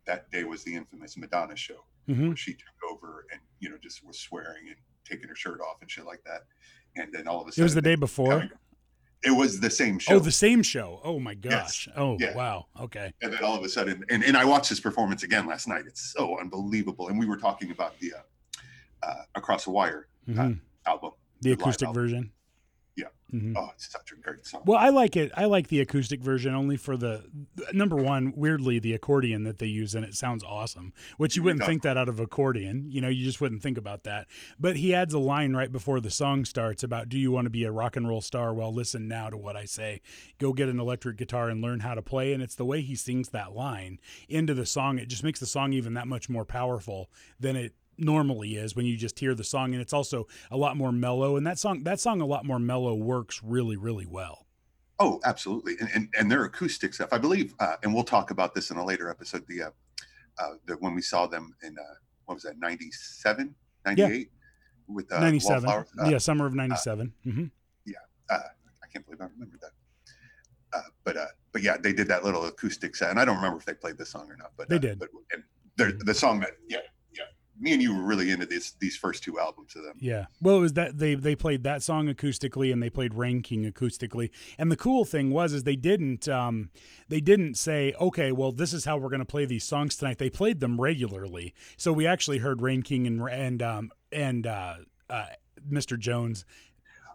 that 0.08 0.30
day 0.32 0.44
was 0.44 0.64
the 0.64 0.74
infamous 0.76 1.16
Madonna 1.16 1.56
show 1.56 1.86
hmm 2.08 2.28
where 2.30 2.36
she 2.36 2.54
took 2.54 2.92
over 2.92 3.26
and 3.32 3.40
you 3.60 3.70
know 3.70 3.78
just 3.82 4.04
was 4.06 4.20
swearing 4.20 4.64
and 4.68 4.76
taking 5.08 5.30
her 5.30 5.36
shirt 5.36 5.62
off 5.62 5.78
and 5.82 5.90
shit 5.90 6.06
like 6.06 6.24
that, 6.26 6.42
and 6.96 7.14
then 7.14 7.28
all 7.28 7.40
of 7.42 7.48
a 7.48 7.52
sudden, 7.52 7.62
It 7.62 7.66
was 7.66 7.76
the 7.76 7.82
day 7.82 7.96
before. 7.96 8.50
It 9.24 9.30
was 9.30 9.60
the 9.60 9.70
same 9.70 10.00
show. 10.00 10.16
Oh, 10.16 10.20
the 10.20 10.32
same 10.32 10.64
show. 10.64 11.00
Oh 11.04 11.20
my 11.20 11.36
gosh. 11.36 11.88
Oh 11.96 12.18
Yeah. 12.20 12.36
wow. 12.36 12.66
Okay. 12.80 13.14
and 13.22 13.32
then 13.32 13.44
all 13.44 13.56
of 13.56 13.64
a 13.64 13.70
sudden 13.70 14.04
and, 14.10 14.24
and 14.24 14.36
i 14.36 14.44
watched 14.44 14.70
this 14.72 14.80
performance 14.80 15.22
again 15.22 15.46
last 15.46 15.68
night 15.68 15.84
it's 15.86 16.02
so 16.18 16.40
unbelievable 16.40 17.10
and 17.10 17.20
we 17.20 17.28
were 17.28 17.38
talking 17.38 17.70
about 17.70 17.94
the 18.00 18.12
uh, 18.14 19.08
uh, 19.08 19.24
across 19.36 19.66
the 19.66 19.72
wire 19.72 20.08
Mhm. 20.28 20.60
album 20.88 21.12
the 21.42 21.50
live 21.52 21.60
acoustic 21.60 21.94
version. 21.94 22.32
Mhm. 23.34 23.54
oh 23.56 23.70
it's 23.74 23.90
such 23.92 24.12
a 24.12 24.16
great 24.16 24.46
song 24.46 24.62
Well, 24.66 24.78
I 24.78 24.90
like 24.90 25.16
it. 25.16 25.32
I 25.38 25.46
like 25.46 25.68
the 25.70 25.80
acoustic 25.80 26.22
version 26.22 26.54
only 26.54 26.76
for 26.78 26.98
the 26.98 27.24
number 27.74 27.96
one. 27.96 28.34
Weirdly, 28.36 28.78
the 28.80 28.94
accordion 28.94 29.44
that 29.44 29.58
they 29.60 29.68
use 29.68 29.96
in 29.96 30.04
it 30.04 30.16
sounds 30.16 30.44
awesome. 30.44 30.94
Which 31.18 31.36
you 31.36 31.44
wouldn't 31.44 31.66
think 31.66 31.82
that 31.84 31.98
out 31.98 32.10
of 32.10 32.20
accordion. 32.20 32.86
You 32.90 33.00
know, 33.02 33.08
you 33.08 33.24
just 33.24 33.40
wouldn't 33.40 33.62
think 33.62 33.78
about 33.78 34.04
that. 34.04 34.28
But 34.60 34.76
he 34.78 34.94
adds 34.94 35.14
a 35.14 35.20
line 35.20 35.54
right 35.56 35.72
before 35.72 36.00
the 36.02 36.10
song 36.12 36.44
starts 36.46 36.84
about, 36.84 37.08
"Do 37.10 37.18
you 37.18 37.32
want 37.32 37.46
to 37.46 37.50
be 37.50 37.64
a 37.64 37.72
rock 37.72 37.96
and 37.96 38.08
roll 38.08 38.22
star? 38.22 38.54
Well, 38.54 38.74
listen 38.74 39.08
now 39.08 39.30
to 39.30 39.38
what 39.38 39.56
I 39.56 39.66
say. 39.66 40.02
Go 40.38 40.52
get 40.54 40.70
an 40.70 40.80
electric 40.80 41.18
guitar 41.18 41.50
and 41.50 41.62
learn 41.62 41.80
how 41.82 41.94
to 41.94 42.02
play." 42.02 42.34
And 42.34 42.44
it's 42.44 42.56
the 42.56 42.66
way 42.66 42.82
he 42.82 42.96
sings 42.96 43.30
that 43.30 43.54
line 43.54 44.00
into 44.28 44.54
the 44.54 44.66
song. 44.66 45.00
It 45.00 45.08
just 45.08 45.24
makes 45.24 45.40
the 45.40 45.46
song 45.46 45.74
even 45.74 45.94
that 45.94 46.08
much 46.08 46.30
more 46.30 46.46
powerful 46.46 47.10
than 47.40 47.56
it 47.56 47.74
normally 48.02 48.56
is 48.56 48.76
when 48.76 48.86
you 48.86 48.98
just 48.98 49.20
hear 49.20 49.36
the 49.36 49.44
song 49.44 49.74
and 49.74 49.82
it's 49.82 49.94
also 49.94 50.28
a 50.50 50.58
lot 50.58 50.76
more 50.76 50.92
mellow 50.92 51.38
and 51.38 51.46
that 51.46 51.60
song 51.60 51.84
that 51.84 52.00
song 52.00 52.22
a 52.22 52.26
lot 52.26 52.46
more 52.46 52.60
mellow 52.60 52.96
works 52.96 53.42
really 53.44 53.78
really 53.78 54.06
well 54.06 54.46
oh 55.00 55.20
absolutely 55.24 55.76
and, 55.80 55.90
and 55.94 56.10
and 56.18 56.32
their 56.32 56.44
acoustic 56.46 56.94
stuff 56.94 57.10
i 57.12 57.18
believe 57.18 57.54
uh, 57.60 57.76
and 57.84 57.94
we'll 57.94 58.04
talk 58.04 58.32
about 58.32 58.54
this 58.54 58.72
in 58.72 58.78
a 58.78 58.86
later 58.86 59.10
episode 59.10 59.46
the 59.48 59.64
uh, 59.64 59.70
uh 60.40 60.54
the 60.66 60.74
when 60.76 60.94
we 60.96 61.02
saw 61.02 61.28
them 61.28 61.54
in 61.64 61.78
uh 61.78 61.94
what 62.26 62.36
was 62.36 62.44
that 62.44 62.58
97 62.60 63.54
98 63.86 64.30
with 64.88 65.12
uh, 65.12 65.20
97 65.20 65.64
Wallflowers? 65.64 65.88
Uh, 66.00 66.10
yeah 66.10 66.18
summer 66.18 66.46
of 66.46 66.54
97 66.54 67.14
hmm 67.24 67.46
uh, 68.32 68.40
I 68.84 68.88
can't 68.88 69.06
believe 69.06 69.22
I 69.22 69.26
remember 69.26 69.58
that. 69.62 69.72
Uh, 70.74 70.82
but 71.04 71.18
uh, 71.18 71.26
but 71.52 71.62
yeah, 71.62 71.78
they 71.78 71.94
did 71.94 72.08
that 72.08 72.24
little 72.24 72.46
acoustic 72.46 72.96
set, 72.96 73.10
and 73.10 73.20
I 73.20 73.26
don't 73.26 73.36
remember 73.36 73.58
if 73.58 73.66
they 73.66 73.74
played 73.74 73.98
this 73.98 74.10
song 74.10 74.30
or 74.30 74.38
not. 74.38 74.52
But 74.58 74.70
They 74.70 74.78
uh, 74.78 74.80
did. 74.80 75.00
But 75.00 75.10
and 75.34 75.44
the 76.00 76.14
song 76.14 76.40
that 76.42 76.52
yeah 76.68 76.78
yeah 76.78 76.90
me 77.62 77.74
and 77.74 77.82
you 77.82 77.96
were 77.96 78.02
really 78.02 78.32
into 78.32 78.46
this 78.46 78.72
these 78.80 78.98
first 78.98 79.24
two 79.24 79.40
albums 79.40 79.76
of 79.76 79.84
them. 79.84 79.96
Yeah. 80.00 80.26
Well, 80.42 80.58
it 80.58 80.62
was 80.62 80.74
that 80.74 80.98
they 80.98 81.16
they 81.16 81.36
played 81.36 81.64
that 81.64 81.84
song 81.84 82.08
acoustically 82.08 82.74
and 82.74 82.82
they 82.82 82.90
played 82.90 83.14
Rain 83.14 83.42
King 83.42 83.72
acoustically. 83.72 84.32
And 84.58 84.72
the 84.72 84.76
cool 84.76 85.06
thing 85.06 85.30
was 85.30 85.54
is 85.54 85.64
they 85.64 85.76
didn't 85.76 86.28
um 86.28 86.72
they 87.08 87.22
didn't 87.22 87.56
say, 87.56 87.94
"Okay, 88.00 88.32
well, 88.32 88.52
this 88.52 88.74
is 88.74 88.86
how 88.86 88.98
we're 88.98 89.10
going 89.10 89.20
to 89.20 89.26
play 89.26 89.46
these 89.46 89.64
songs 89.64 89.96
tonight." 89.96 90.18
They 90.18 90.30
played 90.30 90.60
them 90.60 90.82
regularly. 90.82 91.54
So 91.78 91.94
we 91.94 92.08
actually 92.08 92.40
heard 92.40 92.62
Rain 92.62 92.82
King 92.82 93.06
and 93.06 93.22
and 93.30 93.62
um 93.62 93.92
and 94.12 94.48
uh, 94.48 94.76
uh 95.10 95.26
Mr. 95.70 95.98
Jones 96.00 96.46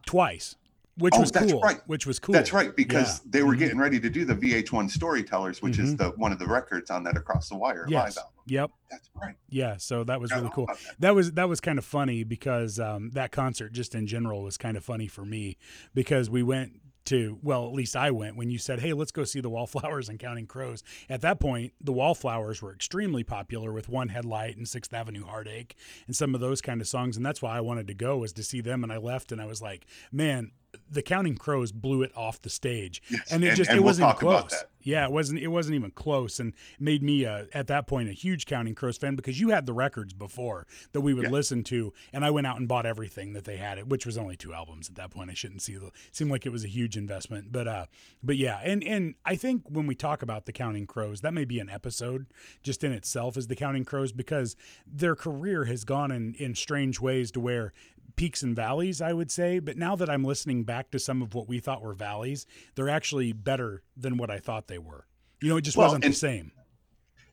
twice. 0.07 0.57
Which 0.99 1.13
Oh, 1.15 1.21
was 1.21 1.31
that's 1.31 1.53
cool. 1.53 1.61
right. 1.61 1.81
Which 1.87 2.07
was 2.07 2.19
cool. 2.19 2.33
That's 2.33 2.53
right, 2.55 2.75
because 2.75 3.19
Yeah. 3.19 3.31
they 3.31 3.43
were 3.43 3.55
Mhm. 3.55 3.59
getting 3.59 3.79
ready 3.79 4.01
to 4.01 4.09
do 4.09 4.25
the 4.25 4.35
VH1 4.35 4.89
Storytellers, 4.89 5.61
which 5.61 5.79
is 5.79 5.95
Mhm. 5.95 5.99
the 5.99 6.11
one 6.11 6.33
of 6.33 6.39
the 6.39 6.47
records 6.47 6.91
on 6.91 7.03
that 7.05 7.17
Across 7.19 7.51
the 7.51 7.57
Wire 7.57 7.85
Yes. 7.89 8.17
live 8.17 8.25
album. 8.25 8.33
Yep. 8.47 8.71
That's 8.91 9.11
right. 9.15 9.35
Yeah. 9.51 9.77
So 9.77 10.05
that 10.05 10.21
was 10.21 10.31
really 10.33 10.51
cool. 10.55 10.67
that. 10.67 10.79
that 11.01 11.15
was 11.15 11.33
that 11.33 11.49
was 11.49 11.61
kind 11.61 11.79
of 11.79 11.85
funny 11.85 12.25
because 12.25 12.81
um, 12.81 13.11
that 13.11 13.31
concert 13.31 13.73
just 13.73 13.95
in 13.95 14.07
general 14.07 14.43
was 14.43 14.57
kind 14.57 14.77
of 14.77 14.85
funny 14.85 15.07
for 15.09 15.25
me 15.27 15.59
because 15.95 16.31
we 16.31 16.43
went 16.43 16.81
to 17.07 17.39
well 17.41 17.67
at 17.69 17.73
least 17.73 17.95
I 17.95 18.11
went 18.11 18.37
when 18.37 18.51
you 18.51 18.59
said 18.59 18.81
hey 18.81 18.93
let's 18.93 19.13
go 19.13 19.23
see 19.23 19.41
the 19.41 19.49
Wallflowers 19.51 20.09
and 20.09 20.19
Counting 20.19 20.47
Crows 20.49 20.83
at 21.09 21.21
that 21.21 21.39
point 21.39 21.73
the 21.81 21.93
Wallflowers 21.93 22.61
were 22.63 22.73
extremely 22.75 23.23
popular 23.23 23.73
with 23.73 23.89
One 23.89 24.09
Headlight 24.09 24.57
and 24.57 24.67
Sixth 24.69 24.93
Avenue 24.93 25.25
Heartache 25.25 25.77
and 26.09 26.17
some 26.17 26.35
of 26.35 26.41
those 26.41 26.61
kind 26.61 26.81
of 26.81 26.89
songs 26.89 27.17
and 27.17 27.25
that's 27.25 27.41
why 27.43 27.57
I 27.57 27.61
wanted 27.61 27.87
to 27.89 27.95
go 27.95 28.19
was 28.19 28.33
to 28.33 28.43
see 28.43 28.61
them 28.61 28.83
and 28.83 28.93
I 28.93 28.97
left 28.97 29.31
and 29.31 29.41
I 29.41 29.45
was 29.47 29.63
like 29.63 29.87
man 30.11 30.51
the 30.91 31.03
Counting 31.03 31.37
Crows 31.37 31.73
blew 31.73 32.03
it 32.03 32.13
off 32.17 32.41
the 32.43 32.51
stage 32.51 33.03
Yes, 33.11 33.31
and 33.33 33.45
it 33.45 33.49
and- 33.49 33.57
just 33.57 33.71
and 33.71 33.77
it 33.79 33.81
we'll 33.81 33.87
wasn't 33.87 34.05
even 34.07 34.15
talk 34.15 34.23
about 34.23 34.49
close 34.49 34.61
that. 34.61 34.71
yeah, 34.83 35.05
it 35.05 35.13
wasn't. 35.13 35.41
It 35.41 35.49
wasn't 35.49 35.75
even 35.75 35.91
close, 35.91 36.39
and 36.41 36.53
made 36.79 37.03
me 37.03 37.25
uh, 37.27 37.45
at 37.53 37.67
that 37.69 37.87
point 37.87 38.09
a 38.09 38.13
huge 38.13 38.47
Counting 38.47 38.75
Crows 38.75 38.97
fan 38.97 39.17
because 39.17 39.41
you 39.41 39.51
had 39.51 39.67
the 39.67 39.73
records 39.73 40.13
before 40.13 40.67
that 40.93 41.01
we 41.01 41.13
would 41.15 41.25
Yeah. 41.25 41.31
listen 41.31 41.65
to, 41.65 41.93
and 42.13 42.25
I 42.25 42.31
went 42.31 42.47
out 42.47 42.59
and 42.59 42.69
bought 42.69 42.87
everything 42.87 43.33
that 43.33 43.45
they 43.45 43.57
had, 43.57 43.79
it, 43.79 43.89
which 43.89 44.07
was 44.07 44.17
only 44.17 44.37
two 44.37 44.53
albums 44.55 44.89
at 44.89 44.95
that 44.97 45.11
point. 45.11 45.31
I 45.31 45.35
shouldn't 45.35 45.63
see 45.63 45.75
the 45.77 45.91
seemed 46.13 46.31
like 46.31 46.47
it 46.47 46.51
was 46.51 46.65
a 46.65 46.69
huge 46.69 46.97
investment, 46.97 47.51
but 47.53 47.67
uh, 47.67 47.87
but 48.23 48.37
yeah, 48.37 48.61
and 48.63 48.83
and 48.85 49.15
I 49.25 49.35
think 49.37 49.65
when 49.69 49.87
we 49.87 49.95
talk 49.95 50.23
about 50.23 50.47
the 50.47 50.53
Counting 50.53 50.87
Crows, 50.87 51.21
that 51.23 51.35
may 51.35 51.45
be 51.45 51.59
an 51.59 51.69
episode 51.69 52.27
just 52.63 52.85
in 52.85 52.93
itself 52.93 53.37
as 53.37 53.49
the 53.49 53.57
Counting 53.57 53.85
Crows 53.85 54.13
because 54.13 54.57
their 54.87 55.17
career 55.17 55.65
has 55.65 55.85
gone 55.85 56.11
in 56.13 56.35
in 56.35 56.55
strange 56.55 57.01
ways 57.01 57.31
to 57.33 57.41
where 57.41 57.73
peaks 58.17 58.43
and 58.43 58.57
valleys, 58.57 59.01
I 59.01 59.13
would 59.13 59.31
say. 59.31 59.59
But 59.59 59.77
now 59.77 59.95
that 59.97 60.11
I'm 60.11 60.25
listening 60.25 60.65
back 60.65 60.91
to 60.91 60.99
some 60.99 61.23
of 61.23 61.35
what 61.35 61.49
we 61.49 61.61
thought 61.61 61.83
were 61.83 61.95
valleys, 61.95 62.47
they're 62.75 62.89
actually 62.89 63.33
better 63.33 63.83
than 63.97 64.17
what 64.17 64.31
I 64.31 64.39
thought 64.39 64.67
they 64.69 64.79
were. 64.79 65.07
You 65.41 65.51
know, 65.51 65.57
it 65.59 65.63
just 65.63 65.77
Well, 65.77 65.89
wasn't 65.89 66.05
and- 66.05 66.15
the 66.15 66.19
same. 66.19 66.53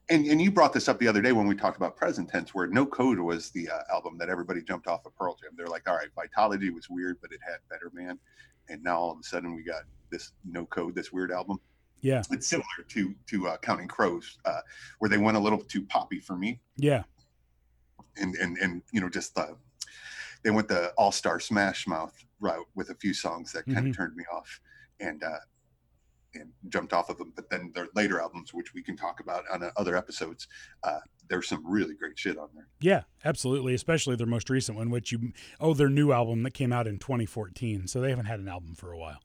And 0.10 0.26
and 0.26 0.42
you 0.42 0.52
brought 0.52 0.74
this 0.74 0.90
up 0.90 1.00
the 1.00 1.08
other 1.08 1.22
day 1.22 1.32
when 1.32 1.48
we 1.48 1.56
talked 1.56 1.78
about 1.78 1.96
present 1.96 2.28
tense, 2.30 2.54
where 2.54 2.68
No 2.68 2.86
Code 2.86 3.20
was 3.20 3.52
the 3.52 3.70
uh, 3.70 3.80
album 3.90 4.18
that 4.18 4.28
everybody 4.28 4.62
jumped 4.62 4.86
off 4.86 5.06
of 5.06 5.16
Pearl 5.16 5.38
Jam. 5.42 5.52
They're 5.56 5.68
like, 5.68 5.88
all 5.90 5.96
right, 5.96 6.10
Vitology 6.14 6.74
was 6.74 6.90
weird, 6.90 7.20
but 7.22 7.32
it 7.32 7.40
had 7.42 7.60
Better 7.70 7.90
Man, 7.94 8.20
and 8.68 8.84
now 8.84 8.98
all 8.98 9.12
of 9.12 9.20
a 9.20 9.24
sudden 9.24 9.56
we 9.56 9.64
got 9.64 9.84
this 10.10 10.34
No 10.44 10.66
Code, 10.66 10.94
this 10.94 11.14
weird 11.14 11.32
album. 11.32 11.58
Yeah, 12.02 12.22
It's 12.32 12.48
similar 12.48 12.68
to 12.90 13.16
to 13.28 13.48
uh, 13.48 13.58
Counting 13.60 13.88
Crows, 13.88 14.40
uh, 14.44 14.60
where 15.00 15.08
they 15.08 15.18
went 15.18 15.38
a 15.38 15.40
little 15.40 15.60
too 15.60 15.84
poppy 15.86 16.20
for 16.20 16.36
me, 16.36 16.60
yeah, 16.76 17.04
and 18.18 18.36
and 18.36 18.58
and 18.58 18.82
you 18.92 19.00
know 19.00 19.08
just 19.08 19.36
the 19.36 19.56
they 20.44 20.52
went 20.52 20.68
the 20.68 20.90
All 20.98 21.12
Star 21.12 21.40
Smash 21.40 21.88
Mouth 21.88 22.14
route 22.40 22.68
with 22.76 22.90
a 22.90 22.96
few 22.96 23.14
songs 23.14 23.52
that 23.54 23.66
kind 23.66 23.86
Mhm. 23.88 23.90
of 23.92 23.96
turned 23.98 24.16
me 24.16 24.24
off, 24.32 24.60
and 25.00 25.24
uh, 25.24 25.40
and 26.36 26.52
jumped 26.70 26.94
off 26.94 27.10
of 27.10 27.18
them. 27.20 27.32
But 27.36 27.50
then 27.52 27.72
their 27.76 27.88
later 27.96 28.20
albums, 28.20 28.54
which 28.56 28.74
we 28.74 28.82
can 28.82 28.98
talk 28.98 29.20
about 29.20 29.44
on 29.52 29.62
uh, 29.64 29.70
other 29.78 29.96
episodes, 29.96 30.48
uh, 30.84 31.00
there's 31.30 31.48
some 31.48 31.64
really 31.66 31.94
great 31.94 32.18
shit 32.18 32.38
on 32.40 32.50
there. 32.56 32.68
yeah, 32.82 33.04
absolutely. 33.24 33.74
Especially 33.76 34.16
their 34.16 34.26
most 34.28 34.50
recent 34.50 34.76
one, 34.78 34.90
which 34.90 35.12
you 35.12 35.32
oh, 35.60 35.74
their 35.76 35.90
new 35.90 36.12
album 36.12 36.42
that 36.44 36.54
came 36.56 36.74
out 36.74 36.88
in 36.88 36.98
2014. 36.98 37.88
So 37.88 38.02
they 38.02 38.10
haven't 38.10 38.26
had 38.26 38.40
an 38.40 38.48
album 38.48 38.74
for 38.76 38.92
a 38.92 38.98
while. 38.98 39.20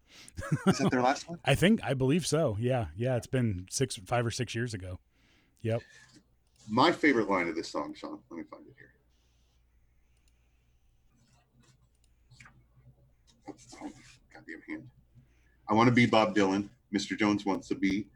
Is 0.66 0.78
that 0.78 0.90
their 0.90 1.00
last 1.02 1.28
one? 1.28 1.38
I 1.44 1.54
think 1.54 1.80
I 1.82 1.94
believe 1.94 2.26
so. 2.26 2.56
Yeah, 2.60 2.88
yeah. 2.94 3.16
It's 3.16 3.26
been 3.26 3.66
six, 3.70 3.96
five 4.06 4.24
or 4.26 4.30
six 4.30 4.54
years 4.54 4.74
ago. 4.74 5.00
Yep. 5.62 5.82
My 6.68 6.92
favorite 6.92 7.30
line 7.30 7.48
of 7.48 7.56
this 7.56 7.68
song, 7.68 7.94
Sean. 7.94 8.18
Let 8.30 8.36
me 8.36 8.44
find 8.50 8.66
it 8.66 8.74
here. 8.78 8.92
Oh, 13.82 13.90
goddamn 14.32 14.60
hand. 14.68 14.88
I 15.68 15.74
want 15.74 15.88
to 15.88 15.94
be 15.94 16.06
Bob 16.06 16.34
Dylan. 16.34 16.68
Mr. 16.94 17.18
Jones 17.18 17.44
wants 17.44 17.68
to 17.68 17.74
be. 17.74 18.06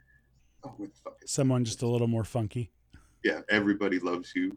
Oh, 0.65 0.73
what 0.77 0.91
the 0.95 1.01
fuck 1.05 1.17
is 1.23 1.31
Someone 1.31 1.65
just 1.65 1.83
a 1.83 1.87
little 1.87 2.07
more 2.07 2.25
funky. 2.25 2.71
yeah, 3.25 3.41
everybody 3.51 3.99
loves 3.99 4.33
you. 4.35 4.57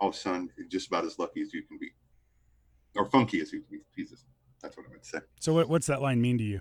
Oh, 0.00 0.10
son, 0.10 0.50
you're 0.56 0.66
just 0.68 0.88
about 0.88 1.04
as 1.04 1.18
lucky 1.18 1.40
as 1.40 1.54
you 1.54 1.62
can 1.62 1.78
be, 1.78 1.90
or 2.96 3.06
funky 3.06 3.40
as 3.40 3.52
you 3.52 3.60
can 3.60 3.78
be. 3.78 3.84
Jesus, 3.96 4.24
that's 4.60 4.76
what 4.76 4.86
I 4.86 4.90
meant 4.90 5.02
to 5.04 5.08
say. 5.08 5.18
So 5.40 5.54
what, 5.54 5.68
what's 5.68 5.86
that 5.86 6.02
line 6.02 6.20
mean 6.20 6.36
to 6.38 6.44
you? 6.44 6.60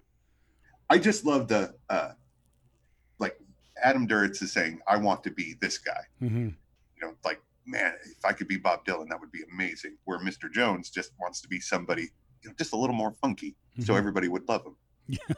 I 0.89 0.97
just 0.99 1.25
love 1.25 1.47
the, 1.47 1.73
uh, 1.89 2.11
like 3.19 3.37
Adam 3.83 4.07
Duritz 4.07 4.41
is 4.43 4.51
saying, 4.53 4.79
"I 4.87 4.97
want 4.97 5.23
to 5.23 5.31
be 5.31 5.55
this 5.59 5.77
guy." 5.79 6.01
hmm 6.19 6.49
You 6.49 7.01
know, 7.01 7.13
like 7.25 7.41
man, 7.65 7.93
if 8.05 8.23
I 8.23 8.33
could 8.33 8.47
be 8.47 8.57
Bob 8.57 8.85
Dylan, 8.85 9.09
that 9.09 9.19
would 9.19 9.31
be 9.31 9.41
amazing. 9.51 9.97
Where 10.05 10.19
Mr. 10.19 10.51
Jones 10.51 10.89
just 10.89 11.11
wants 11.19 11.41
to 11.41 11.47
be 11.47 11.59
somebody, 11.59 12.09
just 12.57 12.73
a 12.73 12.77
little 12.77 12.95
more 12.95 13.11
funky, 13.11 13.55
so 13.79 13.93
Mhm. 13.93 13.97
everybody 13.97 14.27
would 14.27 14.47
love 14.47 14.65
him. 14.65 14.75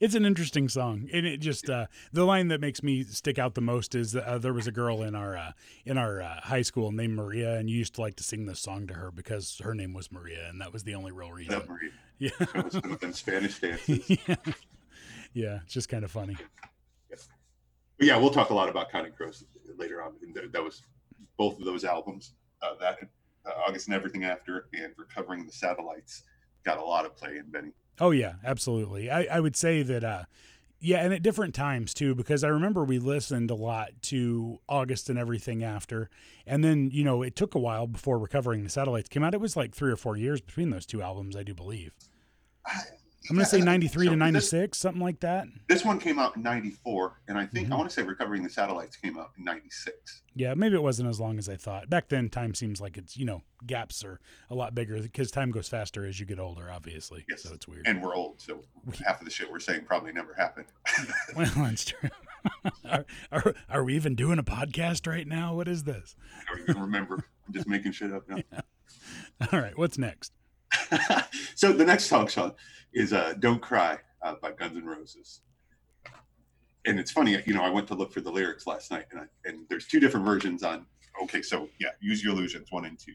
It's 0.00 0.16
an 0.16 0.24
interesting 0.26 0.68
song, 0.68 1.08
and 1.12 1.24
it 1.24 1.38
just 1.38 1.70
uh, 1.70 1.86
the 2.12 2.24
line 2.24 2.48
that 2.48 2.60
makes 2.60 2.82
me 2.82 3.04
stick 3.04 3.38
out 3.38 3.54
the 3.54 3.60
most 3.60 3.94
is 3.94 4.16
uh, 4.16 4.38
there 4.42 4.52
was 4.52 4.66
a 4.66 4.72
girl 4.72 5.02
in 5.04 5.14
our 5.14 5.36
uh, 5.36 5.52
in 5.84 5.96
our 5.98 6.20
uh, 6.20 6.40
high 6.40 6.62
school 6.62 6.90
named 6.90 7.14
Maria, 7.14 7.54
and 7.56 7.70
you 7.70 7.76
used 7.78 7.94
to 7.94 8.00
like 8.00 8.16
to 8.16 8.24
sing 8.24 8.46
this 8.46 8.58
song 8.58 8.88
to 8.88 8.94
her 8.94 9.12
because 9.12 9.60
her 9.62 9.72
name 9.72 9.94
was 9.94 10.10
Maria, 10.10 10.48
and 10.48 10.60
that 10.60 10.72
was 10.72 10.82
the 10.82 10.96
only 10.96 11.12
real 11.12 11.30
reason. 11.30 11.62
Yeah, 12.18 12.30
Show 12.30 12.60
us 12.60 12.72
some 12.72 12.90
of 12.92 12.98
them 12.98 13.12
Spanish 13.12 13.60
dances. 13.60 14.10
yeah, 14.26 14.34
yeah. 15.32 15.58
It's 15.64 15.74
just 15.74 15.88
kind 15.88 16.02
of 16.04 16.10
funny. 16.10 16.36
Yeah, 18.00 18.16
we'll 18.16 18.30
talk 18.30 18.50
a 18.50 18.54
lot 18.54 18.68
about 18.68 18.90
Counting 18.90 19.12
Crows 19.12 19.44
later 19.76 20.02
on. 20.02 20.14
And 20.22 20.52
that 20.52 20.64
was 20.64 20.82
both 21.36 21.58
of 21.58 21.64
those 21.64 21.84
albums. 21.84 22.32
Uh, 22.62 22.74
that 22.80 22.98
August 23.66 23.86
and 23.86 23.94
everything 23.94 24.24
after, 24.24 24.68
and 24.72 24.92
recovering 24.96 25.46
the 25.46 25.52
satellites 25.52 26.22
got 26.64 26.78
a 26.78 26.84
lot 26.84 27.04
of 27.04 27.16
play 27.16 27.36
in 27.38 27.50
Benny. 27.50 27.72
Oh 28.00 28.10
yeah, 28.10 28.34
absolutely. 28.44 29.10
I, 29.10 29.24
I 29.24 29.40
would 29.40 29.56
say 29.56 29.82
that 29.82 30.04
uh 30.04 30.24
yeah, 30.78 30.98
and 30.98 31.14
at 31.14 31.22
different 31.22 31.54
times 31.54 31.94
too, 31.94 32.14
because 32.14 32.44
I 32.44 32.48
remember 32.48 32.84
we 32.84 32.98
listened 32.98 33.50
a 33.50 33.54
lot 33.54 33.90
to 34.02 34.60
August 34.68 35.08
and 35.08 35.18
everything 35.18 35.64
after. 35.64 36.10
And 36.46 36.62
then, 36.62 36.90
you 36.92 37.02
know, 37.02 37.22
it 37.22 37.34
took 37.34 37.54
a 37.54 37.58
while 37.58 37.86
before 37.86 38.18
recovering 38.18 38.62
the 38.62 38.68
satellites 38.68 39.08
came 39.08 39.24
out. 39.24 39.32
It 39.32 39.40
was 39.40 39.56
like 39.56 39.74
three 39.74 39.90
or 39.90 39.96
four 39.96 40.16
years 40.16 40.40
between 40.42 40.70
those 40.70 40.84
two 40.84 41.00
albums, 41.00 41.34
I 41.34 41.42
do 41.44 41.54
believe. 41.54 41.92
I'm 43.28 43.36
gonna 43.36 43.44
say 43.46 43.60
ninety 43.60 43.88
three 43.88 44.06
so 44.06 44.10
to 44.10 44.16
this- 44.16 44.18
ninety 44.18 44.40
six, 44.40 44.78
something 44.78 45.02
like 45.02 45.20
that. 45.20 45.46
This 45.68 45.84
one 45.84 45.98
came 45.98 46.18
out 46.18 46.36
in 46.36 46.42
'94, 46.42 47.20
and 47.28 47.36
I 47.38 47.46
think 47.46 47.66
I 47.68 47.70
Mhm. 47.70 47.78
want 47.78 47.90
to 47.90 47.94
say 47.94 48.02
Recovering 48.02 48.42
the 48.42 48.50
Satellites 48.50 48.96
came 48.96 49.18
out 49.18 49.32
in 49.38 49.44
'96. 49.44 50.22
Yeah, 50.34 50.54
maybe 50.54 50.74
it 50.74 50.82
wasn't 50.82 51.08
as 51.08 51.18
long 51.18 51.38
as 51.38 51.48
I 51.48 51.56
thought. 51.56 51.88
Back 51.90 52.08
then 52.08 52.28
time 52.28 52.54
seems 52.54 52.80
like 52.80 52.96
it's, 52.96 53.16
you 53.16 53.24
know, 53.24 53.42
gaps 53.66 54.04
are 54.04 54.20
a 54.50 54.54
lot 54.54 54.74
bigger 54.74 55.00
because 55.00 55.30
time 55.30 55.50
goes 55.50 55.68
faster 55.68 56.04
as 56.06 56.20
you 56.20 56.26
get 56.26 56.38
older, 56.38 56.70
obviously. 56.70 57.24
Yes. 57.28 57.42
So 57.42 57.54
it's 57.54 57.66
weird. 57.66 57.86
And 57.86 58.02
we're 58.02 58.14
old, 58.14 58.40
so 58.40 58.62
half 59.04 59.20
of 59.20 59.24
the 59.24 59.30
shit 59.30 59.50
we're 59.50 59.60
saying 59.60 59.84
probably 59.86 60.12
never 60.12 60.34
happened. 60.34 60.66
well, 61.34 61.50
that's 61.56 61.84
true. 61.86 62.10
are, 62.90 63.04
are, 63.32 63.54
are 63.68 63.82
we 63.84 63.94
even 63.96 64.14
doing 64.14 64.38
a 64.38 64.44
podcast 64.44 65.06
right 65.06 65.26
now? 65.26 65.54
What 65.54 65.66
is 65.68 65.84
this? 65.84 66.14
I 66.52 66.56
don't 66.56 66.68
even 66.70 66.82
remember. 66.82 67.24
I'm 67.46 67.52
just 67.54 67.66
making 67.66 67.92
shit 67.92 68.12
up 68.12 68.28
now. 68.28 68.38
All 69.52 69.58
right, 69.60 69.76
what's 69.76 69.98
next? 69.98 70.32
so 71.54 71.72
the 71.72 71.84
next 71.84 72.04
song, 72.04 72.26
Sean, 72.26 72.52
is 72.92 73.12
uh, 73.12 73.34
"Don't 73.38 73.60
Cry" 73.60 73.98
uh, 74.22 74.34
by 74.40 74.52
Guns 74.52 74.76
N' 74.76 74.84
Roses. 74.84 75.40
And 76.86 77.00
it's 77.00 77.10
funny, 77.10 77.42
you 77.46 77.54
know, 77.54 77.64
I 77.64 77.70
went 77.70 77.88
to 77.88 77.94
look 77.94 78.12
for 78.12 78.20
the 78.20 78.30
lyrics 78.30 78.66
last 78.66 78.92
night, 78.92 79.06
and 79.10 79.20
I, 79.20 79.24
and 79.44 79.66
there's 79.68 79.86
two 79.86 79.98
different 79.98 80.24
versions 80.24 80.62
on. 80.62 80.86
Okay, 81.22 81.42
so 81.42 81.68
yeah, 81.80 81.90
"Use 82.00 82.22
Your 82.22 82.34
Illusions" 82.34 82.68
one 82.70 82.84
and 82.84 82.98
two 82.98 83.14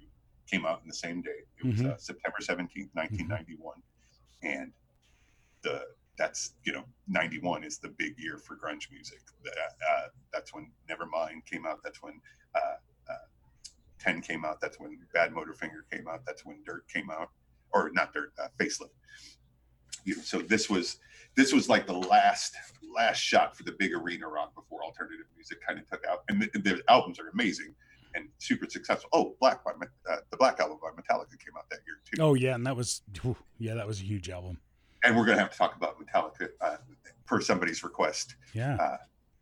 came 0.49 0.65
out 0.65 0.81
in 0.81 0.87
the 0.87 0.95
same 0.95 1.21
day. 1.21 1.45
It 1.59 1.65
was 1.65 1.81
uh, 1.81 1.97
September 1.97 2.37
17th, 2.41 2.89
1991, 2.93 3.75
and 4.43 4.71
the 5.61 5.85
that's 6.17 6.53
you 6.63 6.73
know 6.73 6.83
91 7.07 7.63
is 7.63 7.77
the 7.79 7.89
big 7.89 8.13
year 8.17 8.37
for 8.37 8.55
grunge 8.55 8.91
music. 8.91 9.19
Uh, 9.45 10.07
that's 10.33 10.53
when 10.53 10.71
Nevermind 10.89 11.45
came 11.49 11.65
out. 11.65 11.79
That's 11.83 12.01
when 12.03 12.19
uh, 12.55 12.59
uh, 13.09 13.13
10 13.99 14.21
came 14.21 14.45
out. 14.45 14.59
That's 14.61 14.79
when 14.79 14.99
Bad 15.13 15.31
Motorfinger 15.31 15.89
came 15.91 16.07
out. 16.07 16.21
That's 16.25 16.45
when 16.45 16.57
Dirt 16.65 16.85
came 16.93 17.09
out, 17.09 17.29
or 17.73 17.91
not 17.93 18.13
their 18.13 18.31
uh, 18.41 18.47
Facelift. 18.59 18.89
You 20.05 20.15
know, 20.15 20.21
so 20.21 20.39
this 20.39 20.69
was 20.69 20.97
this 21.35 21.53
was 21.53 21.69
like 21.69 21.87
the 21.87 21.93
last 21.93 22.55
last 22.95 23.17
shot 23.17 23.55
for 23.55 23.63
the 23.63 23.71
big 23.73 23.93
arena 23.93 24.27
rock 24.27 24.53
before 24.55 24.83
alternative 24.83 25.25
music 25.35 25.59
kind 25.65 25.79
of 25.79 25.89
took 25.89 26.03
out. 26.09 26.23
And 26.29 26.41
the, 26.41 26.59
the 26.59 26.81
albums 26.89 27.19
are 27.19 27.29
amazing 27.29 27.73
and 28.15 28.27
super 28.39 28.67
successful. 28.69 29.09
Oh, 29.13 29.35
Black 29.39 29.63
by 29.63 29.71
uh, 29.71 30.17
the 30.29 30.37
Black 30.37 30.59
album 30.59 30.77
by 30.81 30.89
Metallica 30.89 31.39
came 31.39 31.55
out 31.57 31.69
that 31.69 31.79
year 31.85 31.99
too. 32.05 32.21
Oh 32.21 32.33
yeah, 32.33 32.55
and 32.55 32.65
that 32.65 32.75
was 32.75 33.01
yeah, 33.57 33.75
that 33.75 33.87
was 33.87 33.99
a 34.01 34.03
huge 34.03 34.29
album. 34.29 34.57
And 35.03 35.15
we're 35.15 35.25
gonna 35.25 35.39
have 35.39 35.51
to 35.51 35.57
talk 35.57 35.75
about 35.75 35.97
Metallica 35.99 36.49
uh, 36.59 36.77
per 37.25 37.41
somebody's 37.41 37.83
request. 37.83 38.35
Yeah. 38.53 38.97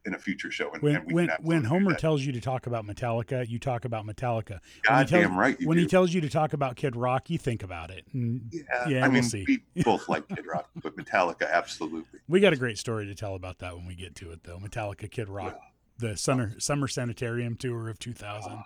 In 0.05 0.13
a 0.13 0.17
future 0.17 0.49
show. 0.49 0.71
And, 0.71 0.81
When 0.81 0.95
and 0.95 1.05
we 1.07 1.13
when 1.13 1.29
when 1.41 1.63
Homer 1.65 1.93
tells 1.93 2.21
you 2.23 2.31
to 2.31 2.39
talk 2.41 2.67
about 2.67 2.85
Metallica, 2.85 3.47
you 3.47 3.59
talk 3.59 3.85
about 3.85 4.05
Metallica. 4.05 4.49
When 4.49 4.59
he 4.61 4.81
goddamn 4.87 5.21
tells- 5.23 5.35
right, 5.37 5.59
you 5.59 5.67
when 5.67 5.77
do. 5.77 5.81
he 5.83 5.87
tells 5.89 6.13
you 6.13 6.21
to 6.21 6.29
talk 6.29 6.53
about 6.53 6.75
Kid 6.77 6.95
Rock, 6.95 7.29
you 7.29 7.37
think 7.37 7.63
about 7.63 7.89
it. 7.91 8.05
And 8.13 8.41
yeah, 8.51 8.61
yeah, 8.87 8.97
I 8.99 9.07
we'll 9.07 9.11
mean, 9.15 9.23
see. 9.23 9.45
we 9.75 9.83
both 9.83 10.07
like 10.07 10.27
Kid 10.29 10.45
Rock, 10.45 10.69
but 10.81 10.95
Metallica, 10.95 11.51
absolutely. 11.51 12.19
we 12.27 12.39
got 12.39 12.53
a 12.53 12.57
great 12.57 12.77
story 12.77 13.05
to 13.07 13.15
tell 13.15 13.35
about 13.35 13.59
that 13.59 13.75
when 13.75 13.85
we 13.85 13.95
get 13.95 14.15
to 14.15 14.31
it, 14.31 14.43
though. 14.43 14.57
Metallica, 14.57 15.09
Kid 15.11 15.27
Rock, 15.29 15.59
the 15.97 16.15
summer 16.15 16.53
summer 16.59 16.87
sanitarium 16.87 17.55
tour 17.55 17.89
of 17.89 17.99
2000. 17.99 18.63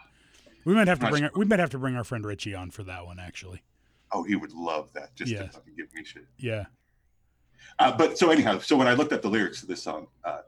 We 0.66 0.74
might 0.74 0.88
have 0.88 1.00
to 1.00 1.10
bring 1.10 1.24
our, 1.26 1.32
we 1.36 1.46
might 1.46 1.60
have 1.60 1.72
to 1.72 1.78
bring 1.80 1.96
our 1.96 2.04
friend 2.06 2.24
Richie 2.26 2.56
on 2.56 2.70
for 2.72 2.84
that 2.84 3.06
one, 3.06 3.20
actually. 3.20 3.64
Oh, 4.12 4.24
he 4.24 4.36
would 4.36 4.54
love 4.54 4.94
that. 4.94 5.14
Just 5.16 5.32
Yeah. 5.32 5.44
to 5.44 5.50
fucking 5.50 5.74
give 5.76 5.94
me 5.94 6.04
shit. 6.06 6.26
Yeah. 6.38 6.66
Uh, 7.80 7.92
but 7.98 8.18
so 8.18 8.30
anyhow, 8.30 8.60
so 8.60 8.78
when 8.78 8.88
I 8.88 8.94
looked 8.94 9.12
up 9.14 9.22
the 9.24 9.30
lyrics 9.30 9.60
to 9.62 9.66
this 9.66 9.82
song, 9.82 10.08
uh, 10.24 10.40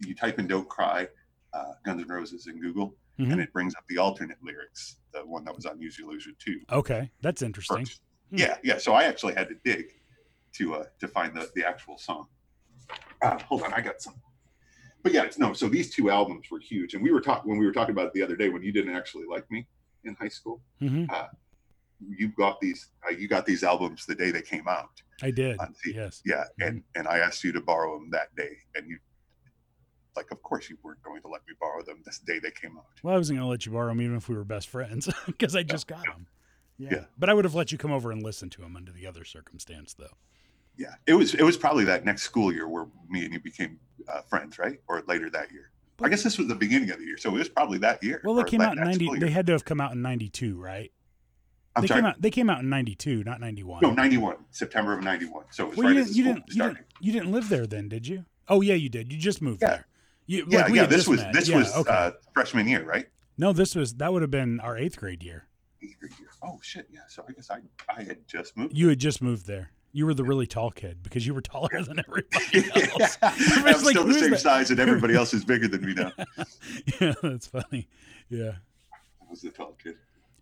you 0.00 0.14
type 0.14 0.38
in 0.38 0.46
"Don't 0.46 0.68
Cry," 0.68 1.08
uh, 1.52 1.72
Guns 1.84 2.02
N' 2.02 2.08
Roses 2.08 2.46
in 2.46 2.60
Google, 2.60 2.96
Mhm. 3.18 3.32
and 3.32 3.40
it 3.40 3.52
brings 3.52 3.74
up 3.74 3.84
the 3.88 3.98
alternate 3.98 4.38
lyrics, 4.42 4.96
the 5.12 5.24
one 5.24 5.44
that 5.44 5.54
was 5.54 5.66
on 5.66 5.80
Use 5.80 5.98
Your 5.98 6.08
Illusion 6.10 6.34
too. 6.38 6.60
Okay, 6.70 7.10
that's 7.22 7.42
interesting. 7.42 7.78
first. 7.86 8.00
Yeah, 8.30 8.56
yeah. 8.64 8.78
So 8.78 8.92
I 8.94 9.04
actually 9.04 9.34
had 9.34 9.48
to 9.48 9.54
dig 9.64 9.86
to 10.54 10.74
uh, 10.76 10.84
to 11.00 11.08
find 11.08 11.34
the 11.34 11.48
the 11.54 11.64
actual 11.66 11.98
song. 11.98 12.26
Uh, 13.22 13.38
hold 13.40 13.62
on, 13.62 13.72
I 13.72 13.80
got 13.80 14.02
some. 14.02 14.14
But 15.02 15.12
yeah, 15.12 15.24
it's, 15.24 15.38
no. 15.38 15.52
So 15.52 15.68
these 15.68 15.94
two 15.94 16.10
albums 16.10 16.50
were 16.50 16.58
huge, 16.58 16.94
and 16.94 17.02
we 17.02 17.12
were 17.12 17.20
talking 17.20 17.50
when 17.50 17.58
we 17.58 17.66
were 17.66 17.72
talking 17.72 17.92
about 17.92 18.06
it 18.06 18.12
the 18.14 18.22
other 18.22 18.36
day 18.36 18.48
when 18.48 18.62
you 18.62 18.72
didn't 18.72 18.94
actually 18.96 19.26
like 19.26 19.48
me 19.50 19.66
in 20.04 20.14
high 20.16 20.28
school. 20.28 20.62
hmm 20.80 21.04
You 22.00 22.28
got 22.28 22.60
these. 22.60 22.90
Uh, 23.06 23.12
you 23.12 23.28
got 23.28 23.46
these 23.46 23.62
albums 23.62 24.04
the 24.06 24.14
day 24.14 24.30
they 24.30 24.42
came 24.42 24.66
out. 24.68 24.90
I 25.22 25.30
did. 25.30 25.58
Yes. 25.86 26.20
Yeah, 26.24 26.44
and 26.60 26.82
and 26.96 27.06
I 27.06 27.18
asked 27.18 27.44
you 27.44 27.52
to 27.52 27.60
borrow 27.60 27.98
them 27.98 28.10
that 28.10 28.34
day, 28.34 28.56
and 28.74 28.88
you, 28.88 28.98
like, 30.16 30.30
of 30.30 30.42
course 30.42 30.68
you 30.70 30.76
weren't 30.82 31.02
going 31.02 31.20
to 31.22 31.28
let 31.28 31.42
me 31.46 31.54
borrow 31.60 31.82
them 31.82 31.98
this 32.04 32.18
day 32.18 32.38
they 32.38 32.50
came 32.50 32.76
out. 32.76 32.86
Well, 33.02 33.14
I 33.14 33.18
wasn't 33.18 33.38
going 33.38 33.46
to 33.46 33.50
let 33.50 33.66
you 33.66 33.72
borrow 33.72 33.88
them 33.88 34.00
even 34.00 34.16
if 34.16 34.28
we 34.28 34.36
were 34.36 34.44
best 34.44 34.68
friends 34.68 35.08
because 35.26 35.56
I 35.56 35.62
just 35.62 35.86
got 35.86 36.04
them. 36.04 36.26
Yeah. 36.78 36.88
Yeah. 36.92 37.04
But 37.18 37.30
I 37.30 37.34
would 37.34 37.44
have 37.44 37.54
let 37.54 37.72
you 37.72 37.78
come 37.78 37.92
over 37.92 38.10
and 38.10 38.22
listen 38.22 38.50
to 38.50 38.60
them 38.60 38.76
under 38.76 38.92
the 38.92 39.06
other 39.06 39.24
circumstance, 39.24 39.94
though. 39.94 40.16
Yeah, 40.76 40.94
it 41.06 41.14
was 41.14 41.34
it 41.34 41.42
was 41.44 41.56
probably 41.56 41.84
that 41.84 42.04
next 42.04 42.22
school 42.22 42.52
year 42.52 42.66
where 42.66 42.86
me 43.08 43.24
and 43.24 43.32
you 43.32 43.38
became 43.38 43.78
uh, 44.08 44.22
friends, 44.22 44.58
right? 44.58 44.80
Or 44.88 45.04
later 45.06 45.30
that 45.30 45.52
year. 45.52 45.70
I 46.02 46.08
guess 46.08 46.24
this 46.24 46.36
was 46.36 46.48
the 46.48 46.56
beginning 46.56 46.90
of 46.90 46.98
the 46.98 47.04
year, 47.04 47.16
so 47.16 47.28
it 47.30 47.38
was 47.38 47.48
probably 47.48 47.78
that 47.78 48.02
year. 48.02 48.20
Well, 48.24 48.34
they 48.34 48.42
came 48.42 48.60
out 48.60 48.76
in 48.76 48.82
90. 48.82 49.20
They 49.20 49.30
had 49.30 49.46
to 49.46 49.52
have 49.52 49.64
come 49.64 49.80
out 49.80 49.92
in 49.92 50.02
92, 50.02 50.60
right? 50.60 50.90
I'm 51.76 51.82
they 51.82 51.86
sorry. 51.86 52.00
came 52.00 52.06
out 52.06 52.20
they 52.20 52.30
came 52.30 52.50
out 52.50 52.58
in 52.60 52.68
92, 52.68 53.22
not 53.22 53.38
91. 53.40 53.80
no, 53.82 53.90
ninety 53.92 54.16
one, 54.16 54.36
September 54.50 54.96
of 54.98 55.04
ninety 55.04 55.26
one. 55.26 55.44
So 55.50 55.64
it 55.64 55.68
was 55.70 55.78
well, 55.78 55.86
right 55.86 55.94
you 55.94 56.02
didn't 56.02 56.08
the 56.08 56.14
you 56.14 56.24
didn't 56.24 56.44
you 56.48 56.62
didn't 56.62 56.78
you 57.00 57.12
didn't 57.12 57.30
live 57.32 57.48
there 57.48 57.66
then, 57.68 57.88
did 57.88 58.08
you? 58.08 58.24
Oh, 58.48 58.60
yeah, 58.60 58.74
you 58.74 58.88
did. 58.88 59.12
You 59.12 59.18
just 59.18 59.40
moved 59.40 59.62
Yeah. 59.62 59.68
there. 59.68 59.86
You, 60.26 60.46
Yeah, 60.48 60.62
like, 60.62 60.74
yeah. 60.74 60.86
This 60.86 61.06
was 61.08 61.22
this 61.32 61.48
Yeah, 61.48 61.58
was 61.58 61.74
okay. 61.76 61.90
uh, 61.90 62.10
freshman 62.32 62.66
year, 62.68 62.84
right? 62.84 63.06
no, 63.36 63.52
this 63.52 63.74
was 63.74 63.94
that 63.94 64.12
would 64.12 64.22
have 64.22 64.30
been 64.30 64.60
our 64.60 64.74
8th 64.76 64.96
grade 64.96 65.22
year. 65.22 65.46
Eighth 65.82 65.98
grade 65.98 66.12
year. 66.18 66.28
Oh 66.42 66.58
shit, 66.62 66.86
yeah. 66.90 67.00
So 67.08 67.24
I 67.28 67.32
guess 67.32 67.50
I 67.50 67.60
I 67.94 68.02
had 68.02 68.26
just 68.26 68.56
moved. 68.56 68.76
You 68.76 68.88
had 68.88 68.98
just 68.98 69.20
moved 69.22 69.46
there. 69.46 69.70
You 69.92 70.06
were 70.06 70.14
the 70.14 70.24
really 70.24 70.46
tall 70.46 70.70
kid 70.72 71.02
because 71.02 71.24
you 71.26 71.34
were 71.34 71.40
taller 71.40 71.68
than 71.82 72.00
everybody 72.08 72.64
else. 73.00 73.16
I'm 73.22 73.64
like, 73.64 73.76
still 73.90 74.04
the 74.04 74.14
same 74.14 74.30
that? 74.30 74.40
size, 74.40 74.70
and 74.70 74.80
everybody 74.80 75.14
else 75.14 75.32
is 75.34 75.44
bigger 75.44 75.68
than 75.68 75.84
me 75.86 75.94
now. 75.94 76.10
yeah, 77.00 77.14
that's 77.22 77.46
funny. 77.46 77.86
Yeah. 78.28 78.52
I 79.22 79.30
was 79.30 79.42
the 79.42 79.50
tall 79.50 79.76
kid. 79.82 79.94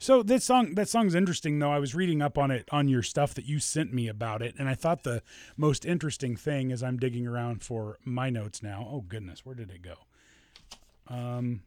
So 0.03 0.25
that 0.25 0.43
song 0.43 0.75
that 0.75 0.89
song's 0.89 1.15
interesting 1.15 1.61
though. 1.61 1.71
I 1.71 1.79
was 1.79 1.95
reading 1.95 2.23
up 2.23 2.37
on 2.37 2.51
it 2.51 2.69
on 2.73 2.89
your 2.89 3.05
stuff 3.05 3.35
that 3.35 3.45
you 3.45 3.61
sent 3.61 3.95
me 3.95 4.09
about 4.09 4.43
it, 4.43 4.57
and 4.59 4.69
I 4.69 4.75
thought 4.75 5.05
the 5.05 5.23
most 5.57 5.85
interesting 5.85 6.35
thing 6.35 6.73
as 6.73 6.83
I'm 6.83 6.97
digging 6.97 7.25
around 7.25 7.63
for 7.63 8.01
my 8.05 8.29
notes 8.29 8.65
now. 8.65 8.85
Oh 8.91 9.03
goodness, 9.03 9.47
where 9.47 9.55
did 9.55 9.71
it 9.71 9.81
go? 9.81 9.95
Um, 11.07 11.63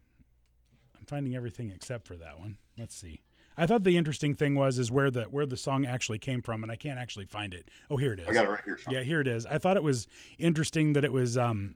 I'm 1.00 1.06
finding 1.08 1.34
everything 1.34 1.72
except 1.74 2.06
for 2.06 2.18
that 2.18 2.38
one. 2.38 2.58
Let's 2.78 2.94
see. 2.94 3.22
I 3.56 3.68
thought 3.68 3.86
the 3.86 3.96
interesting 3.96 4.36
thing 4.36 4.54
was 4.54 4.80
is 4.80 4.92
where 4.92 5.10
the 5.10 5.24
where 5.24 5.46
the 5.46 5.56
song 5.56 5.86
actually 5.86 6.20
came 6.20 6.42
from, 6.42 6.62
and 6.62 6.70
I 6.70 6.76
can't 6.76 7.00
actually 7.00 7.28
find 7.28 7.54
it. 7.54 7.70
Oh, 7.90 7.96
here 7.96 8.12
it 8.12 8.20
is. 8.20 8.28
I 8.28 8.34
got 8.34 8.44
it 8.44 8.50
right 8.50 8.66
here. 8.66 8.78
Sean. 8.78 8.96
Yeah, 8.96 9.04
here 9.04 9.22
it 9.22 9.30
is. 9.30 9.46
I 9.46 9.60
thought 9.60 9.78
it 9.78 9.84
was 9.84 10.10
interesting 10.38 10.92
that 10.92 11.06
it 11.06 11.14
was 11.14 11.38
um, 11.38 11.76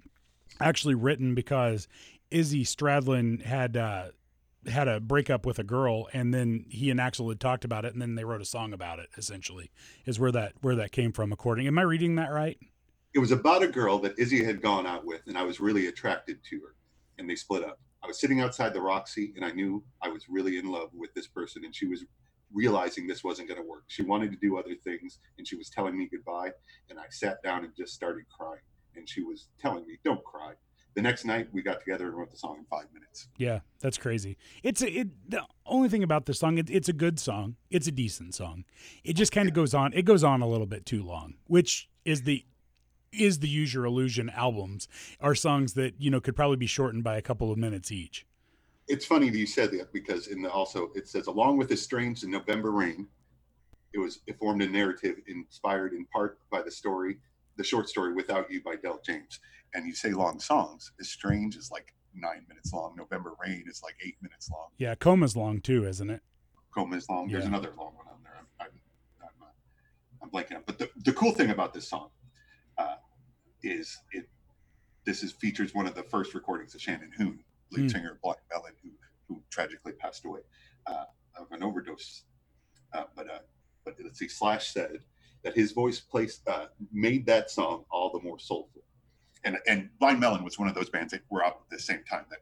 actually 0.60 0.96
written 0.96 1.36
because 1.36 1.88
Izzy 2.32 2.66
Stradlin 2.66 3.46
had 3.46 3.78
uh, 3.78 4.08
had 4.68 4.88
a 4.88 5.00
breakup 5.00 5.46
with 5.46 5.60
a 5.60 5.64
girl, 5.64 6.08
and 6.14 6.34
then 6.34 6.66
he 6.70 6.90
and 6.90 7.00
Axl 7.00 7.30
had 7.30 7.40
talked 7.40 7.64
about 7.64 7.86
it, 7.86 7.94
and 7.94 8.02
then 8.02 8.16
they 8.16 8.24
wrote 8.24 8.42
a 8.42 8.46
song 8.46 8.74
about 8.74 9.00
it. 9.00 9.10
Essentially, 9.18 9.72
is 10.06 10.20
where 10.20 10.32
that 10.32 10.54
where 10.62 10.76
that 10.76 10.92
came 10.92 11.12
from. 11.12 11.32
According, 11.32 11.68
am 11.68 11.80
I 11.80 11.84
reading 11.84 12.16
that 12.16 12.32
right? 12.32 12.58
It 13.14 13.20
was 13.20 13.32
about 13.32 13.64
a 13.64 13.68
girl 13.68 14.00
that 14.00 14.20
Izzy 14.20 14.44
had 14.44 14.62
gone 14.62 14.86
out 14.86 15.06
with, 15.06 15.22
and 15.28 15.38
I 15.38 15.44
was 15.44 15.60
really 15.60 15.88
attracted 15.88 16.44
to 16.50 16.60
her, 16.62 16.76
and 17.18 17.30
they 17.30 17.36
split 17.36 17.64
up. 17.64 17.80
I 18.04 18.08
was 18.08 18.20
sitting 18.20 18.40
outside 18.42 18.74
the 18.74 18.82
Roxy, 18.82 19.34
and 19.36 19.44
I 19.44 19.52
knew 19.52 19.84
I 20.02 20.10
was 20.10 20.30
really 20.30 20.58
in 20.58 20.68
love 20.68 20.90
with 20.94 21.14
this 21.14 21.28
person, 21.28 21.66
and 21.66 21.76
she 21.76 21.88
was 21.88 22.06
realizing 22.54 23.08
this 23.08 23.24
wasn't 23.24 23.48
going 23.48 23.62
to 23.62 23.68
work. 23.68 23.84
She 23.88 24.04
wanted 24.04 24.32
to 24.32 24.38
do 24.38 24.58
other 24.58 24.76
things, 24.84 25.20
and 25.38 25.48
she 25.48 25.56
was 25.56 25.70
telling 25.70 25.98
me 25.98 26.08
goodbye, 26.12 26.52
and 26.90 27.00
I 27.00 27.06
sat 27.10 27.42
down 27.44 27.64
and 27.64 27.76
just 27.76 27.94
started 27.94 28.26
crying, 28.30 28.62
and 28.96 29.08
she 29.08 29.22
was 29.22 29.48
telling 29.60 29.86
me, 29.88 29.98
"Don't 30.04 30.24
cry." 30.24 30.54
The 31.00 31.04
next 31.04 31.24
night, 31.24 31.48
we 31.54 31.62
got 31.62 31.80
together 31.80 32.08
and 32.08 32.18
wrote 32.18 32.30
the 32.30 32.36
song 32.36 32.58
in 32.58 32.66
five 32.66 32.84
minutes. 32.94 33.30
Yeah, 33.38 33.60
that's 33.80 33.98
crazy. 33.98 34.36
It's 34.64 34.82
a, 34.82 35.00
it. 35.00 35.08
The 35.30 35.44
only 35.66 35.88
thing 35.88 36.04
about 36.04 36.26
this 36.26 36.40
song, 36.40 36.58
it, 36.58 36.70
it's 36.70 36.90
a 36.90 36.94
good 36.94 37.22
song. 37.22 37.56
It's 37.70 37.88
a 37.88 37.92
decent 37.94 38.36
song. 38.36 38.66
It 39.06 39.14
just 39.14 39.32
kind 39.32 39.48
of 39.48 39.56
goes 39.56 39.74
on. 39.74 39.94
It 39.94 40.04
goes 40.04 40.26
on 40.26 40.42
a 40.42 40.46
little 40.46 40.66
bit 40.66 40.86
too 40.86 41.02
long, 41.02 41.36
which 41.48 41.88
is 42.04 42.24
the 42.24 42.44
is 43.14 43.40
the 43.40 43.48
Use 43.48 43.74
Your 43.74 43.86
Illusion 43.86 44.30
albums 44.32 44.90
are 45.22 45.36
songs 45.36 45.74
that 45.76 45.94
you 46.00 46.12
know 46.12 46.20
could 46.20 46.36
probably 46.36 46.58
be 46.58 46.68
shortened 46.68 47.06
by 47.06 47.16
a 47.16 47.22
couple 47.22 47.50
of 47.50 47.58
minutes 47.58 47.94
each. 47.94 48.28
It's 48.90 49.06
funny 49.06 49.30
that 49.30 49.38
you 49.38 49.48
said 49.48 49.72
that 49.72 49.94
because 49.94 50.28
in 50.28 50.42
the 50.42 50.52
also 50.52 50.92
it 50.96 51.08
says 51.08 51.28
along 51.28 51.56
with 51.56 51.72
Estranged 51.72 52.24
and 52.24 52.32
November 52.34 52.72
Rain, 52.72 53.08
it 53.94 54.00
was 54.00 54.20
it 54.28 54.38
formed 54.38 54.62
a 54.64 54.68
narrative 54.68 55.16
inspired 55.28 55.94
in 55.94 56.04
part 56.08 56.40
by 56.52 56.62
the 56.62 56.72
story, 56.72 57.20
the 57.60 57.64
short 57.66 57.90
story 57.90 58.14
Without 58.14 58.50
You 58.50 58.64
by 58.64 58.76
Del 58.78 59.02
James. 59.06 59.40
And 59.76 59.86
you 59.86 59.94
say 59.94 60.12
long 60.14 60.40
songs. 60.40 60.92
"Strange" 61.02 61.56
is 61.58 61.70
like 61.70 61.94
nine 62.16 62.44
minutes 62.48 62.74
long. 62.74 62.96
November 62.98 63.34
Rain 63.46 63.66
is 63.68 63.84
like 63.84 63.96
eight 64.04 64.16
minutes 64.22 64.50
long. 64.50 64.70
Yeah, 64.78 64.96
Coma's 64.96 65.36
long 65.36 65.60
too, 65.62 65.86
isn't 65.86 66.10
it? 66.10 66.24
Coma 66.74 66.96
is 66.96 67.08
long. 67.10 67.28
There's 67.28 67.44
Yeah. 67.44 67.50
another 67.50 67.72
long 67.78 67.94
one 67.96 68.08
on 68.08 68.24
there. 68.24 68.34
I'm 68.38 68.48
I'm, 68.62 68.82
I'm, 69.22 69.44
uh, 69.44 70.24
I'm 70.24 70.30
blanking 70.32 70.56
out. 70.56 70.66
But 70.66 70.80
the, 70.80 70.90
the 71.04 71.14
cool 71.14 71.34
thing 71.34 71.50
about 71.52 71.74
this 71.74 71.88
song 71.90 72.10
uh, 72.80 72.96
is 73.62 73.96
it 74.12 74.28
this 75.06 75.22
is 75.22 75.34
features 75.34 75.76
one 75.76 75.86
of 75.86 75.94
the 75.96 76.04
first 76.04 76.34
recordings 76.34 76.74
of 76.74 76.82
Shannon 76.82 77.12
Hoon, 77.18 77.44
lead 77.72 77.82
Hmm. 77.84 77.88
singer 77.90 78.12
of 78.14 78.22
Blind 78.22 78.40
Melon, 78.52 78.74
who 78.82 78.92
who 79.28 79.44
tragically 79.52 79.92
passed 79.94 80.24
away 80.26 80.42
uh, 80.88 81.06
of 81.36 81.52
an 81.52 81.62
overdose. 81.62 82.24
Uh, 82.94 83.04
but 83.16 83.30
uh, 83.30 83.40
but 83.86 83.96
let's 84.04 84.18
see, 84.18 84.28
Slash 84.30 84.70
said 84.74 85.04
that 85.44 85.56
his 85.56 85.72
voice 85.72 86.00
placed 86.00 86.48
uh, 86.48 86.68
made 86.92 87.26
that 87.26 87.50
song 87.50 87.86
all 87.92 88.12
the 88.12 88.20
more 88.22 88.40
soulful. 88.40 88.82
And 89.44 89.58
and 89.68 89.90
Blind 90.00 90.20
Melon 90.20 90.44
was 90.44 90.60
one 90.60 90.68
of 90.68 90.76
those 90.76 90.90
bands 90.90 91.12
that 91.12 91.22
were 91.30 91.44
out 91.44 91.62
at 91.64 91.70
the 91.70 91.80
same 91.80 92.04
time 92.04 92.26
that 92.30 92.40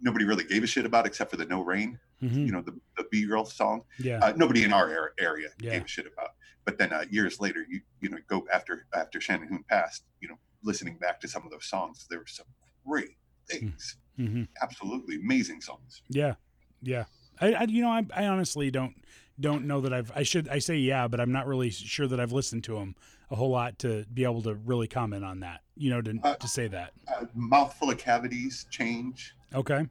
nobody 0.00 0.24
really 0.24 0.44
gave 0.44 0.62
a 0.62 0.66
shit 0.66 0.86
about 0.86 1.06
except 1.06 1.30
for 1.30 1.36
the 1.36 1.46
No 1.46 1.62
Rain, 1.62 1.98
Mhm. 2.22 2.46
you 2.46 2.52
know, 2.52 2.62
the, 2.62 2.78
the 2.96 3.04
B 3.10 3.26
girl 3.26 3.44
song 3.44 3.82
Yeah, 3.98 4.18
uh, 4.22 4.32
nobody 4.36 4.62
in 4.64 4.72
our 4.72 4.88
area, 4.88 5.08
area 5.18 5.48
Yeah. 5.58 5.72
gave 5.72 5.84
a 5.84 5.88
shit 5.88 6.06
about. 6.06 6.30
But 6.64 6.78
then 6.78 6.92
uh, 6.92 7.04
years 7.10 7.40
later, 7.40 7.66
you 7.68 7.80
you 8.00 8.08
know 8.08 8.18
go 8.28 8.46
after 8.52 8.86
after 8.94 9.20
Shannon 9.20 9.48
Hoon 9.48 9.64
passed, 9.68 10.04
you 10.20 10.28
know, 10.28 10.38
listening 10.62 10.96
back 10.98 11.20
to 11.22 11.28
some 11.28 11.44
of 11.44 11.50
those 11.50 11.66
songs, 11.66 12.06
there 12.08 12.20
were 12.20 12.26
some 12.26 12.46
great 12.86 13.16
things, 13.48 13.96
hmm 14.16 14.44
absolutely 14.62 15.16
amazing 15.16 15.60
songs. 15.60 16.02
yeah, 16.08 16.34
yeah. 16.80 17.04
I, 17.40 17.52
I 17.54 17.62
you 17.64 17.82
know 17.82 17.90
I, 17.90 18.06
I 18.14 18.26
honestly 18.28 18.70
don't 18.70 18.94
don't 19.40 19.66
know 19.66 19.80
that 19.80 19.92
I've 19.92 20.12
I 20.14 20.22
should 20.22 20.48
I 20.48 20.58
say 20.58 20.76
yeah, 20.76 21.08
but 21.08 21.20
I'm 21.20 21.32
not 21.32 21.46
really 21.46 21.70
sure 21.70 22.06
that 22.06 22.20
I've 22.20 22.32
listened 22.32 22.64
to 22.64 22.74
them 22.74 22.94
a 23.30 23.36
whole 23.36 23.50
lot 23.50 23.78
to 23.80 24.04
be 24.12 24.22
able 24.24 24.42
to 24.42 24.54
really 24.54 24.86
comment 24.86 25.24
on 25.24 25.40
that. 25.40 25.60
You 25.76 25.90
know, 25.90 26.00
to 26.02 26.18
Uh, 26.22 26.34
to 26.36 26.48
say 26.48 26.68
that. 26.68 26.92
Uh, 27.08 27.24
Mouthful 27.34 27.90
of 27.90 27.98
cavities, 27.98 28.66
change, 28.70 29.34
Okay. 29.54 29.86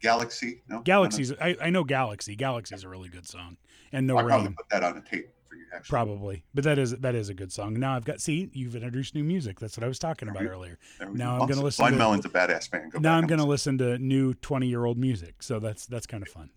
Galaxy. 0.00 0.62
No, 0.68 0.80
Galaxies. 0.80 1.32
I, 1.40 1.56
I 1.60 1.70
know 1.70 1.82
Galaxy. 1.84 2.36
Galaxy's 2.36 2.84
a 2.84 2.88
really 2.88 3.08
good 3.08 3.26
song, 3.26 3.56
and 3.92 4.06
No 4.06 4.18
I 4.18 4.22
probably 4.24 4.46
Rain 4.48 4.54
put 4.54 4.68
that 4.68 4.84
on 4.84 4.98
a 4.98 5.00
tape 5.00 5.30
for 5.48 5.54
you. 5.56 5.64
Actually, 5.74 5.88
probably, 5.88 6.44
but 6.54 6.64
that 6.64 6.78
is 6.78 6.90
that 6.96 7.14
is 7.14 7.28
a 7.30 7.34
good 7.34 7.50
song. 7.50 7.74
Now 7.74 7.96
I've 7.96 8.04
got 8.04 8.20
see 8.20 8.50
you've 8.52 8.76
introduced 8.76 9.14
new 9.14 9.24
music. 9.24 9.58
That's 9.58 9.76
what 9.76 9.84
I 9.84 9.88
was 9.88 9.98
talking 9.98 10.28
about 10.28 10.44
earlier. 10.44 10.78
There 10.98 11.08
now. 11.10 11.40
I'm 11.40 11.48
gonna 11.48 11.62
listen 11.62 11.82
Blind 11.82 11.94
to- 11.94 11.98
Melon's 11.98 12.24
a 12.26 12.28
badass 12.28 12.70
band. 12.70 12.92
Go 12.92 12.98
now 12.98 13.16
I'm 13.16 13.26
gonna 13.26 13.46
listen 13.46 13.78
to 13.78 13.96
new 13.98 14.34
20 14.34 14.66
year 14.68 14.84
old 14.84 14.98
music, 14.98 15.42
so 15.42 15.58
that's 15.58 15.86
that's 15.86 16.06
kind 16.06 16.22
of 16.22 16.28
fun. 16.28 16.50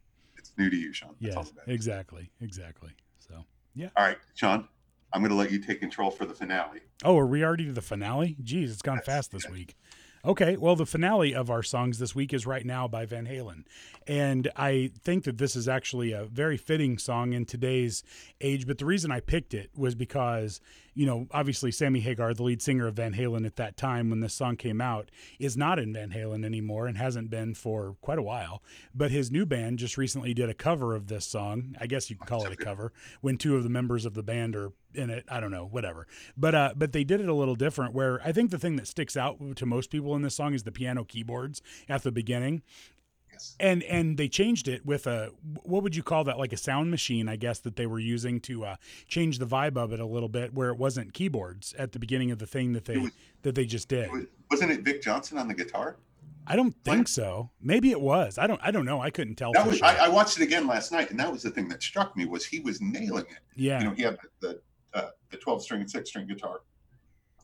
New 0.60 0.70
to 0.70 0.76
you, 0.76 0.94
Sean. 0.94 1.16
That's 1.22 1.36
Yes, 1.38 1.52
exactly, 1.68 2.30
exactly. 2.42 2.92
So 3.18 3.46
yeah. 3.74 3.90
All 3.96 4.06
right, 4.06 4.18
Sean. 4.36 4.68
I'm 5.12 5.22
going 5.22 5.32
to 5.32 5.36
let 5.38 5.50
you 5.52 5.58
take 5.58 5.80
control 5.80 6.12
for 6.12 6.28
the 6.28 6.36
finale. 6.36 6.82
oh, 7.04 7.18
are 7.18 7.26
we 7.26 7.44
already 7.44 7.66
to 7.66 7.72
the 7.72 7.82
finale? 7.82 8.36
Geez, 8.44 8.72
it's 8.72 8.84
gone 8.84 8.98
Yes, 8.98 9.06
fast 9.08 9.32
this 9.32 9.46
yes. 9.46 9.52
week. 9.52 9.76
Okay, 10.24 10.56
well, 10.58 10.76
the 10.76 10.86
finale 10.86 11.34
of 11.34 11.50
our 11.50 11.64
songs 11.64 11.98
this 11.98 12.14
week 12.14 12.32
is 12.34 12.46
Right 12.46 12.66
Now 12.66 12.88
by 12.90 13.06
Van 13.06 13.26
Halen. 13.26 13.64
And 14.06 14.52
I 14.56 14.92
think 15.02 15.24
that 15.24 15.38
this 15.38 15.56
is 15.56 15.68
actually 15.68 16.12
a 16.12 16.26
very 16.26 16.58
fitting 16.58 16.98
song 17.00 17.32
in 17.34 17.46
today's 17.46 18.04
age. 18.42 18.68
But 18.68 18.78
the 18.78 18.86
reason 18.86 19.12
I 19.12 19.22
picked 19.22 19.54
it 19.54 19.72
was 19.76 19.96
because, 19.96 20.60
you 21.00 21.06
know, 21.06 21.28
obviously 21.32 21.72
Sammy 21.72 22.02
Hagar, 22.02 22.34
the 22.34 22.44
lead 22.44 22.62
singer 22.62 22.86
of 22.86 22.96
Van 22.96 23.14
Halen 23.14 23.46
at 23.46 23.56
that 23.56 23.78
time 23.78 24.10
when 24.10 24.20
this 24.20 24.34
song 24.34 24.58
came 24.58 24.82
out, 24.82 25.10
is 25.40 25.56
not 25.56 25.80
in 25.80 25.94
Van 25.94 26.10
Halen 26.10 26.44
anymore 26.44 26.88
and 26.88 26.98
hasn't 26.98 27.30
been 27.30 27.54
for 27.54 27.96
quite 28.02 28.20
a 28.20 28.22
while. 28.22 28.62
But 28.94 29.10
his 29.10 29.32
new 29.32 29.46
band 29.46 29.80
just 29.80 29.98
recently 29.98 30.34
did 30.34 30.50
a 30.50 30.54
cover 30.54 30.94
of 30.94 31.08
this 31.08 31.26
song. 31.26 31.74
I 31.80 31.88
guess 31.88 32.10
you 32.10 32.18
can 32.18 32.28
call 32.28 32.46
it 32.46 32.52
a 32.52 32.58
cover 32.58 32.92
when 33.22 33.38
two 33.38 33.56
of 33.56 33.64
the 33.64 33.70
members 33.70 34.06
of 34.06 34.14
the 34.14 34.24
band 34.24 34.58
are 34.58 34.74
in 34.94 35.10
it. 35.10 35.24
I 35.30 35.40
don't 35.40 35.52
know, 35.52 35.66
whatever. 35.66 36.06
But 36.36 36.54
uh, 36.54 36.74
but 36.76 36.92
they 36.92 37.06
did 37.06 37.22
it 37.22 37.30
a 37.30 37.34
little 37.34 37.56
different. 37.56 37.94
Where 37.94 38.22
I 38.26 38.34
think 38.34 38.52
the 38.52 38.60
thing 38.60 38.76
that 38.76 38.86
sticks 38.86 39.16
out 39.16 39.56
to 39.56 39.66
most 39.66 39.92
people 39.92 40.18
in 40.18 40.22
this 40.22 40.36
song 40.36 40.54
is 40.54 40.64
the 40.64 40.72
piano 40.74 41.06
keyboards 41.06 41.62
at 41.88 42.04
the 42.04 42.12
beginning. 42.12 42.62
Yes. 43.40 43.56
And 43.60 43.84
and 43.84 44.18
they 44.18 44.28
changed 44.28 44.68
it 44.68 44.86
with 44.86 45.08
a 45.08 45.32
what 45.64 45.82
would 45.84 45.96
you 45.96 46.04
call 46.04 46.24
that 46.26 46.38
like 46.38 46.52
a 46.54 46.58
sound 46.58 46.92
machine 46.92 47.30
I 47.30 47.36
guess 47.38 47.60
that 47.60 47.76
they 47.78 47.86
were 47.86 48.00
using 48.00 48.40
to 48.42 48.66
uh, 48.66 48.76
change 49.08 49.40
the 49.40 49.46
vibe 49.46 49.78
of 49.78 49.94
it 49.94 50.00
a 50.00 50.06
little 50.06 50.30
bit 50.30 50.54
where 50.54 50.70
it 50.70 50.78
wasn't 50.78 51.14
keyboards 51.14 51.74
at 51.78 51.94
the 51.94 52.00
beginning 52.00 52.32
of 52.32 52.40
the 52.40 52.48
thing 52.48 52.74
that 52.74 52.86
they 52.86 52.98
was- 52.98 53.12
that 53.44 53.56
they 53.56 53.66
just 53.66 53.88
did. 53.88 54.12
Was- 54.12 54.26
Wasn't 54.52 54.72
it 54.72 54.82
Vic 54.82 55.02
Johnson 55.02 55.38
on 55.38 55.48
the 55.48 55.54
guitar? 55.54 55.96
I 56.48 56.56
don't 56.56 56.76
think 56.84 57.08
so. 57.08 57.52
Maybe 57.62 57.92
it 57.92 58.02
was. 58.02 58.38
I 58.38 58.48
don't 58.48 58.60
I 58.64 58.72
don't 58.72 58.86
know. 58.86 59.00
I 59.00 59.12
couldn't 59.12 59.36
tell. 59.36 59.52
That 59.54 59.68
was 59.68 59.78
sure. 59.78 59.88
I, 59.88 60.06
I 60.06 60.10
watched 60.10 60.38
it 60.40 60.44
again 60.44 60.66
last 60.68 60.92
night, 60.92 61.12
and 61.12 61.20
that 61.20 61.32
was 61.32 61.44
the 61.44 61.52
thing 61.52 61.70
that 61.70 61.82
struck 61.84 62.18
me 62.18 62.26
was 62.26 62.46
he 62.46 62.60
was 62.60 62.82
nailing 62.82 63.26
it. 63.30 63.40
yeah. 63.56 63.80
You 63.80 63.86
know, 63.86 63.94
he 63.94 64.02
had 64.02 64.18
the 64.42 64.48
the, 64.94 65.00
uh, 65.00 65.10
the 65.30 65.38
twelve 65.38 65.62
string 65.64 65.82
and 65.82 65.90
six 65.90 66.10
string 66.10 66.28
guitar, 66.28 66.62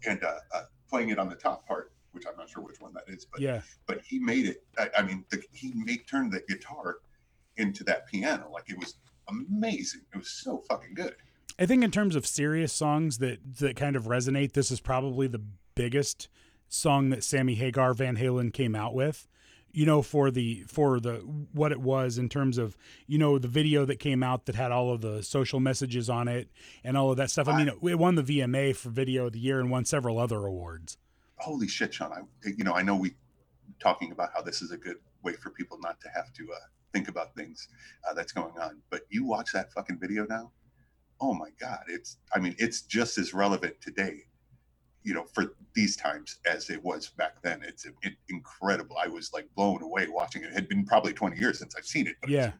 and 0.08 0.24
uh, 0.24 0.34
uh, 0.54 0.62
playing 0.89 1.10
it 1.10 1.20
on 1.20 1.30
the 1.30 1.36
top 1.36 1.68
part, 1.68 1.91
which 2.16 2.26
I'm 2.26 2.38
not 2.38 2.49
sure 2.49 2.63
which 2.63 2.80
one 2.80 2.93
that 2.93 3.03
is, 3.07 3.26
but 3.26 3.41
yeah. 3.41 3.61
but 3.86 4.01
he 4.01 4.18
made 4.18 4.47
it. 4.47 4.63
I, 4.80 4.89
I 4.97 5.01
mean, 5.03 5.26
the, 5.30 5.43
he 5.51 5.74
made 5.76 6.07
turned 6.07 6.32
the 6.32 6.41
guitar 6.47 6.97
into 7.57 7.84
that 7.84 8.07
piano 8.07 8.49
like 8.51 8.70
it 8.70 8.80
was 8.80 8.95
amazing. 9.30 10.01
It 10.13 10.18
was 10.18 10.30
so 10.30 10.63
fucking 10.70 10.95
good. 10.95 11.16
I 11.59 11.66
think 11.66 11.84
in 11.84 11.91
terms 11.91 12.16
of 12.16 12.26
serious 12.26 12.74
songs 12.74 13.20
that 13.20 13.57
that 13.59 13.76
kind 13.76 13.95
of 13.95 14.05
resonate, 14.05 14.53
this 14.53 14.72
is 14.72 14.80
probably 14.80 15.28
the 15.28 15.41
biggest 15.76 16.28
song 16.68 17.09
that 17.09 17.24
Sammy 17.24 17.55
Hagar 17.55 17.93
Van 17.93 18.18
Halen 18.18 18.51
came 18.53 18.76
out 18.76 18.93
with. 18.93 19.28
You 19.72 19.86
know, 19.86 20.01
for 20.01 20.32
the 20.32 20.63
for 20.70 21.01
the 21.01 21.16
what 21.51 21.74
it 21.74 21.82
was 21.82 22.18
in 22.18 22.30
terms 22.30 22.57
of 22.57 22.78
you 23.07 23.18
know 23.18 23.38
the 23.38 23.49
video 23.49 23.84
that 23.84 23.99
came 23.99 24.24
out 24.24 24.45
that 24.45 24.55
had 24.55 24.72
all 24.72 24.93
of 24.93 25.01
the 25.01 25.22
social 25.22 25.59
messages 25.59 26.09
on 26.09 26.30
it 26.30 26.49
and 26.82 26.95
all 26.95 27.11
of 27.11 27.18
that 27.18 27.30
stuff. 27.30 27.49
I 27.49 27.57
mean, 27.57 27.68
it, 27.68 27.89
it 27.89 27.99
won 27.99 28.16
the 28.16 28.24
VMA 28.24 28.74
for 28.74 28.89
Video 28.89 29.26
of 29.26 29.34
the 29.34 29.39
Year 29.39 29.59
and 29.59 29.70
won 29.70 29.84
several 29.84 30.18
other 30.18 30.45
awards. 30.45 30.97
Holy 31.38 31.68
shit, 31.68 31.94
Sean! 31.94 32.12
I 32.12 32.22
you 32.58 32.64
know 32.64 32.74
I 32.74 32.82
know 32.82 32.96
we 32.96 33.16
talking 33.80 34.12
about 34.12 34.30
how 34.34 34.42
this 34.42 34.62
is 34.62 34.72
a 34.72 34.78
good 34.78 34.98
way 35.24 35.34
for 35.34 35.50
people 35.50 35.78
not 35.82 36.00
to 36.02 36.10
have 36.10 36.32
to 36.34 36.44
uh, 36.54 36.58
think 36.94 37.08
about 37.10 37.36
things 37.36 37.68
uh, 38.10 38.14
that's 38.14 38.32
going 38.32 38.54
on, 38.62 38.82
but 38.90 39.02
you 39.10 39.26
watch 39.26 39.52
that 39.54 39.72
fucking 39.74 40.00
video 40.00 40.26
now. 40.30 40.52
Oh 41.20 41.34
my 41.34 41.50
god, 41.60 41.80
it's 41.88 42.18
I 42.34 42.40
mean 42.40 42.56
it's 42.58 42.82
just 42.82 43.18
as 43.18 43.34
relevant 43.34 43.80
today 43.82 44.24
you 45.06 45.14
know 45.14 45.24
for 45.34 45.54
these 45.76 45.96
times 45.96 46.40
as 46.52 46.70
it 46.70 46.84
was 46.84 47.10
back 47.10 47.42
then 47.44 47.62
it's 47.64 47.86
it, 47.86 48.14
incredible 48.28 48.98
i 49.02 49.08
was 49.08 49.32
like 49.34 49.48
blown 49.56 49.82
away 49.84 50.08
watching 50.10 50.44
it. 50.44 50.48
it 50.48 50.54
had 50.54 50.68
been 50.68 50.84
probably 50.84 51.14
20 51.14 51.38
years 51.38 51.60
since 51.60 51.76
i've 51.76 51.86
seen 51.86 52.08
it 52.08 52.16
but 52.22 52.30
Yeah. 52.30 52.52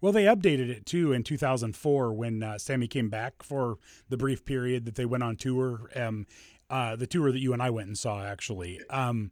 Well, 0.00 0.12
they 0.12 0.24
updated 0.24 0.68
it 0.68 0.86
too 0.86 1.12
in 1.12 1.24
2004 1.24 2.12
when 2.12 2.42
uh, 2.42 2.58
Sammy 2.58 2.86
came 2.86 3.08
back 3.08 3.42
for 3.42 3.78
the 4.08 4.16
brief 4.16 4.44
period 4.44 4.84
that 4.84 4.94
they 4.94 5.04
went 5.04 5.24
on 5.24 5.34
tour. 5.34 5.90
Um, 5.96 6.26
uh, 6.70 6.96
the 6.96 7.06
tour 7.06 7.32
that 7.32 7.38
you 7.40 7.52
and 7.52 7.62
I 7.62 7.70
went 7.70 7.88
and 7.88 7.98
saw 7.98 8.22
actually. 8.24 8.80
Um, 8.90 9.30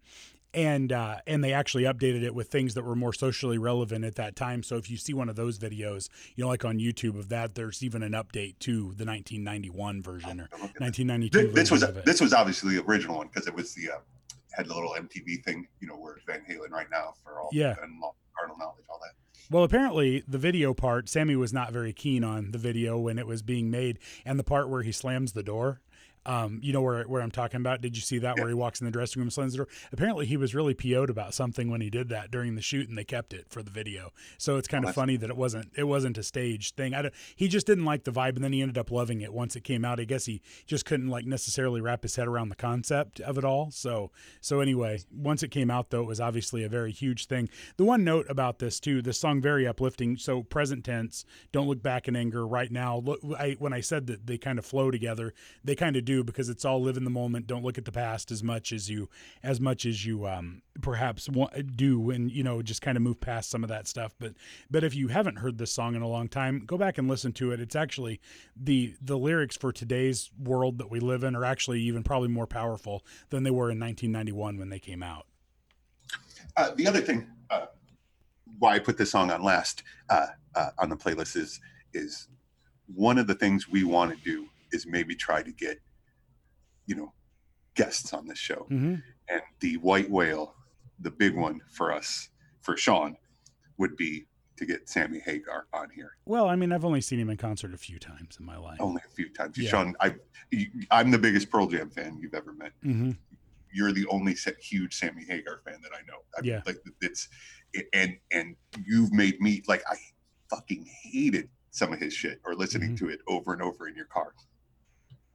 and 0.55 0.91
uh, 0.91 1.17
and 1.27 1.45
they 1.45 1.53
actually 1.53 1.83
updated 1.83 2.23
it 2.23 2.35
with 2.35 2.49
things 2.49 2.73
that 2.75 2.85
were 2.85 2.97
more 2.97 3.13
socially 3.13 3.59
relevant 3.59 4.07
at 4.07 4.15
that 4.15 4.37
time. 4.37 4.63
So 4.63 4.77
if 4.77 4.91
you 4.91 4.97
see 4.97 5.13
one 5.13 5.29
of 5.29 5.37
those 5.37 5.59
videos, 5.59 6.09
you 6.35 6.45
know, 6.45 6.49
like 6.49 6.65
on 6.65 6.79
YouTube 6.79 7.19
of 7.19 7.29
that, 7.29 7.55
there's 7.55 7.83
even 7.83 8.03
an 8.03 8.13
update 8.13 8.59
to 8.61 8.73
the 8.95 9.05
1991 9.05 10.03
version 10.03 10.41
or 10.41 10.49
Don't 10.51 10.63
look 10.63 10.71
at 10.71 10.75
that. 10.77 10.81
1992 10.81 11.39
Th- 11.43 11.55
this 11.55 11.71
was 11.71 11.83
this 12.07 12.21
was 12.23 12.33
obviously 12.33 12.77
the 12.77 12.83
original 12.85 13.19
one 13.19 13.27
because 13.29 13.47
it 13.47 13.55
was 13.55 13.75
the 13.75 13.91
uh, 13.91 13.99
had 14.53 14.67
the 14.67 14.75
little 14.75 14.95
mtv 14.99 15.45
thing 15.45 15.67
you 15.81 15.87
know 15.89 15.97
where 15.97 16.17
Van 16.27 16.41
Halen 16.49 16.71
right 16.71 16.87
now 16.91 17.13
for 17.23 17.39
all 17.41 17.51
Yeah. 17.53 17.75
and 17.83 18.01
carnal 18.39 18.57
knowledge 18.57 18.85
all 18.89 18.99
that 19.03 19.13
Well, 19.51 19.63
apparently 19.65 20.25
the 20.27 20.39
video 20.39 20.73
part, 20.73 21.11
Sammy 21.11 21.37
was 21.37 21.53
not 21.53 21.71
very 21.73 21.93
keen 21.93 22.25
on 22.25 22.53
the 22.53 22.59
video 22.59 22.99
when 22.99 23.19
it 23.19 23.27
was 23.27 23.43
being 23.43 23.71
made, 23.71 23.99
and 24.25 24.39
the 24.39 24.45
part 24.45 24.71
where 24.71 24.83
he 24.83 24.91
slams 24.93 25.33
the 25.35 25.43
door. 25.43 25.83
Um, 26.27 26.61
you 26.63 26.73
know 26.73 26.83
where 26.83 27.05
where 27.05 27.23
I'm 27.23 27.31
talking 27.31 27.61
about? 27.61 27.81
Did 27.81 27.97
you 27.97 28.03
see 28.03 28.19
that 28.19 28.37
where 28.39 28.49
he 28.49 28.55
walks 28.55 28.81
in 28.81 28.85
the 28.85 28.91
dressing 28.91 29.21
room, 29.21 29.27
and 29.27 29.33
slams 29.33 29.53
the 29.53 29.59
door? 29.59 29.69
Apparently, 29.93 30.27
he 30.27 30.37
was 30.37 30.55
really 30.55 30.75
PO'd 30.75 31.09
about 31.09 31.33
something 31.35 31.71
when 31.71 31.81
he 31.81 31.89
did 31.89 32.09
that 32.09 32.31
during 32.31 32.55
the 32.57 32.63
shoot, 32.63 32.89
and 32.89 32.99
they 32.99 33.05
kept 33.05 33.33
it 33.33 33.47
for 33.49 33.63
the 33.63 33.71
video. 33.71 34.13
So 34.39 34.57
it's 34.57 34.69
kind 34.69 34.85
Oh, 34.85 34.89
of 34.89 34.95
funny 34.95 35.17
that 35.17 35.31
it 35.31 35.37
wasn't 35.37 35.71
it 35.77 35.85
wasn't 35.85 36.19
a 36.19 36.23
staged 36.23 36.77
thing. 36.77 36.95
I 36.95 37.03
don't, 37.03 37.15
he 37.37 37.49
just 37.49 37.67
didn't 37.67 37.85
like 37.85 38.05
the 38.05 38.11
vibe, 38.13 38.35
and 38.37 38.45
then 38.45 38.53
he 38.53 38.61
ended 38.61 38.77
up 38.79 38.91
loving 38.91 39.21
it 39.21 39.33
once 39.33 39.57
it 39.57 39.65
came 39.65 39.85
out. 39.85 40.01
I 40.01 40.05
guess 40.05 40.27
he 40.27 40.43
just 40.67 40.85
couldn't 40.85 41.09
like 41.09 41.25
necessarily 41.27 41.81
wrap 41.81 42.03
his 42.03 42.17
head 42.17 42.27
around 42.29 42.49
the 42.49 42.57
concept 42.57 43.21
of 43.21 43.39
it 43.39 43.45
all. 43.45 43.71
So 43.71 44.11
so 44.41 44.61
anyway, 44.61 45.01
once 45.15 45.43
it 45.43 45.51
came 45.51 45.71
out 45.71 45.91
though, 45.91 46.03
it 46.03 46.07
was 46.09 46.21
obviously 46.21 46.65
a 46.65 46.69
very 46.69 46.93
huge 46.93 47.27
thing. 47.27 47.49
The 47.77 47.85
one 47.85 48.05
note 48.05 48.27
about 48.29 48.59
this 48.59 48.81
too, 48.81 49.01
this 49.01 49.19
song 49.21 49.41
very 49.41 49.67
uplifting. 49.67 50.17
So 50.17 50.43
present 50.43 50.85
tense, 50.85 51.25
don't 51.53 51.69
look 51.69 51.83
back 51.83 52.09
in 52.09 52.17
anger 52.17 52.47
right 52.47 52.71
now. 52.71 52.99
Look, 52.99 53.21
I, 53.39 53.57
when 53.59 53.73
I 53.73 53.81
said 53.81 54.07
that 54.09 54.27
they 54.27 54.39
kind 54.39 54.59
of 54.59 54.67
flow 54.67 54.91
together, 54.91 55.33
they 55.63 55.75
kind 55.75 55.97
of 55.97 56.05
do 56.05 56.16
because 56.25 56.49
it's 56.49 56.65
all 56.65 56.81
live 56.83 56.97
in 56.97 57.05
the 57.05 57.11
moment. 57.11 57.47
Don't 57.47 57.65
look 57.65 57.79
at 57.79 57.85
the 57.85 57.93
past 57.93 58.31
as 58.31 58.43
much 58.43 58.73
as 58.73 58.89
you 58.91 59.09
as 59.43 59.61
much 59.61 59.87
as 59.87 60.05
you 60.07 60.27
um, 60.27 60.63
perhaps 60.81 61.29
want, 61.29 61.77
do, 61.77 62.11
and 62.11 62.31
you 62.31 62.43
know 62.43 62.63
just 62.63 62.83
kind 62.83 62.97
of 62.97 63.03
move 63.03 63.21
past 63.21 63.51
some 63.51 63.63
of 63.63 63.69
that 63.69 63.87
stuff. 63.89 64.15
But 64.19 64.35
but 64.71 64.85
if 64.85 64.95
you 64.95 65.09
haven't 65.09 65.37
heard 65.39 65.59
this 65.59 65.73
song 65.73 65.95
in 65.95 66.03
a 66.03 66.09
long 66.09 66.29
time, 66.29 66.65
go 66.67 66.77
back 66.79 66.99
and 66.99 67.09
listen 67.09 67.33
to 67.35 67.53
it. 67.53 67.61
It's 67.61 67.77
actually 67.77 68.21
the 68.57 68.95
the 69.01 69.19
lyrics 69.19 69.57
for 69.57 69.73
today's 69.73 70.31
world 70.39 70.79
that 70.79 70.91
we 70.91 71.01
live 71.01 71.25
in 71.25 71.35
are 71.37 71.45
actually 71.45 71.81
even 71.83 72.03
probably 72.03 72.29
more 72.29 72.47
powerful 72.47 73.05
than 73.31 73.43
they 73.43 73.51
were 73.51 73.71
in 73.71 73.79
1991 73.81 74.59
when 74.59 74.69
they 74.71 74.79
came 74.79 75.03
out. 75.03 75.27
uh, 76.57 76.71
the 76.77 76.87
other 76.87 77.01
thing 77.01 77.27
uh, 77.51 77.67
why 78.59 78.75
i 78.75 78.79
put 78.79 78.97
this 78.97 79.11
song 79.11 79.31
on 79.31 79.43
last 79.43 79.83
uh, 80.11 80.27
uh, 80.55 80.71
on 80.79 80.89
the 80.89 80.97
playlist 80.97 81.37
is 81.37 81.61
is 81.95 82.29
one 82.95 83.19
of 83.19 83.27
the 83.27 83.35
things 83.35 83.69
we 83.69 83.85
want 83.85 84.11
to 84.17 84.25
do 84.25 84.47
is 84.73 84.87
maybe 84.87 85.15
try 85.15 85.43
to 85.43 85.53
get 85.53 85.81
you 86.87 86.95
know 86.95 87.13
guests 87.75 88.13
on 88.13 88.27
this 88.27 88.39
show 88.39 88.67
Mm-hmm. 88.71 88.95
and 89.29 89.43
the 89.61 89.77
white 89.79 90.11
whale 90.11 90.55
the 91.01 91.11
big 91.11 91.37
one 91.37 91.61
for 91.71 91.93
us 91.93 92.31
for 92.63 92.77
sean 92.77 93.17
would 93.79 93.97
be 93.97 94.27
to 94.57 94.65
get 94.65 94.89
sammy 94.89 95.21
hagar 95.21 95.67
on 95.75 95.89
here 95.95 96.13
Well, 96.25 96.49
I 96.49 96.57
mean, 96.57 96.73
I've 96.73 96.85
only 96.87 97.03
seen 97.03 97.21
him 97.21 97.29
in 97.29 97.37
concert 97.37 97.75
a 97.75 97.77
few 97.77 97.99
times 97.99 98.39
in 98.41 98.47
my 98.47 98.57
life. 98.57 98.79
only 98.81 99.03
a 99.07 99.11
few 99.15 99.29
times 99.33 99.59
Yeah. 99.59 99.69
sean 99.71 99.95
i 100.01 100.15
i'm 100.91 101.11
the 101.11 101.19
biggest 101.19 101.51
pearl 101.51 101.67
jam 101.67 101.91
fan 101.91 102.17
you've 102.21 102.35
ever 102.35 102.53
met 102.55 102.73
hmm 102.83 103.13
you're 103.73 103.93
the 103.93 104.07
only 104.07 104.35
huge 104.63 104.95
Sammy 104.97 105.25
Hagar 105.29 105.61
fan 105.67 105.79
that 105.83 105.91
I 105.93 106.01
know. 106.07 106.21
I 106.39 106.41
Yeah. 106.43 106.63
like 106.65 106.79
it's 107.03 107.29
and 107.93 108.17
and 108.31 108.57
you've 108.87 109.13
made 109.13 109.39
me 109.41 109.61
like 109.69 109.83
I 109.91 109.97
fucking 110.49 110.87
hated 111.03 111.51
some 111.73 111.93
of 111.93 111.99
his 111.99 112.15
shit 112.15 112.41
or 112.47 112.55
listening 112.55 112.93
Mhm. 112.95 112.99
to 113.01 113.09
it 113.11 113.21
over 113.29 113.53
and 113.53 113.61
over 113.61 113.87
in 113.87 113.95
your 113.95 114.07
car. 114.07 114.33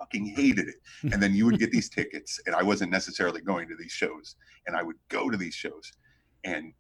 Fucking 0.02 0.26
hated 0.26 0.68
it. 0.68 0.76
And 1.14 1.22
then 1.22 1.34
you 1.34 1.46
would 1.46 1.60
get 1.60 1.72
these 1.72 1.90
tickets, 1.98 2.40
and 2.46 2.56
I 2.56 2.64
wasn't 2.64 2.92
necessarily 2.92 3.42
going 3.42 3.68
to 3.70 3.76
these 3.76 3.92
shows, 3.92 4.36
and 4.66 4.76
I 4.76 4.84
would 4.84 4.98
go 5.10 5.30
to 5.30 5.38
these 5.38 5.54
shows, 5.54 5.92
and 6.44 6.74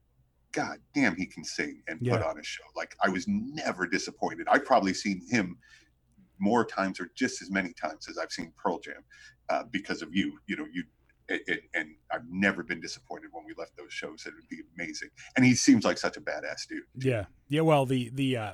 God 0.51 0.79
damn, 0.93 1.15
he 1.15 1.25
can 1.25 1.43
sing 1.43 1.81
and 1.87 2.01
put 2.01 2.21
on 2.21 2.37
a 2.37 2.43
show. 2.43 2.63
Like 2.75 2.95
I 3.01 3.09
was 3.09 3.25
never 3.27 3.87
disappointed. 3.87 4.47
I've 4.49 4.65
probably 4.65 4.93
seen 4.93 5.21
him 5.29 5.57
more 6.39 6.65
times 6.65 6.99
or 6.99 7.09
just 7.15 7.41
as 7.41 7.49
many 7.49 7.71
times 7.73 8.07
as 8.09 8.17
I've 8.17 8.31
seen 8.31 8.51
Pearl 8.57 8.79
Jam 8.79 9.03
uh, 9.49 9.63
because 9.71 10.01
of 10.01 10.09
you. 10.13 10.37
You 10.47 10.57
know, 10.57 10.65
you 10.73 10.83
it, 11.29 11.41
it, 11.47 11.61
and 11.73 11.89
I've 12.11 12.27
never 12.29 12.63
been 12.63 12.81
disappointed 12.81 13.29
when 13.31 13.45
we 13.45 13.53
left 13.57 13.77
those 13.77 13.93
shows. 13.93 14.25
It 14.25 14.33
would 14.35 14.49
be 14.49 14.61
amazing. 14.77 15.09
And 15.37 15.45
he 15.45 15.55
seems 15.55 15.85
like 15.85 15.97
such 15.97 16.17
a 16.17 16.21
badass 16.21 16.67
dude. 16.67 16.83
Yeah, 16.97 17.25
yeah. 17.47 17.61
Well, 17.61 17.85
the 17.85 18.09
the 18.13 18.37
uh, 18.37 18.51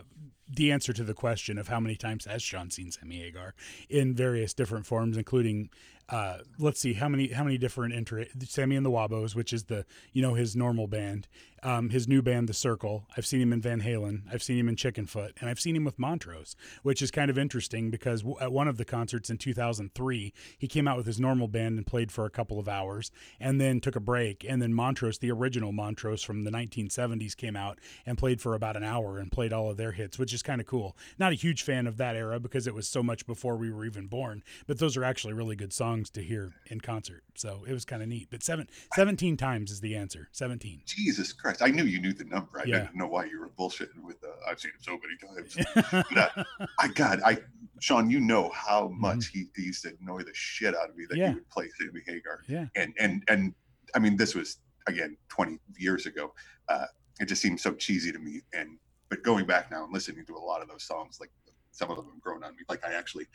the 0.49 0.71
answer 0.71 0.93
to 0.93 1.03
the 1.03 1.13
question 1.13 1.57
of 1.57 1.67
how 1.67 1.79
many 1.79 1.95
times 1.95 2.25
has 2.25 2.41
Sean 2.41 2.69
seen 2.69 2.91
Sammy 2.91 3.19
Hagar 3.19 3.53
in 3.89 4.13
various 4.13 4.53
different 4.53 4.85
forms, 4.85 5.17
including 5.17 5.69
uh, 6.09 6.37
let's 6.57 6.79
see 6.79 6.93
how 6.93 7.09
many 7.09 7.29
how 7.29 7.43
many 7.43 7.57
different 7.57 7.93
inter- 7.93 8.25
Sammy 8.45 8.75
and 8.75 8.85
the 8.85 8.89
Wabos, 8.89 9.35
which 9.35 9.51
is 9.51 9.65
the 9.65 9.85
you 10.13 10.21
know 10.21 10.35
his 10.35 10.55
normal 10.55 10.87
band, 10.87 11.27
um, 11.63 11.89
his 11.89 12.07
new 12.07 12.21
band, 12.21 12.47
The 12.47 12.53
Circle. 12.53 13.05
I've 13.15 13.25
seen 13.25 13.41
him 13.41 13.53
in 13.53 13.61
Van 13.61 13.81
Halen. 13.81 14.23
I've 14.31 14.43
seen 14.43 14.57
him 14.57 14.69
in 14.69 14.75
Chickenfoot, 14.75 15.31
and 15.39 15.49
I've 15.49 15.59
seen 15.59 15.75
him 15.75 15.83
with 15.83 15.97
Montrose, 15.99 16.55
which 16.83 17.01
is 17.01 17.11
kind 17.11 17.29
of 17.29 17.37
interesting 17.37 17.89
because 17.89 18.21
w- 18.21 18.37
at 18.39 18.51
one 18.51 18.67
of 18.67 18.77
the 18.77 18.85
concerts 18.85 19.29
in 19.29 19.37
2003, 19.37 20.33
he 20.57 20.67
came 20.67 20.87
out 20.87 20.97
with 20.97 21.05
his 21.05 21.19
normal 21.19 21.47
band 21.47 21.77
and 21.77 21.87
played 21.87 22.11
for 22.11 22.25
a 22.25 22.29
couple 22.29 22.59
of 22.59 22.67
hours, 22.67 23.11
and 23.39 23.59
then 23.59 23.79
took 23.79 23.95
a 23.95 23.99
break, 23.99 24.45
and 24.47 24.61
then 24.61 24.73
Montrose, 24.73 25.17
the 25.17 25.31
original 25.31 25.71
Montrose 25.71 26.23
from 26.23 26.43
the 26.43 26.51
1970s, 26.51 27.35
came 27.35 27.55
out 27.55 27.79
and 28.05 28.17
played 28.17 28.41
for 28.41 28.53
about 28.53 28.77
an 28.77 28.83
hour 28.83 29.17
and 29.17 29.31
played 29.31 29.53
all 29.53 29.69
of 29.69 29.77
their 29.77 29.91
hits, 29.91 30.19
which 30.19 30.33
is 30.33 30.43
kind 30.43 30.61
of 30.61 30.67
cool. 30.67 30.95
Not 31.17 31.31
a 31.31 31.35
huge 31.35 31.63
fan 31.63 31.87
of 31.87 31.97
that 31.97 32.15
era 32.15 32.39
because 32.39 32.67
it 32.67 32.75
was 32.75 32.87
so 32.87 33.01
much 33.01 33.25
before 33.25 33.57
we 33.57 33.71
were 33.71 33.85
even 33.85 34.07
born, 34.07 34.43
but 34.67 34.79
those 34.79 34.95
are 34.97 35.03
actually 35.03 35.33
really 35.33 35.55
good 35.55 35.73
songs 35.73 36.09
to 36.11 36.21
hear 36.21 36.53
in 36.67 36.81
concert. 36.81 37.23
So 37.35 37.63
it 37.67 37.73
was 37.73 37.85
kind 37.85 38.01
of 38.01 38.07
neat. 38.07 38.27
But 38.29 38.43
seven, 38.43 38.67
17 38.95 39.37
times 39.37 39.71
is 39.71 39.81
the 39.81 39.95
answer. 39.95 40.29
17. 40.31 40.81
Jesus 40.85 41.33
Christ! 41.33 41.46
I 41.61 41.67
knew 41.69 41.83
you 41.83 41.99
knew 42.01 42.13
the 42.13 42.23
number. 42.25 42.59
I 42.59 42.63
Yeah. 42.65 42.79
didn't 42.79 42.95
know 42.95 43.07
why 43.07 43.25
you 43.25 43.39
were 43.39 43.49
bullshitting 43.49 44.01
with. 44.03 44.17
Uh, 44.23 44.27
I've 44.49 44.59
seen 44.59 44.71
him 44.71 44.79
so 44.81 44.99
many 45.03 45.17
times. 45.17 45.57
But, 46.13 46.37
uh, 46.37 46.65
I 46.79 46.87
God, 46.89 47.21
I 47.25 47.37
Sean, 47.79 48.09
you 48.09 48.19
know 48.19 48.49
how 48.53 48.87
much 48.89 49.27
he, 49.27 49.45
he 49.55 49.63
used 49.63 49.83
to 49.83 49.93
annoy 50.01 50.23
the 50.23 50.33
shit 50.33 50.75
out 50.75 50.89
of 50.89 50.95
me 50.97 51.05
that 51.09 51.13
Mm-hmm. 51.15 51.21
Yeah. 51.21 51.29
he 51.29 51.35
would 51.35 51.49
play 51.49 51.69
Sammy 51.79 52.01
Hagar. 52.05 52.41
yeah. 52.47 52.65
and 52.75 52.93
and 52.99 53.23
and 53.27 53.53
I 53.95 53.99
mean, 53.99 54.15
this 54.17 54.35
was 54.35 54.57
again 54.87 55.17
20 55.29 55.59
years 55.77 56.05
ago. 56.05 56.33
Uh, 56.69 56.85
it 57.19 57.25
just 57.27 57.41
seems 57.41 57.61
so 57.61 57.73
cheesy 57.73 58.11
to 58.11 58.19
me. 58.19 58.41
And 58.53 58.77
but 59.09 59.23
going 59.23 59.45
back 59.45 59.71
now 59.71 59.83
and 59.85 59.93
listening 59.93 60.25
to 60.25 60.35
a 60.35 60.39
lot 60.51 60.61
of 60.61 60.67
those 60.67 60.83
songs, 60.83 61.19
like 61.19 61.31
some 61.71 61.89
of 61.91 61.95
them 61.97 62.07
have 62.11 62.21
grown 62.21 62.43
on 62.43 62.55
me. 62.55 62.63
Like 62.69 62.83
I 62.85 62.93
actually, 62.93 63.25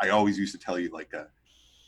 I 0.00 0.10
always 0.10 0.38
used 0.38 0.52
to 0.52 0.58
tell 0.58 0.78
you, 0.78 0.90
like, 0.90 1.12
uh, 1.14 1.24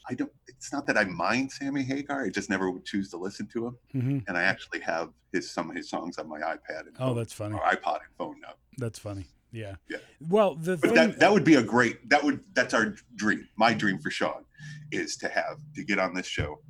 I 0.09 0.15
don't. 0.15 0.31
It's 0.49 0.73
not 0.73 0.87
that 0.87 0.97
I 0.97 1.05
mind 1.05 1.53
Sammy 1.53 1.83
Hagar. 1.83 2.25
I 2.25 2.31
just 2.31 2.49
never 2.51 2.71
would 2.71 2.85
choose 2.85 3.11
to 3.11 3.17
listen 3.17 3.47
to 3.53 3.67
him. 3.67 3.77
hmm 3.93 4.19
And 4.29 4.37
I 4.37 4.43
actually 4.43 4.81
have 4.81 5.11
his 5.33 5.51
some 5.51 5.71
of 5.71 5.77
his 5.77 5.89
songs 5.91 6.19
on 6.19 6.29
my 6.29 6.41
iPad 6.41 6.87
and 6.87 6.97
Oh, 6.99 7.09
phone, 7.09 7.17
that's 7.17 7.33
funny. 7.33 7.55
or 7.55 7.61
iPod 7.61 7.97
and 8.07 8.15
phone 8.19 8.41
now. 8.41 8.55
That's 8.79 8.99
funny. 8.99 9.27
Yeah. 9.53 9.75
Yeah. 9.89 9.99
Well, 10.29 10.55
the 10.55 10.77
But 10.77 10.87
thing, 10.91 10.95
that 10.95 11.19
that 11.21 11.33
would 11.33 11.45
be 11.45 11.57
a 11.57 11.63
great. 11.63 12.09
That 12.09 12.23
would 12.25 12.41
that's 12.55 12.73
our 12.75 12.95
dream. 13.17 13.49
My 13.57 13.75
dream 13.75 13.99
for 13.99 14.11
Sean 14.11 14.45
is 14.93 15.17
to 15.19 15.29
have 15.29 15.59
to 15.75 15.85
get 15.85 15.99
on 15.99 16.15
this 16.15 16.27
show, 16.27 16.61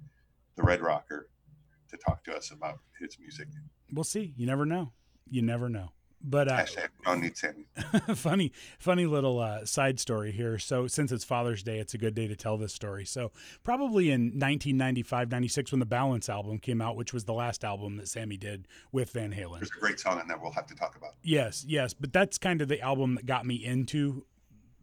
the 0.57 0.63
Red 0.63 0.81
Rocker, 0.81 1.29
to 1.91 1.97
talk 1.97 2.25
to 2.25 2.35
us 2.35 2.51
about 2.51 2.79
his 2.99 3.17
music. 3.19 3.49
we'll 3.93 4.05
see. 4.05 4.33
You 4.37 4.47
never 4.47 4.65
know. 4.67 4.93
You 5.31 5.43
never 5.43 5.69
know. 5.69 5.91
But 6.23 6.49
uh, 6.49 6.59
Hashtag 6.59 6.89
Sean 7.05 7.21
needs 7.21 7.41
Sammy. 7.41 7.65
funny, 8.15 8.53
funny 8.79 9.07
little 9.07 9.39
uh, 9.39 9.65
side 9.65 9.99
story 9.99 10.33
here. 10.33 10.59
So, 10.59 10.87
since 10.87 11.13
it's 11.13 11.25
Father's 11.25 11.63
Day, 11.63 11.79
it's 11.79 11.95
a 11.95 11.99
good 11.99 12.15
day 12.15 12.29
to 12.29 12.37
tell 12.37 12.59
this 12.59 12.75
story. 12.75 13.07
So, 13.07 13.33
probably 13.65 14.11
in 14.11 14.23
1995, 14.23 15.31
96, 15.31 15.73
when 15.73 15.81
the 15.81 15.87
Balance 15.87 16.29
album 16.29 16.59
came 16.59 16.83
out, 16.83 16.97
which 16.97 17.15
was 17.15 17.25
the 17.25 17.33
last 17.33 17.65
album 17.65 17.97
that 17.97 18.09
Sammy 18.09 18.37
did 18.37 18.69
with 18.93 19.11
Van 19.11 19.33
Halen. 19.33 19.59
There's 19.59 19.71
a 19.77 19.81
great 19.81 19.99
song 19.99 20.19
on 20.19 20.29
that 20.29 20.41
we'll 20.41 20.53
have 20.53 20.67
to 20.67 20.75
talk 20.75 20.97
about. 20.97 21.15
Yes, 21.23 21.65
yes, 21.67 21.95
but 21.95 22.13
that's 22.13 22.37
kind 22.39 22.61
of 22.61 22.69
the 22.69 22.81
album 22.81 23.15
that 23.15 23.25
got 23.27 23.47
me 23.47 23.55
into 23.55 24.25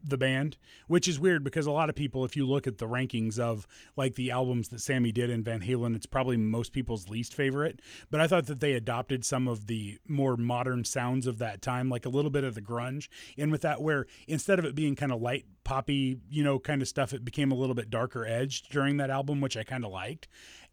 the 0.03 0.17
band, 0.17 0.57
which 0.87 1.07
is 1.07 1.19
weird 1.19 1.43
because 1.43 1.65
a 1.65 1.71
lot 1.71 1.89
of 1.89 1.95
people, 1.95 2.23
if 2.25 2.35
you 2.35 2.47
look 2.47 2.67
at 2.67 2.77
the 2.77 2.87
rankings 2.87 3.39
of 3.39 3.67
like 3.95 4.15
the 4.15 4.31
albums 4.31 4.69
that 4.69 4.81
Sammy 4.81 5.11
did 5.11 5.29
in 5.29 5.43
Van 5.43 5.61
Halen, 5.61 5.95
it's 5.95 6.05
probably 6.05 6.37
most 6.37 6.71
people's 6.71 7.09
least 7.09 7.33
favorite. 7.33 7.81
But 8.09 8.21
I 8.21 8.27
thought 8.27 8.47
that 8.47 8.59
they 8.59 8.73
adopted 8.73 9.25
some 9.25 9.47
of 9.47 9.67
the 9.67 9.97
more 10.07 10.37
modern 10.37 10.83
sounds 10.85 11.27
of 11.27 11.39
that 11.39 11.61
time, 11.61 11.89
like 11.89 12.05
a 12.05 12.09
little 12.09 12.31
bit 12.31 12.43
of 12.43 12.55
the 12.55 12.61
grunge, 12.61 13.07
in 13.35 13.51
with 13.51 13.61
that, 13.61 13.81
where 13.81 14.05
instead 14.27 14.59
of 14.59 14.65
it 14.65 14.75
being 14.75 14.95
kind 14.95 15.11
of 15.11 15.21
light 15.21 15.45
poppy, 15.63 16.17
you 16.29 16.43
know, 16.43 16.59
kind 16.59 16.81
of 16.81 16.87
stuff, 16.87 17.13
it 17.13 17.25
became 17.25 17.51
a 17.51 17.55
little 17.55 17.75
bit 17.75 17.89
darker 17.89 18.25
edged 18.25 18.71
during 18.71 18.97
that 18.97 19.09
album, 19.09 19.41
which 19.41 19.57
I 19.57 19.63
kind 19.63 19.83
of 19.83 19.91
liked. 19.91 20.27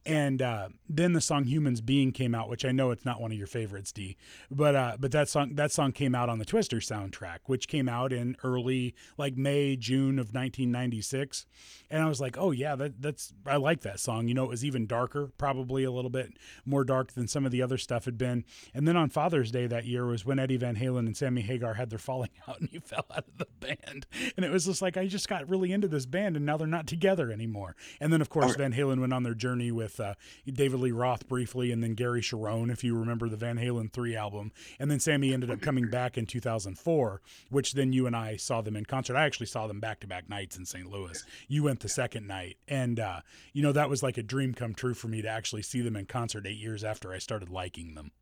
And 0.07 0.43
uh, 0.43 0.69
then 0.89 1.15
the 1.15 1.21
song 1.21 1.45
"Humans 1.45 1.81
Being" 1.81 2.13
came 2.13 2.35
out, 2.35 2.51
which 2.51 2.65
I 2.65 2.73
know 2.73 2.91
it's 2.91 3.07
not 3.07 3.21
one 3.21 3.33
of 3.33 3.39
your 3.39 3.47
favorites, 3.47 3.91
D, 3.91 4.17
but 4.51 4.75
uh, 4.75 4.97
but 5.01 5.13
that 5.13 5.29
song 5.31 5.55
that 5.55 5.73
song 5.73 5.93
came 5.93 6.15
out 6.15 6.29
on 6.29 6.39
the 6.39 6.45
Twister 6.45 6.77
soundtrack, 6.77 7.39
which 7.47 7.69
came 7.69 7.89
out 7.89 8.13
in 8.13 8.37
early 8.45 8.95
like 9.17 9.37
May 9.37 9.77
June 9.77 10.19
of 10.19 10.35
1996, 10.35 11.47
and 11.91 12.03
I 12.03 12.07
was 12.07 12.21
like, 12.21 12.37
oh 12.37 12.51
yeah, 12.51 12.77
that 12.77 13.01
that's 13.01 13.33
I 13.47 13.57
like 13.57 13.81
that 13.83 13.99
song. 13.99 14.29
You 14.29 14.35
know, 14.35 14.45
it 14.45 14.51
was 14.51 14.65
even 14.65 14.87
darker, 14.87 15.31
probably 15.39 15.85
a 15.85 15.91
little 15.93 16.11
bit 16.11 16.35
more 16.67 16.85
dark 16.85 17.13
than 17.13 17.27
some 17.27 17.47
of 17.47 17.53
the 17.53 17.63
other 17.63 17.79
stuff 17.79 18.05
had 18.05 18.19
been. 18.19 18.45
And 18.75 18.87
then 18.87 18.97
on 18.97 19.09
Father's 19.09 19.51
Day 19.51 19.67
that 19.69 19.87
year 19.87 20.05
was 20.05 20.27
when 20.27 20.39
Eddie 20.39 20.59
Van 20.59 20.77
Halen 20.77 21.07
and 21.07 21.17
Sammy 21.17 21.41
Hagar 21.41 21.75
had 21.75 21.89
their 21.89 21.99
falling 21.99 22.31
out, 22.47 22.61
and 22.61 22.69
he 22.69 22.79
fell 22.79 23.07
out 23.11 23.25
of 23.27 23.39
the 23.39 23.47
band, 23.61 24.07
and 24.37 24.45
it 24.45 24.51
was 24.51 24.67
just 24.67 24.83
like 24.83 24.99
I 24.99 25.07
just 25.07 25.29
got 25.29 25.49
really 25.49 25.73
into 25.73 25.89
this 25.89 26.05
band, 26.05 26.37
and 26.37 26.45
now 26.45 26.59
they're 26.59 26.67
not 26.67 26.87
together 26.87 27.31
anymore. 27.31 27.75
And 28.01 28.13
then 28.13 28.21
of 28.21 28.29
course. 28.29 28.55
Van 28.57 28.73
Halen 28.73 29.01
went 29.01 29.13
on 29.13 29.23
their 29.23 29.35
journey 29.35 29.71
with 29.71 29.94
uh, 30.01 30.15
David 30.47 30.81
Lee 30.81 30.93
Roth 30.93 31.29
briefly, 31.29 31.73
and 31.73 31.83
then 31.83 31.95
Gary 31.95 32.21
Cherone, 32.21 32.71
if 32.71 32.85
you 32.85 32.97
remember 32.97 33.29
the 33.29 33.37
Van 33.37 33.59
Halen 33.59 33.93
three 33.93 34.17
album, 34.17 34.53
and 34.79 34.91
then 34.91 35.01
Sammy 35.01 35.33
ended 35.33 35.51
up 35.51 35.61
coming 35.61 35.89
back 35.89 36.17
in 36.19 36.27
2004, 36.27 37.21
which 37.51 37.73
then 37.73 37.93
you 37.93 38.07
and 38.07 38.17
I 38.17 38.37
saw 38.37 38.61
them 38.61 38.77
in 38.77 38.85
concert. 38.85 39.17
I 39.17 39.25
actually 39.25 39.47
saw 39.47 39.67
them 39.67 39.81
back 39.81 40.01
to 40.01 40.07
back 40.07 40.29
nights 40.29 40.57
in 40.57 40.65
St. 40.65 40.91
Louis. 40.91 41.25
You 41.49 41.65
went 41.65 41.81
the 41.81 41.89
second 41.89 42.27
night, 42.27 42.57
and 42.69 43.01
uh, 43.01 43.21
you 43.53 43.63
know 43.63 43.73
that 43.73 43.91
was 43.91 44.03
like 44.03 44.19
a 44.19 44.23
dream 44.23 44.55
come 44.55 44.75
true 44.75 44.95
for 44.95 45.09
me 45.09 45.23
to 45.23 45.29
actually 45.29 45.63
see 45.63 45.81
them 45.81 45.97
in 45.97 46.07
concert 46.07 46.47
eight 46.47 46.59
years 46.59 46.85
after 46.85 47.13
I 47.13 47.19
started 47.19 47.51
liking 47.51 47.95
them. 47.95 48.13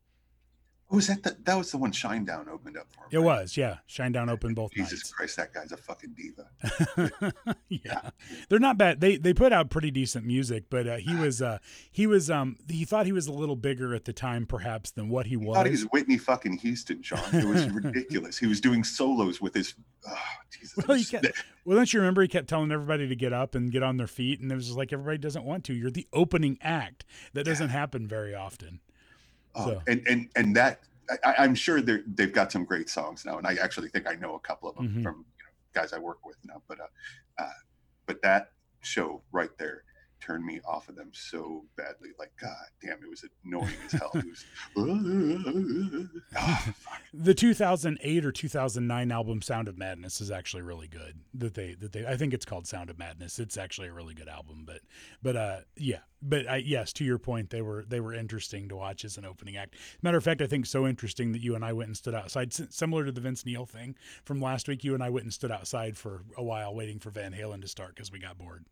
Oh, 0.93 0.97
was 0.97 1.07
that 1.07 1.23
the, 1.23 1.35
that 1.45 1.55
was 1.55 1.71
the 1.71 1.77
one 1.79 1.91
Shinedown 1.91 2.47
opened 2.47 2.77
up 2.77 2.85
for? 2.93 3.01
him, 3.05 3.07
It 3.11 3.17
right? 3.17 3.41
was, 3.41 3.57
yeah. 3.57 3.77
Shinedown 3.89 4.29
opened 4.29 4.55
both 4.55 4.71
Jesus 4.73 4.91
nights. 4.99 5.11
Christ, 5.11 5.37
that 5.37 5.51
guy's 5.51 5.71
a 5.71 5.77
fucking 5.77 6.15
diva. 6.15 7.33
yeah, 7.69 8.09
they're 8.49 8.59
not 8.59 8.77
bad. 8.77 9.01
They 9.01 9.17
they 9.17 9.33
put 9.33 9.51
out 9.51 9.69
pretty 9.71 9.89
decent 9.91 10.25
music, 10.25 10.65
but 10.69 10.87
uh, 10.87 10.97
he 10.97 11.15
was 11.15 11.41
uh, 11.41 11.57
he 11.91 12.05
was 12.05 12.29
um 12.29 12.57
he 12.69 12.85
thought 12.85 13.05
he 13.07 13.11
was 13.11 13.25
a 13.27 13.31
little 13.33 13.55
bigger 13.55 13.95
at 13.95 14.05
the 14.05 14.13
time, 14.13 14.45
perhaps, 14.45 14.91
than 14.91 15.09
what 15.09 15.25
he 15.25 15.35
was. 15.35 15.55
I 15.55 15.59
thought 15.61 15.65
he 15.65 15.71
was. 15.71 15.83
was 15.85 15.91
Whitney 15.91 16.17
fucking 16.19 16.57
Houston, 16.57 17.01
John. 17.01 17.19
It 17.33 17.45
was 17.45 17.67
ridiculous. 17.71 18.37
he 18.37 18.45
was 18.47 18.61
doing 18.61 18.83
solos 18.83 19.41
with 19.41 19.55
his. 19.55 19.73
Oh, 20.07 20.15
Jesus. 20.51 20.85
Well, 20.87 20.97
he 20.97 21.05
kept, 21.05 21.25
well, 21.65 21.77
don't 21.77 21.91
you 21.91 21.99
remember 22.01 22.21
he 22.21 22.27
kept 22.27 22.47
telling 22.49 22.71
everybody 22.71 23.07
to 23.07 23.15
get 23.15 23.33
up 23.33 23.55
and 23.55 23.71
get 23.71 23.81
on 23.83 23.97
their 23.97 24.05
feet, 24.07 24.39
and 24.41 24.51
it 24.51 24.55
was 24.55 24.65
just 24.67 24.77
like 24.77 24.93
everybody 24.93 25.17
doesn't 25.17 25.43
want 25.45 25.63
to. 25.65 25.73
You're 25.73 25.89
the 25.91 26.07
opening 26.13 26.57
act. 26.61 27.05
That 27.33 27.45
doesn't 27.45 27.69
happen 27.69 28.07
very 28.07 28.35
often. 28.35 28.81
Oh, 29.55 29.65
So- 29.65 29.81
and 29.87 30.05
and 30.07 30.29
and 30.35 30.55
that 30.55 30.81
I, 31.25 31.35
I'm 31.39 31.53
sure 31.53 31.81
they're, 31.81 32.01
they've 32.07 32.31
got 32.31 32.51
some 32.51 32.63
great 32.63 32.89
songs 32.89 33.25
now, 33.25 33.37
and 33.37 33.45
I 33.45 33.55
actually 33.55 33.89
think 33.89 34.07
I 34.07 34.15
know 34.15 34.35
a 34.35 34.39
couple 34.39 34.69
of 34.69 34.75
them 34.77 34.87
Mhm. 34.89 35.03
from 35.03 35.15
you 35.37 35.43
know, 35.43 35.51
guys 35.73 35.91
I 35.93 35.99
work 35.99 36.25
with 36.25 36.37
now. 36.45 36.61
But 36.67 36.79
uh, 36.79 36.87
uh, 37.37 37.49
but 38.05 38.21
that 38.21 38.51
show 38.81 39.21
right 39.31 39.49
there 39.57 39.83
turned 40.23 40.45
me 40.45 40.59
off 40.65 40.87
of 40.89 40.95
them 40.95 41.09
so 41.13 41.65
badly. 41.75 42.09
Like 42.17 42.31
God 42.39 42.55
damn, 42.81 43.03
it 43.03 43.09
was 43.09 43.25
annoying 43.45 43.73
as 43.85 43.91
hell. 43.93 44.11
It 44.15 44.25
was. 44.25 44.45
Fuck. 46.75 47.01
The 47.13 47.33
2008 47.33 48.25
or 48.25 48.31
2009 48.31 49.11
album 49.11 49.41
Sound 49.41 49.67
of 49.67 49.77
Madness 49.77 50.21
is 50.21 50.31
actually 50.31 50.61
really 50.63 50.87
good. 50.87 51.19
That 51.33 51.53
they 51.53 51.75
that 51.75 51.91
they 51.91 52.05
I 52.05 52.15
think 52.15 52.33
it's 52.33 52.45
called 52.45 52.67
Sound 52.67 52.89
of 52.89 52.97
Madness. 52.97 53.39
It's 53.39 53.57
actually 53.57 53.89
a 53.89 53.93
really 53.93 54.13
good 54.13 54.27
album, 54.27 54.63
but 54.65 54.79
but 55.21 55.35
uh 55.35 55.57
yeah, 55.77 55.99
but 56.21 56.49
I, 56.49 56.57
yes, 56.57 56.93
to 56.93 57.03
your 57.03 57.17
point, 57.19 57.49
they 57.49 57.61
were 57.61 57.83
they 57.87 57.99
were 57.99 58.13
interesting 58.13 58.69
to 58.69 58.75
watch 58.75 59.03
as 59.05 59.17
an 59.17 59.25
opening 59.25 59.57
act. 59.57 59.75
Matter 60.01 60.17
of 60.17 60.23
fact, 60.23 60.41
I 60.41 60.47
think 60.47 60.65
so 60.65 60.87
interesting 60.87 61.31
that 61.33 61.41
you 61.41 61.55
and 61.55 61.65
I 61.65 61.73
went 61.73 61.87
and 61.87 61.97
stood 61.97 62.15
outside, 62.15 62.53
similar 62.53 63.05
to 63.05 63.11
the 63.11 63.21
Vince 63.21 63.45
Neil 63.45 63.65
thing 63.65 63.95
from 64.23 64.41
last 64.41 64.67
week. 64.67 64.83
You 64.83 64.93
and 64.93 65.03
I 65.03 65.09
went 65.09 65.25
and 65.25 65.33
stood 65.33 65.51
outside 65.51 65.97
for 65.97 66.23
a 66.37 66.43
while 66.43 66.73
waiting 66.73 66.99
for 66.99 67.09
Van 67.09 67.33
Halen 67.33 67.61
to 67.61 67.67
start 67.67 67.95
because 67.95 68.11
we 68.11 68.19
got 68.19 68.37
bored. 68.37 68.65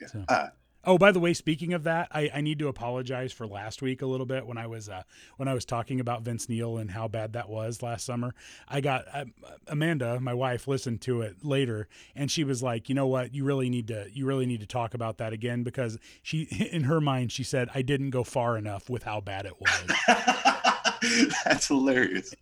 Yeah. 0.00 0.06
So- 0.08 0.24
Uh, 0.28 0.48
Oh, 0.86 0.98
by 0.98 1.12
the 1.12 1.20
way, 1.20 1.32
speaking 1.32 1.72
of 1.72 1.84
that, 1.84 2.08
I, 2.12 2.30
I 2.34 2.40
need 2.40 2.58
to 2.58 2.68
apologize 2.68 3.32
for 3.32 3.46
last 3.46 3.80
week 3.80 4.02
a 4.02 4.06
little 4.06 4.26
bit 4.26 4.46
when 4.46 4.58
I 4.58 4.66
was 4.66 4.88
uh, 4.88 5.02
when 5.36 5.48
I 5.48 5.54
was 5.54 5.64
talking 5.64 6.00
about 6.00 6.22
Vince 6.22 6.48
Neil 6.48 6.76
and 6.76 6.90
how 6.90 7.08
bad 7.08 7.32
that 7.32 7.48
was 7.48 7.82
last 7.82 8.04
summer. 8.04 8.34
I 8.68 8.80
got 8.80 9.04
uh, 9.12 9.24
Amanda, 9.66 10.20
my 10.20 10.34
wife, 10.34 10.68
listened 10.68 11.00
to 11.02 11.22
it 11.22 11.44
later, 11.44 11.88
and 12.14 12.30
she 12.30 12.44
was 12.44 12.62
like, 12.62 12.88
"You 12.88 12.94
know 12.94 13.06
what? 13.06 13.34
You 13.34 13.44
really 13.44 13.70
need 13.70 13.88
to 13.88 14.08
you 14.12 14.26
really 14.26 14.46
need 14.46 14.60
to 14.60 14.66
talk 14.66 14.94
about 14.94 15.18
that 15.18 15.32
again 15.32 15.62
because 15.62 15.98
she 16.22 16.42
in 16.72 16.84
her 16.84 17.00
mind 17.00 17.32
she 17.32 17.44
said 17.44 17.68
I 17.74 17.82
didn't 17.82 18.10
go 18.10 18.24
far 18.24 18.58
enough 18.58 18.90
with 18.90 19.04
how 19.04 19.20
bad 19.20 19.46
it 19.46 19.54
was." 19.60 20.54
That's 21.44 21.68
hilarious. 21.68 22.34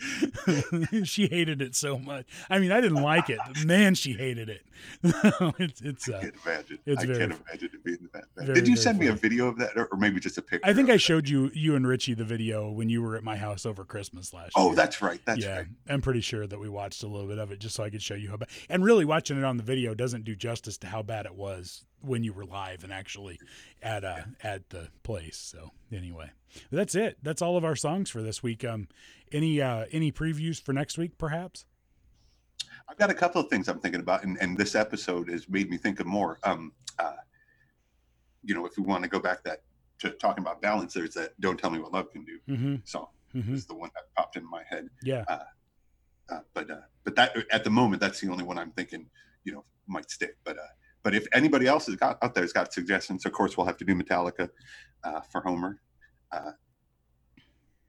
she 1.04 1.26
hated 1.26 1.60
it 1.60 1.74
so 1.74 1.98
much. 1.98 2.26
I 2.48 2.58
mean, 2.58 2.72
I 2.72 2.80
didn't 2.80 3.02
like 3.02 3.30
it, 3.30 3.38
man, 3.64 3.94
she 3.94 4.12
hated 4.12 4.48
it. 4.48 4.62
it's 5.58 5.80
it's 5.80 6.08
I 6.08 6.12
uh, 6.12 6.20
can't 6.20 6.34
imagine. 6.44 6.78
it's 6.86 7.02
I 7.02 7.06
very 7.06 7.18
can't 7.18 7.32
imagine 7.32 7.70
it 7.74 7.84
being 7.84 8.08
that 8.12 8.24
bad. 8.36 8.54
Did 8.54 8.68
you 8.68 8.76
send 8.76 8.98
me 8.98 9.08
a 9.08 9.12
video 9.12 9.48
of 9.48 9.58
that, 9.58 9.76
or, 9.76 9.86
or 9.86 9.98
maybe 9.98 10.20
just 10.20 10.38
a 10.38 10.42
picture? 10.42 10.68
I 10.68 10.72
think 10.72 10.88
I 10.88 10.94
it? 10.94 11.00
showed 11.00 11.28
you 11.28 11.50
you 11.52 11.74
and 11.74 11.86
Richie 11.86 12.14
the 12.14 12.24
video 12.24 12.70
when 12.70 12.88
you 12.88 13.02
were 13.02 13.16
at 13.16 13.24
my 13.24 13.36
house 13.36 13.66
over 13.66 13.84
Christmas 13.84 14.32
last 14.32 14.56
year. 14.56 14.66
Oh, 14.66 14.74
that's 14.74 15.02
right. 15.02 15.20
That's 15.24 15.40
yeah, 15.40 15.58
right. 15.58 15.66
I'm 15.88 16.00
pretty 16.00 16.20
sure 16.20 16.46
that 16.46 16.58
we 16.58 16.68
watched 16.68 17.02
a 17.02 17.08
little 17.08 17.28
bit 17.28 17.38
of 17.38 17.50
it 17.50 17.58
just 17.58 17.74
so 17.74 17.82
I 17.82 17.90
could 17.90 18.02
show 18.02 18.14
you 18.14 18.30
how 18.30 18.36
bad. 18.36 18.48
And 18.68 18.84
really, 18.84 19.04
watching 19.04 19.36
it 19.36 19.44
on 19.44 19.56
the 19.56 19.64
video 19.64 19.94
doesn't 19.94 20.24
do 20.24 20.36
justice 20.36 20.78
to 20.78 20.86
how 20.86 21.02
bad 21.02 21.26
it 21.26 21.34
was 21.34 21.84
when 22.00 22.22
you 22.24 22.32
were 22.32 22.44
live 22.44 22.84
and 22.84 22.92
actually 22.92 23.38
at 23.82 24.04
uh 24.04 24.22
at 24.42 24.70
the 24.70 24.88
place. 25.02 25.36
So 25.36 25.72
anyway, 25.92 26.30
that's 26.70 26.94
it. 26.94 27.18
That's 27.22 27.42
all 27.42 27.56
of 27.56 27.64
our 27.64 27.76
songs 27.76 28.10
for 28.10 28.22
this 28.22 28.42
week. 28.42 28.64
Um, 28.64 28.88
any 29.32 29.60
uh 29.60 29.86
any 29.90 30.12
previews 30.12 30.62
for 30.62 30.72
next 30.72 30.98
week, 30.98 31.18
perhaps? 31.18 31.64
I've 32.88 32.96
got 32.96 33.10
a 33.10 33.14
couple 33.14 33.40
of 33.40 33.48
things 33.48 33.68
I'm 33.68 33.80
thinking 33.80 34.00
about, 34.00 34.24
and, 34.24 34.38
and 34.40 34.56
this 34.56 34.74
episode 34.74 35.28
has 35.28 35.48
made 35.48 35.68
me 35.68 35.76
think 35.76 36.00
of 36.00 36.06
more. 36.06 36.38
Um, 36.42 36.72
uh, 36.98 37.12
you 38.42 38.54
know, 38.54 38.64
if 38.64 38.78
we 38.78 38.82
want 38.82 39.02
to 39.02 39.10
go 39.10 39.18
back 39.18 39.44
that 39.44 39.62
to 39.98 40.10
talking 40.10 40.42
about 40.42 40.62
balance, 40.62 40.94
there's 40.94 41.14
that 41.14 41.38
"Don't 41.40 41.58
Tell 41.58 41.70
Me 41.70 41.78
What 41.80 41.92
Love 41.92 42.10
Can 42.10 42.24
Do" 42.24 42.38
Mm-hmm. 42.48 42.76
song. 42.84 43.08
mm-hmm. 43.34 43.54
Is 43.54 43.66
the 43.66 43.74
one 43.74 43.90
that 43.94 44.04
popped 44.16 44.36
in 44.36 44.48
my 44.48 44.62
head. 44.68 44.88
Yeah. 45.02 45.24
Uh, 45.28 46.40
but 46.54 46.70
uh, 46.70 46.76
but 47.04 47.14
that 47.16 47.36
at 47.50 47.64
the 47.64 47.70
moment, 47.70 48.00
that's 48.00 48.20
the 48.20 48.30
only 48.30 48.44
one 48.44 48.58
I'm 48.58 48.70
thinking. 48.70 49.06
You 49.44 49.52
know, 49.52 49.64
might 49.86 50.10
stick. 50.10 50.36
But 50.44 50.56
uh, 50.58 50.62
but 51.02 51.14
if 51.14 51.26
anybody 51.32 51.66
else 51.66 51.86
has 51.86 51.96
got 51.96 52.18
out 52.22 52.34
there's 52.34 52.52
got 52.52 52.72
suggestions, 52.72 53.26
of 53.26 53.32
course 53.32 53.56
we'll 53.56 53.66
have 53.66 53.76
to 53.78 53.84
do 53.84 53.94
Metallica 53.94 54.48
uh, 55.04 55.20
for 55.20 55.40
Homer. 55.40 55.80
Uh, 56.32 56.52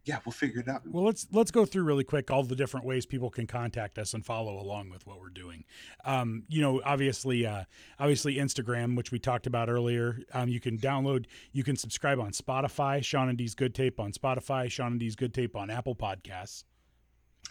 yeah, 0.05 0.17
we'll 0.25 0.33
figure 0.33 0.61
it 0.61 0.67
out. 0.67 0.81
Well, 0.87 1.03
let's 1.03 1.27
let's 1.31 1.51
go 1.51 1.65
through 1.65 1.83
really 1.83 2.03
quick 2.03 2.31
all 2.31 2.41
the 2.41 2.55
different 2.55 2.85
ways 2.85 3.05
people 3.05 3.29
can 3.29 3.45
contact 3.45 3.99
us 3.99 4.13
and 4.13 4.25
follow 4.25 4.59
along 4.59 4.89
with 4.89 5.05
what 5.05 5.19
we're 5.19 5.29
doing. 5.29 5.65
Um, 6.03 6.43
you 6.47 6.61
know, 6.61 6.81
obviously, 6.83 7.45
uh, 7.45 7.65
obviously 7.99 8.35
Instagram, 8.35 8.95
which 8.95 9.11
we 9.11 9.19
talked 9.19 9.45
about 9.45 9.69
earlier. 9.69 10.19
Um, 10.33 10.49
you 10.49 10.59
can 10.59 10.77
download, 10.79 11.25
you 11.51 11.63
can 11.63 11.75
subscribe 11.75 12.19
on 12.19 12.31
Spotify. 12.31 13.03
Sean 13.03 13.29
and 13.29 13.37
D's 13.37 13.53
Good 13.53 13.75
Tape 13.75 13.99
on 13.99 14.11
Spotify. 14.11 14.71
Sean 14.71 14.93
and 14.93 14.99
D's 14.99 15.15
Good 15.15 15.33
Tape 15.33 15.55
on 15.55 15.69
Apple 15.69 15.95
Podcasts. 15.95 16.63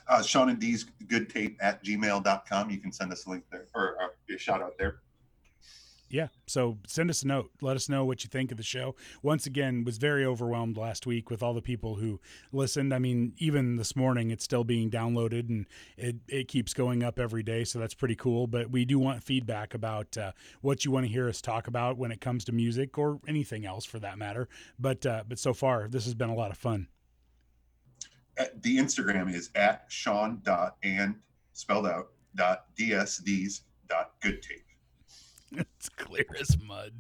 Uh, 0.09 0.23
Sean 0.23 0.49
and 0.49 0.59
D's 0.59 0.85
good 1.07 1.29
tape 1.29 1.59
at 1.61 1.85
gmail.com. 1.85 2.71
You 2.71 2.79
can 2.79 2.93
send 2.93 3.13
us 3.13 3.27
a 3.27 3.31
link 3.31 3.45
there 3.51 3.67
or 3.75 3.97
uh, 4.03 4.35
a 4.35 4.39
shout 4.39 4.63
out 4.63 4.79
there. 4.79 5.01
Yeah. 6.11 6.29
So 6.47 6.79
send 6.87 7.11
us 7.11 7.23
a 7.23 7.27
note. 7.27 7.51
Let 7.61 7.77
us 7.77 7.89
know 7.89 8.05
what 8.05 8.25
you 8.25 8.31
think 8.31 8.51
of 8.51 8.57
the 8.57 8.63
show. 8.63 8.97
Once 9.23 9.45
again, 9.45 9.85
was 9.85 9.99
very 9.99 10.25
overwhelmed 10.25 10.79
last 10.79 11.07
week 11.07 11.29
with 11.29 11.43
all 11.43 11.53
the 11.53 11.61
people 11.61 11.97
who 11.97 12.19
listened. 12.51 12.95
I 12.95 12.99
mean, 12.99 13.35
even 13.37 13.77
this 13.77 13.95
morning, 13.95 14.31
it's 14.31 14.45
still 14.45 14.65
being 14.65 14.91
downloaded 14.91 15.51
and 15.51 15.67
it, 15.99 16.17
it 16.27 16.49
keeps 16.49 16.73
going 16.73 17.03
up 17.03 17.19
every 17.19 17.43
day. 17.43 17.65
So 17.65 17.79
that's 17.79 17.93
pretty 17.93 18.17
cool. 18.17 18.47
But 18.47 18.71
we 18.71 18.87
do 18.87 18.99
want 18.99 19.23
feedback 19.23 19.75
about 19.75 20.17
uh, 20.17 20.33
what 20.63 20.85
you 20.85 20.91
want 20.91 21.05
to 21.05 21.13
hear 21.13 21.29
us 21.29 21.43
talk 21.43 21.67
about 21.67 21.99
when 21.99 22.11
it 22.11 22.23
comes 22.23 22.45
to 22.47 22.53
music 22.53 22.97
or 22.97 23.21
anything 23.29 23.67
else 23.67 23.85
for 23.85 23.99
that 23.99 24.17
matter. 24.17 24.49
But 24.79 25.05
uh, 25.05 25.25
but 25.29 25.39
so 25.39 25.53
far, 25.53 25.89
this 25.89 26.05
has 26.05 26.15
been 26.15 26.31
a 26.31 26.35
lot 26.35 26.51
of 26.51 26.57
fun. 26.57 26.89
Uh, 28.39 28.45
the 28.63 28.79
Instagram 28.79 29.33
is 29.33 29.51
at 29.55 29.85
Sean 29.89 30.41
dot 30.43 30.77
and 30.83 31.17
spelled 31.53 31.87
out 31.87 32.13
dot 32.35 32.67
dsds 32.79 33.61
dot 33.89 34.13
good 34.21 34.41
tape. 34.41 34.65
it's 35.57 35.89
clear 35.89 36.27
as 36.39 36.57
mud. 36.61 36.93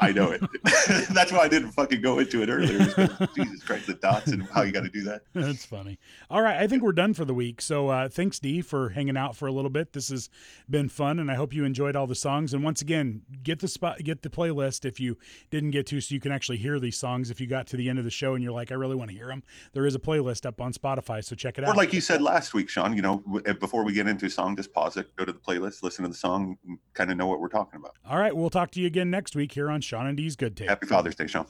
I 0.00 0.12
know 0.12 0.30
it. 0.30 0.42
That's 1.12 1.32
why 1.32 1.40
I 1.40 1.48
didn't 1.48 1.72
fucking 1.72 2.02
go 2.02 2.18
into 2.18 2.42
it 2.42 2.50
earlier. 2.50 2.78
Jesus 3.34 3.62
Christ, 3.62 3.86
the 3.86 3.94
dots 3.94 4.28
and 4.28 4.42
how 4.48 4.62
you 4.62 4.72
got 4.72 4.82
to 4.82 4.90
do 4.90 5.02
that. 5.04 5.22
That's 5.32 5.64
funny. 5.64 5.98
All 6.30 6.42
right, 6.42 6.58
I 6.58 6.66
think 6.66 6.82
we're 6.82 6.92
done 6.92 7.14
for 7.14 7.24
the 7.24 7.32
week. 7.32 7.62
So 7.62 7.88
uh, 7.88 8.08
thanks, 8.08 8.38
D, 8.38 8.60
for 8.60 8.90
hanging 8.90 9.16
out 9.16 9.34
for 9.34 9.46
a 9.46 9.52
little 9.52 9.70
bit. 9.70 9.92
This 9.92 10.10
has 10.10 10.28
been 10.68 10.88
fun, 10.88 11.18
and 11.18 11.30
I 11.30 11.36
hope 11.36 11.54
you 11.54 11.64
enjoyed 11.64 11.96
all 11.96 12.06
the 12.06 12.14
songs. 12.14 12.52
And 12.52 12.62
once 12.62 12.82
again, 12.82 13.22
get 13.42 13.60
the 13.60 13.68
spot, 13.68 13.98
get 14.02 14.22
the 14.22 14.30
playlist 14.30 14.84
if 14.84 15.00
you 15.00 15.16
didn't 15.50 15.70
get 15.70 15.86
to, 15.86 16.00
so 16.00 16.14
you 16.14 16.20
can 16.20 16.32
actually 16.32 16.58
hear 16.58 16.78
these 16.78 16.98
songs. 16.98 17.30
If 17.30 17.40
you 17.40 17.46
got 17.46 17.66
to 17.68 17.76
the 17.76 17.88
end 17.88 17.98
of 17.98 18.04
the 18.04 18.10
show 18.10 18.34
and 18.34 18.42
you're 18.42 18.52
like, 18.52 18.70
I 18.70 18.74
really 18.74 18.96
want 18.96 19.10
to 19.10 19.16
hear 19.16 19.28
them, 19.28 19.42
there 19.72 19.86
is 19.86 19.94
a 19.94 20.00
playlist 20.00 20.44
up 20.44 20.60
on 20.60 20.72
Spotify, 20.72 21.24
so 21.24 21.34
check 21.34 21.56
it 21.56 21.64
out. 21.64 21.74
Or 21.74 21.76
like 21.76 21.92
you 21.94 22.02
said 22.02 22.20
last 22.20 22.52
week, 22.52 22.68
Sean. 22.68 22.94
You 22.94 23.02
know, 23.02 23.22
before 23.58 23.84
we 23.84 23.92
get 23.92 24.06
into 24.06 24.26
a 24.26 24.30
song, 24.30 24.56
just 24.56 24.72
pause 24.72 24.96
it, 24.96 25.14
go 25.16 25.24
to 25.24 25.32
the 25.32 25.38
playlist, 25.38 25.82
listen 25.82 26.02
to 26.02 26.08
the 26.08 26.14
song, 26.14 26.58
kind 26.92 27.10
of 27.10 27.16
know 27.16 27.26
what 27.26 27.40
we're 27.40 27.48
talking 27.48 27.80
about. 27.86 28.12
All 28.12 28.18
right, 28.18 28.36
we'll 28.36 28.50
talk 28.50 28.70
to 28.72 28.80
you 28.80 28.86
again 28.86 29.10
next 29.10 29.34
week 29.36 29.52
here 29.52 29.70
on 29.70 29.80
Sean 29.80 30.06
and 30.06 30.16
D's 30.16 30.36
Good 30.36 30.56
Tape. 30.56 30.68
Happy 30.68 30.86
Father's 30.86 31.14
Day, 31.14 31.26
Sean. 31.26 31.46